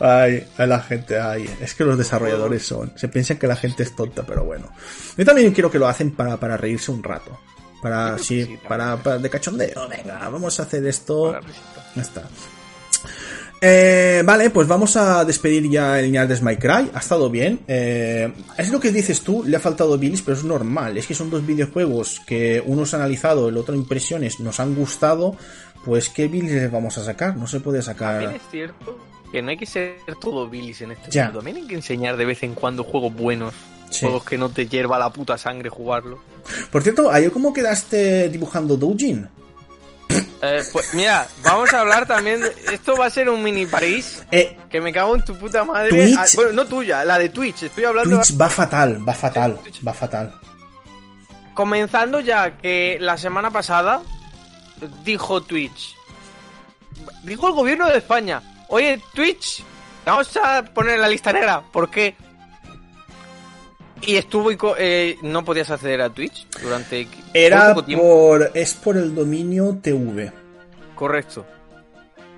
[0.01, 3.82] Ay, a la gente, ay, es que los desarrolladores son, se piensan que la gente
[3.82, 4.70] es tonta, pero bueno.
[5.16, 7.38] Yo también quiero que lo hacen para, para reírse un rato.
[7.82, 9.88] Para, sí, sí para, para, de cachondeo.
[9.88, 11.38] Venga, vamos a hacer esto.
[11.94, 12.22] Ya está.
[13.60, 16.90] Eh, vale, pues vamos a despedir ya el lineal de Smite Cry.
[16.93, 17.60] Ha estado bien.
[17.66, 20.97] Eh, es lo que dices tú, le ha faltado bilis, pero es normal.
[20.98, 24.74] Es que son dos videojuegos que uno se ha analizado, el otro impresiones, nos han
[24.74, 25.36] gustado.
[25.86, 27.36] Pues, ¿qué bilis les vamos a sacar?
[27.36, 28.20] No se puede sacar.
[28.20, 28.98] También es cierto
[29.30, 31.26] que no hay que ser todo bilis en este ya.
[31.26, 31.38] mundo.
[31.38, 33.54] También hay que enseñar de vez en cuando juegos buenos.
[33.90, 34.00] Sí.
[34.00, 36.18] Juegos que no te hierva la puta sangre jugarlo.
[36.72, 39.28] Por cierto, ¿ayer cómo quedaste dibujando Doujin?
[40.42, 42.40] Eh, pues mira, vamos a hablar también.
[42.40, 42.52] De...
[42.72, 44.24] Esto va a ser un mini París.
[44.32, 45.90] Eh, que me cago en tu puta madre.
[45.90, 47.62] Twitch, ah, bueno, no tuya, la de Twitch.
[47.62, 48.16] Estoy hablando.
[48.16, 49.56] Twitch va fatal, va fatal,
[49.86, 50.34] va fatal.
[51.54, 54.02] Comenzando ya que la semana pasada
[55.05, 55.97] dijo Twitch.
[57.23, 58.43] Dijo el gobierno de España.
[58.69, 59.62] Oye, Twitch,
[60.05, 61.62] vamos a poner la lista negra.
[61.73, 62.16] ¿Por qué?
[64.03, 69.15] Y estuvo y eh, no podías acceder a Twitch durante era por es por el
[69.15, 70.32] dominio TV.
[70.94, 71.47] Correcto.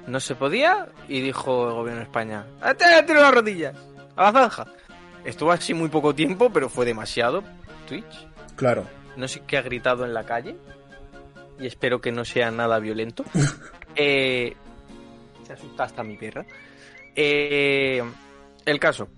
[0.07, 2.47] No se podía y dijo el gobierno de España,
[2.79, 3.75] ¡Tírate las rodillas!
[4.17, 4.67] A la zanja.
[5.25, 7.43] Estuvo así muy poco tiempo, pero fue demasiado
[7.87, 8.27] Twitch.
[8.57, 8.87] Claro.
[9.17, 10.57] No sé qué ha gritado en la calle
[11.59, 13.25] y espero que no sea nada violento.
[13.97, 14.55] eh,
[15.47, 16.45] se asusta hasta mi perra.
[17.15, 18.03] Eh,
[18.65, 19.09] el caso.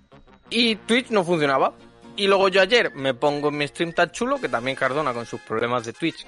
[0.49, 1.73] Y Twitch no funcionaba.
[2.15, 5.25] Y luego yo ayer me pongo en mi stream tan chulo, que también Cardona con
[5.25, 6.25] sus problemas de Twitch,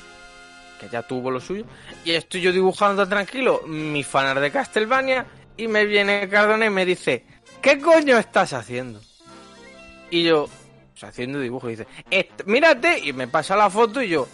[0.80, 1.66] que ya tuvo lo suyo,
[2.06, 5.26] y estoy yo dibujando tranquilo mi fanar de Castlevania,
[5.58, 7.26] y me viene Cardona y me dice,
[7.62, 9.02] ¿qué coño estás haciendo?
[10.10, 10.48] Y yo,
[11.02, 11.88] haciendo dibujo, y dice,
[12.46, 14.28] mírate, y me pasa la foto y yo,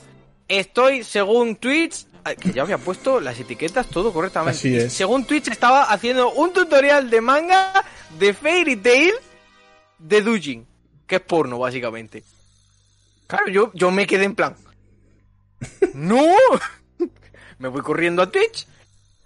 [0.50, 2.06] estoy según Twitch,
[2.40, 4.58] que ya había puesto las etiquetas todo correctamente.
[4.58, 4.92] Así es.
[4.92, 7.72] Según Twitch estaba haciendo un tutorial de manga
[8.20, 9.14] de Fairy Tail
[10.00, 10.70] de Dujin
[11.10, 12.24] que es porno, básicamente.
[13.28, 14.56] Claro, yo, yo me quedé en plan.
[15.94, 16.24] ¡No!
[17.58, 18.68] me voy corriendo a Twitch.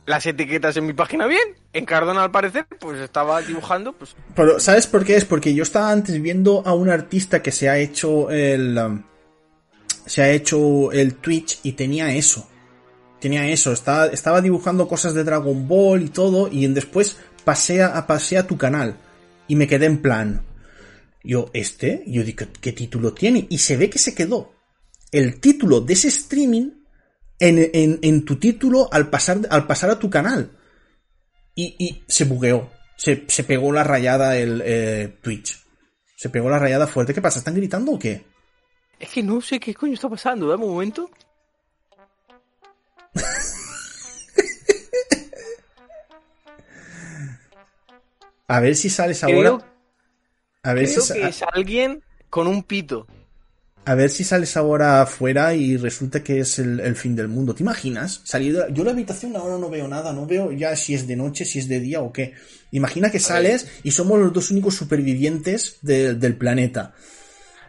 [0.06, 1.56] Las etiquetas en mi página bien.
[1.74, 3.94] En Cardona, al parecer, pues estaba dibujando.
[3.94, 4.16] Pues...
[4.36, 5.16] Pero, ¿sabes por qué?
[5.16, 8.78] Es porque yo estaba antes viendo a un artista que se ha hecho el.
[8.78, 9.04] Um,
[10.06, 12.48] se ha hecho el Twitch y tenía eso.
[13.20, 13.72] Tenía eso.
[13.72, 16.50] Estaba, estaba dibujando cosas de Dragon Ball y todo.
[16.52, 18.98] Y después pasé a, pasé a tu canal.
[19.48, 20.46] Y me quedé en plan.
[21.24, 23.48] Yo, este, yo digo, ¿qué título tiene?
[23.50, 24.54] Y se ve que se quedó
[25.12, 26.72] el título de ese streaming
[27.40, 30.52] en, en, en tu título al pasar, al pasar a tu canal.
[31.56, 32.72] Y, y se bugueó.
[32.98, 35.62] Se, se, pegó la rayada el eh, Twitch.
[36.18, 37.14] Se pegó la rayada fuerte.
[37.14, 37.40] ¿Qué pasa?
[37.40, 38.33] ¿Están gritando o qué?
[39.04, 40.48] Es que no sé qué coño está pasando.
[40.48, 41.10] Dame un momento.
[48.48, 49.36] a ver si sales ahora.
[49.40, 49.66] Creo
[50.66, 53.08] a ver Creo si que es alguien con un pito.
[53.86, 57.54] A ver si sales ahora afuera y resulta que es el, el fin del mundo.
[57.54, 58.22] ¿Te imaginas?
[58.24, 58.72] Salir de...
[58.72, 61.44] Yo en la habitación ahora no veo nada, no veo ya si es de noche,
[61.44, 62.34] si es de día o qué.
[62.72, 66.94] Imagina que sales y somos los dos únicos supervivientes de, del planeta.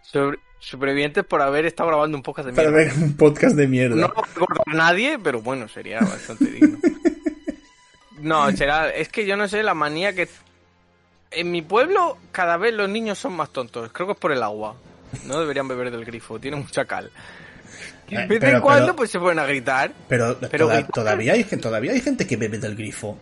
[0.02, 2.94] Sobre- Supervivientes por haber estado grabando un podcast de Para mierda.
[2.94, 3.96] ver un podcast de mierda.
[3.96, 6.78] No lo recuerda nadie, pero bueno, sería bastante digno.
[8.20, 8.88] No, será.
[8.90, 10.28] Es que yo no sé la manía que.
[11.30, 13.90] En mi pueblo, cada vez los niños son más tontos.
[13.92, 14.76] Creo que es por el agua.
[15.26, 17.10] No deberían beber del grifo, tiene mucha cal.
[18.08, 19.92] Y Eh, de vez en cuando, pero- pues se ponen a gritar.
[20.08, 20.92] Pero, Pero toda- gritar.
[20.92, 23.18] todavía, hay, todavía hay gente que bebe del grifo.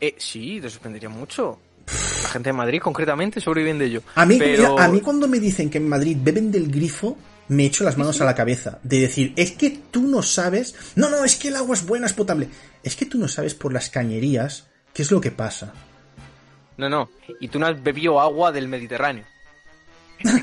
[0.00, 1.60] Eh, sí, te sorprendería mucho.
[1.86, 4.02] La gente de Madrid, concretamente, sobreviven de ello.
[4.14, 4.78] A mí, pero...
[4.78, 7.16] a mí cuando me dicen que en Madrid beben del grifo,
[7.48, 8.78] me echo las manos a la cabeza.
[8.82, 10.74] De decir, es que tú no sabes...
[10.96, 12.48] No, no, es que el agua es buena, es potable.
[12.82, 15.72] Es que tú no sabes por las cañerías qué es lo que pasa.
[16.78, 17.10] No, no.
[17.40, 19.24] Y tú no has bebido agua del Mediterráneo.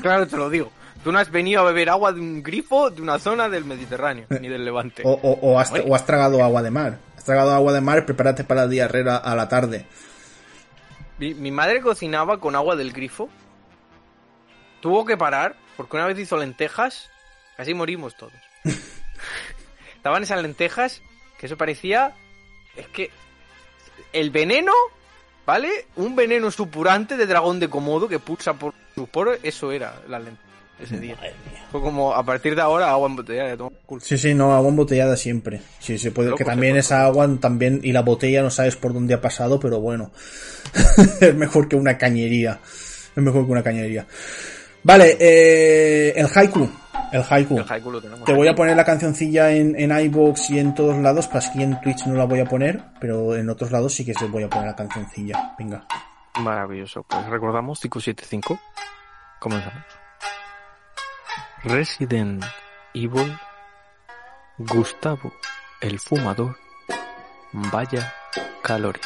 [0.02, 0.70] Claro, te lo digo.
[1.02, 4.26] Tú no has venido a beber agua de un grifo de una zona del Mediterráneo,
[4.40, 5.02] ni del Levante.
[5.04, 6.98] O, o- o has, o has tragado agua de mar.
[7.16, 9.86] Has tragado agua de mar, prepárate para la diarrea a la tarde.
[11.20, 13.28] Mi, mi madre cocinaba con agua del grifo.
[14.80, 17.10] Tuvo que parar porque una vez hizo lentejas.
[17.56, 18.32] Casi morimos todos.
[19.96, 21.02] Estaban esas lentejas
[21.38, 22.16] que eso parecía.
[22.74, 23.10] Es que.
[24.12, 24.72] El veneno,
[25.46, 25.86] ¿vale?
[25.94, 29.38] Un veneno supurante de dragón de Komodo que pulsa por sus poros.
[29.42, 30.49] Eso era la lenteja
[30.82, 31.14] ese día.
[31.16, 31.64] Madre mía.
[31.70, 33.56] Fue como a partir de ahora agua embotellada.
[33.86, 34.00] culo.
[34.00, 35.60] Sí, sí, no, agua embotellada siempre.
[35.78, 38.92] Sí, se puede, Loco, que también esa agua también, y la botella no sabes por
[38.92, 40.10] dónde ha pasado, pero bueno.
[41.20, 42.60] es mejor que una cañería.
[43.16, 44.06] Es mejor que una cañería.
[44.82, 46.68] Vale, eh, el haiku.
[47.12, 47.58] El haiku.
[47.58, 48.24] El haiku lo tenemos.
[48.24, 51.62] Te voy a poner la cancioncilla en, en iVoox y en todos lados, pues aquí
[51.62, 54.44] en Twitch no la voy a poner, pero en otros lados sí que se voy
[54.44, 55.54] a poner la cancioncilla.
[55.58, 55.84] Venga.
[56.40, 57.02] Maravilloso.
[57.02, 58.58] Pues recordamos 575.
[59.40, 59.99] Comenzamos.
[61.64, 62.42] Resident
[62.94, 63.38] Evil.
[64.56, 65.32] Gustavo,
[65.82, 66.56] el fumador.
[67.52, 68.14] Vaya
[68.62, 69.02] caloret.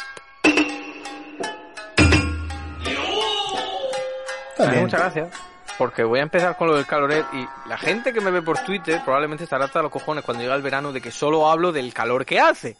[4.57, 4.81] Bien.
[4.81, 5.33] Muchas gracias.
[5.77, 8.59] Porque voy a empezar con lo del caloret y la gente que me ve por
[8.59, 11.93] Twitter probablemente estará hasta los cojones cuando llega el verano de que solo hablo del
[11.93, 12.77] calor que hace.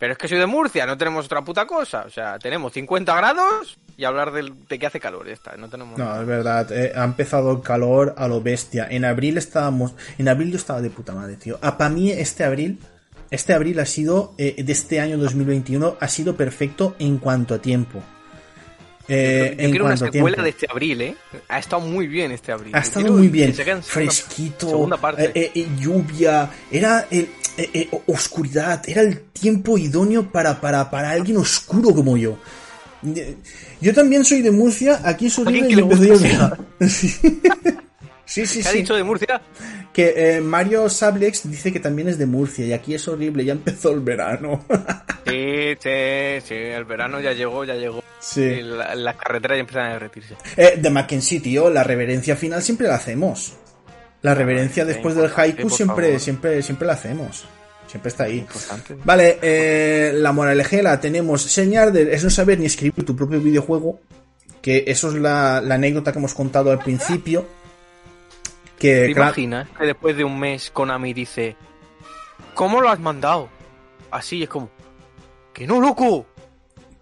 [0.00, 2.04] Pero es que soy de Murcia, no tenemos otra puta cosa.
[2.06, 5.56] O sea, tenemos 50 grados y hablar del- de que hace calor, ya está.
[5.58, 8.88] No tenemos No, es verdad, eh, ha empezado el calor a lo bestia.
[8.90, 11.58] En abril estábamos, en abril yo estaba de puta madre, tío.
[11.62, 12.80] Ah, para mí este abril,
[13.30, 17.58] este abril ha sido, eh, de este año 2021, ha sido perfecto en cuanto a
[17.58, 18.02] tiempo.
[19.12, 20.42] Eh, Yo quiero una secuela tiempo.
[20.42, 21.16] de este abril, ¿eh?
[21.48, 22.74] Ha estado muy bien este abril.
[22.74, 25.32] Ha Yo estado quiero muy bien, fresquito, segunda parte.
[25.34, 27.06] eh, eh, lluvia, era
[28.06, 32.38] oscuridad, era el tiempo idóneo para, para, para alguien oscuro como yo.
[33.80, 35.78] Yo también soy de Murcia, aquí es horrible Alguien
[38.30, 38.78] Sí, sí, ¿Qué ha sí.
[38.78, 39.40] dicho de Murcia?
[39.92, 43.52] Que eh, Mario Sablex dice que también es de Murcia y aquí es horrible, ya
[43.52, 44.64] empezó el verano.
[45.26, 48.02] Sí, sí, sí, el verano ya llegó, ya llegó.
[48.18, 48.62] sí.
[48.62, 50.34] La- las carreteras ya empiezan a derretirse.
[50.56, 53.52] Eh, de Mackenzie, tío, la reverencia final siempre la hacemos.
[54.22, 57.44] La reverencia sí, después del haiku siempre, siempre, siempre la hacemos.
[57.86, 58.38] Siempre está ahí.
[58.38, 58.96] Importante.
[59.04, 61.42] Vale, eh, la moraleja la tenemos.
[61.42, 64.00] Señar de es no saber ni escribir tu propio videojuego.
[64.62, 67.46] Que eso es la, la anécdota que hemos contado al principio.
[68.80, 71.56] Que, ¿Te imaginas que después de un mes Konami dice
[72.54, 73.48] ¿Cómo lo has mandado?
[74.10, 74.70] Así es como
[75.52, 76.26] ¡Que no, loco!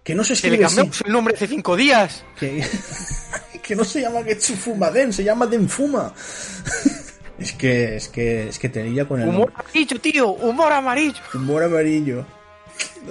[0.03, 0.75] que no se ¡Que le escribe así.
[0.75, 2.25] cambiamos el nombre hace cinco días!
[2.39, 2.65] Que,
[3.63, 6.13] que no se llama Getsufumaden, se llama Denfuma.
[7.39, 10.29] es que, es que, es que tenía con el ¡Humor amarillo, tío!
[10.31, 11.21] ¡Humor amarillo!
[11.33, 12.25] humor amarillo.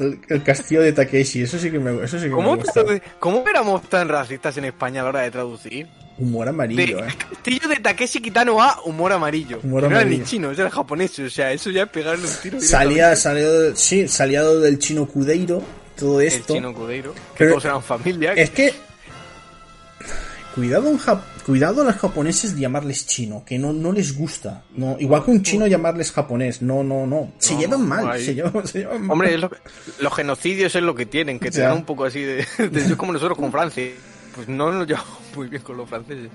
[0.01, 2.85] El, el castillo de Takeshi, eso sí que me, eso sí que me ¿Cómo, gusta.
[3.19, 5.89] ¿Cómo éramos tan racistas en España a la hora de traducir?
[6.19, 7.09] Humor De amarillo, eh.
[7.17, 9.61] castillo de Takeshi Kitano a humor amarillo.
[9.63, 11.17] Humor no era ni chino, era japonés.
[11.21, 12.61] O sea, eso ya es pegarle un tiro.
[12.61, 15.63] Salía, salió, del- sí, saliado del chino Kudeiro,
[15.97, 16.55] todo el esto.
[16.55, 17.13] chino Kudeiro.
[17.15, 18.33] Que Pero- todos eran familia.
[18.33, 18.73] Es que.
[20.55, 20.99] Cuidado, en
[21.47, 24.65] cuidado a los japoneses de llamarles chino, que no, no les gusta.
[24.75, 26.63] No, igual que un chino llamarles japonés.
[26.63, 27.33] No, no, no.
[27.39, 29.11] Se No, llevan mal, se llevan, se llevan mal.
[29.13, 29.59] Hombre, es lo que-
[30.01, 33.13] los genocidios es lo que tienen, que te dan un poco así de, de- como
[33.13, 33.85] nosotros con Francia.
[34.39, 36.31] Pues no nos llevamos muy bien con los franceses.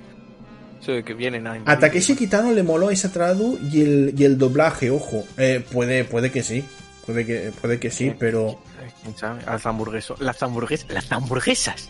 [0.81, 1.79] Eso de que vienen a A.
[1.79, 5.23] Takeshi Kitano le moló esa tradu y el, y el doblaje, ojo.
[5.37, 6.65] Eh, puede, puede que sí.
[7.05, 8.59] Puede que, puede que sí, pero.
[9.03, 9.41] ¿Quién sabe?
[9.45, 10.19] Las hamburguesas.
[10.19, 10.89] Las hamburguesas.
[10.91, 11.89] Las hamburguesas.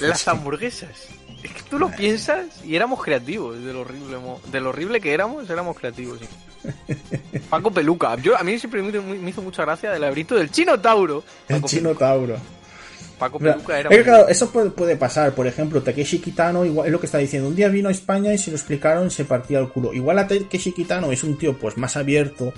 [0.00, 1.08] Las hamburguesas.
[1.42, 3.62] Es que tú lo piensas y éramos creativos.
[3.62, 4.16] De lo horrible,
[4.50, 6.20] de lo horrible que éramos, éramos creativos.
[6.20, 6.26] sí.
[7.50, 8.16] Paco Peluca.
[8.16, 11.22] Yo, a mí siempre me, hizo mucha gracia el laberinto del chino Tauro.
[11.48, 12.38] El chino Tauro.
[13.20, 13.90] Paco Peluca era.
[13.90, 15.32] muy- claro, eso puede, puede pasar.
[15.34, 17.48] Por ejemplo, Takeshi Kitano, igual, es lo que está diciendo.
[17.48, 19.92] Un día vino a España y se lo explicaron y se partía el culo.
[19.92, 22.52] Igual a Takeshi Kitano es un tío pues más abierto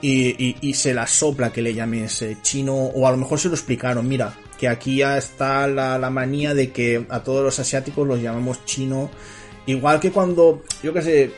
[0.00, 2.74] y, y- y se la sopla que le llames eh, chino.
[2.74, 4.08] O a lo mejor se lo explicaron.
[4.08, 8.20] Mira, que aquí ya está la, la manía de que a todos los asiáticos los
[8.20, 9.08] llamamos chino
[9.66, 11.30] Igual que cuando, yo qué sé,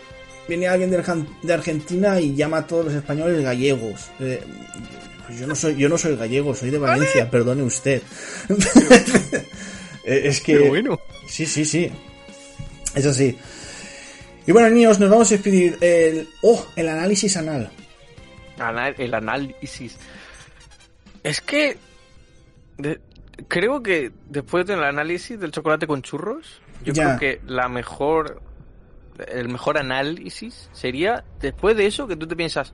[0.49, 4.09] viene alguien de Argentina y llama a todos los españoles gallegos.
[4.21, 4.41] Eh,
[5.31, 8.03] pues yo no soy, yo no soy gallego, soy de Valencia, perdone usted.
[10.05, 10.57] Es que.
[10.57, 11.01] Pero bueno.
[11.29, 11.91] Sí, sí, sí.
[12.95, 13.39] Es así.
[14.47, 15.77] Y bueno, niños, nos vamos a despedir.
[15.81, 17.71] El, oh, el análisis anal.
[18.59, 19.97] Ana- El análisis.
[21.23, 21.79] Es que.
[22.79, 23.01] de-
[23.49, 27.17] creo que después del análisis del chocolate con churros, yo Ya.
[27.17, 28.43] creo que la mejor.
[29.29, 32.73] El mejor análisis sería después de eso que tú te piensas.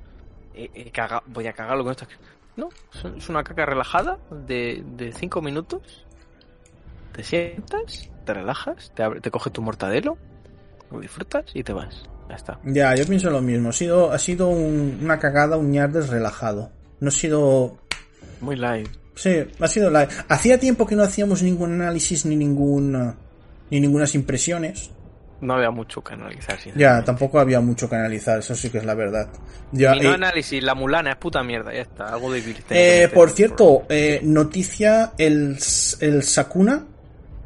[0.55, 2.07] "Eh, eh, caga- voy a cagarlo con esto.
[2.57, 2.69] No,
[3.17, 6.07] es- una caca relajada de 5 minutos.
[7.13, 10.17] Te sientas, te relajas, te, abre- te coges tu mortadelo,
[10.91, 12.05] lo disfrutas y te vas.
[12.29, 12.59] Ya está.
[12.65, 13.69] Ya, yo pienso lo mismo.
[13.69, 16.71] Ha sido, ha sido un- una cagada, un ñardes relajado.
[17.01, 17.79] No ha sido.
[18.41, 18.89] Muy light.
[19.15, 20.09] Sí, ha sido la.
[20.29, 23.15] Hacía tiempo que no hacíamos ningún análisis ni ningún.
[23.71, 24.91] ni ningunas impresiones.
[25.41, 26.59] No había mucho que analizar.
[26.75, 29.29] Ya, tampoco había mucho que analizar, eso sí que es la verdad.
[29.73, 32.09] Ya, Y no eh, análisis, la mulana es puta mierda, ya está.
[32.09, 35.59] Algo de eh, por cierto, eh, noticia: el,
[36.01, 36.87] el Sakuna,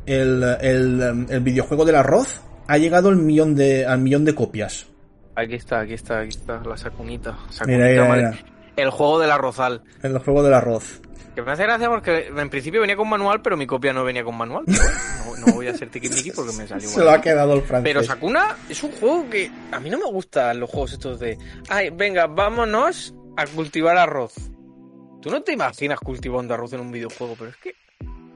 [0.06, 4.86] el, el, el videojuego del arroz, ha llegado al millón de, al millón de copias.
[5.34, 7.32] Aquí está, aquí está, aquí está, la sacunita.
[7.32, 8.22] Mira, Sacunita, mira, vale.
[8.28, 8.38] mira.
[8.76, 9.82] El juego del arrozal.
[10.02, 11.00] El juego del arroz.
[11.40, 14.22] Que me hace gracia porque en principio venía con manual, pero mi copia no venía
[14.24, 14.64] con manual.
[14.66, 17.84] No, no voy a hacer tiquismiqui porque me salió Se lo ha quedado el francés.
[17.84, 21.38] Pero Sakuna es un juego que a mí no me gustan los juegos estos de.
[21.68, 24.34] Ay, venga, vámonos a cultivar arroz.
[25.22, 27.74] Tú no te imaginas cultivando arroz en un videojuego, pero es que.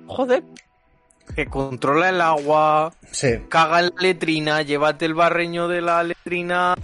[0.06, 0.42] Joder.
[1.34, 3.28] Que controla el agua, Sí.
[3.48, 6.74] caga en la letrina, llévate el barreño de la letrina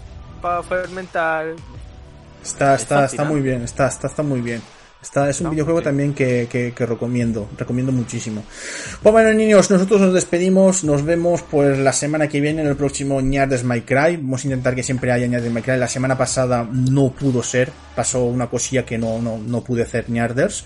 [0.40, 1.54] para fermentar.
[2.42, 4.62] Está, Es está, está muy bien, está, está, está muy bien.
[5.02, 8.44] Está, es un No, videojuego también que, que, que recomiendo, recomiendo muchísimo.
[9.02, 12.76] Pues bueno, niños, nosotros nos despedimos, nos vemos pues la semana que viene en el
[12.76, 14.16] próximo Ñardes My Cry.
[14.18, 15.78] Vamos a intentar que siempre haya Ñardes My Cry.
[15.78, 20.10] La semana pasada no pudo ser, pasó una cosilla que no, no, no pude hacer
[20.10, 20.64] Ñarders.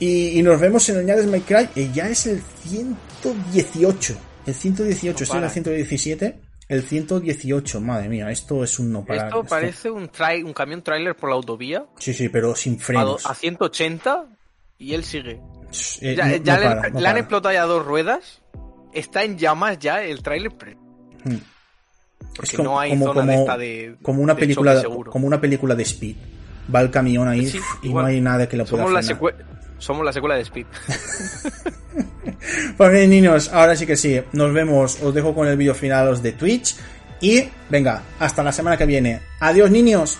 [0.00, 4.16] Y, y nos vemos en el Ñardes My Cry, y ya es el 118.
[4.44, 5.52] El 118, No estoy en el para.
[5.52, 6.51] 117.
[6.72, 9.26] El 118, madre mía, esto es un no parar.
[9.26, 12.76] Esto esto- parece un, trai- un camión trailer por la autovía Sí, sí, pero sin
[12.76, 13.26] a, frenos.
[13.26, 14.24] a 180
[14.78, 15.40] y él sigue.
[16.00, 18.40] Eh, Ya, no- ya no le, para, no le han explotado ya dos ruedas.
[18.94, 20.52] Está en llamas ya el trailer.
[21.24, 21.36] Hmm.
[22.36, 23.96] Porque como- no hay como- zona de esta de.
[24.00, 26.16] Como una de película, como una película de Speed.
[26.74, 29.20] Va el camión ahí Sí, y no hay nada que lo pueda Somos la, frenar.
[29.22, 29.44] secue-
[29.82, 30.66] somos la secuela de Speed.
[32.76, 34.20] Pues bien, niños, ahora sí que sí.
[34.32, 35.00] Nos vemos.
[35.02, 36.76] Os dejo con el vídeo final de Twitch.
[37.20, 39.20] Y venga, hasta la semana que viene.
[39.40, 40.18] Adiós, niños.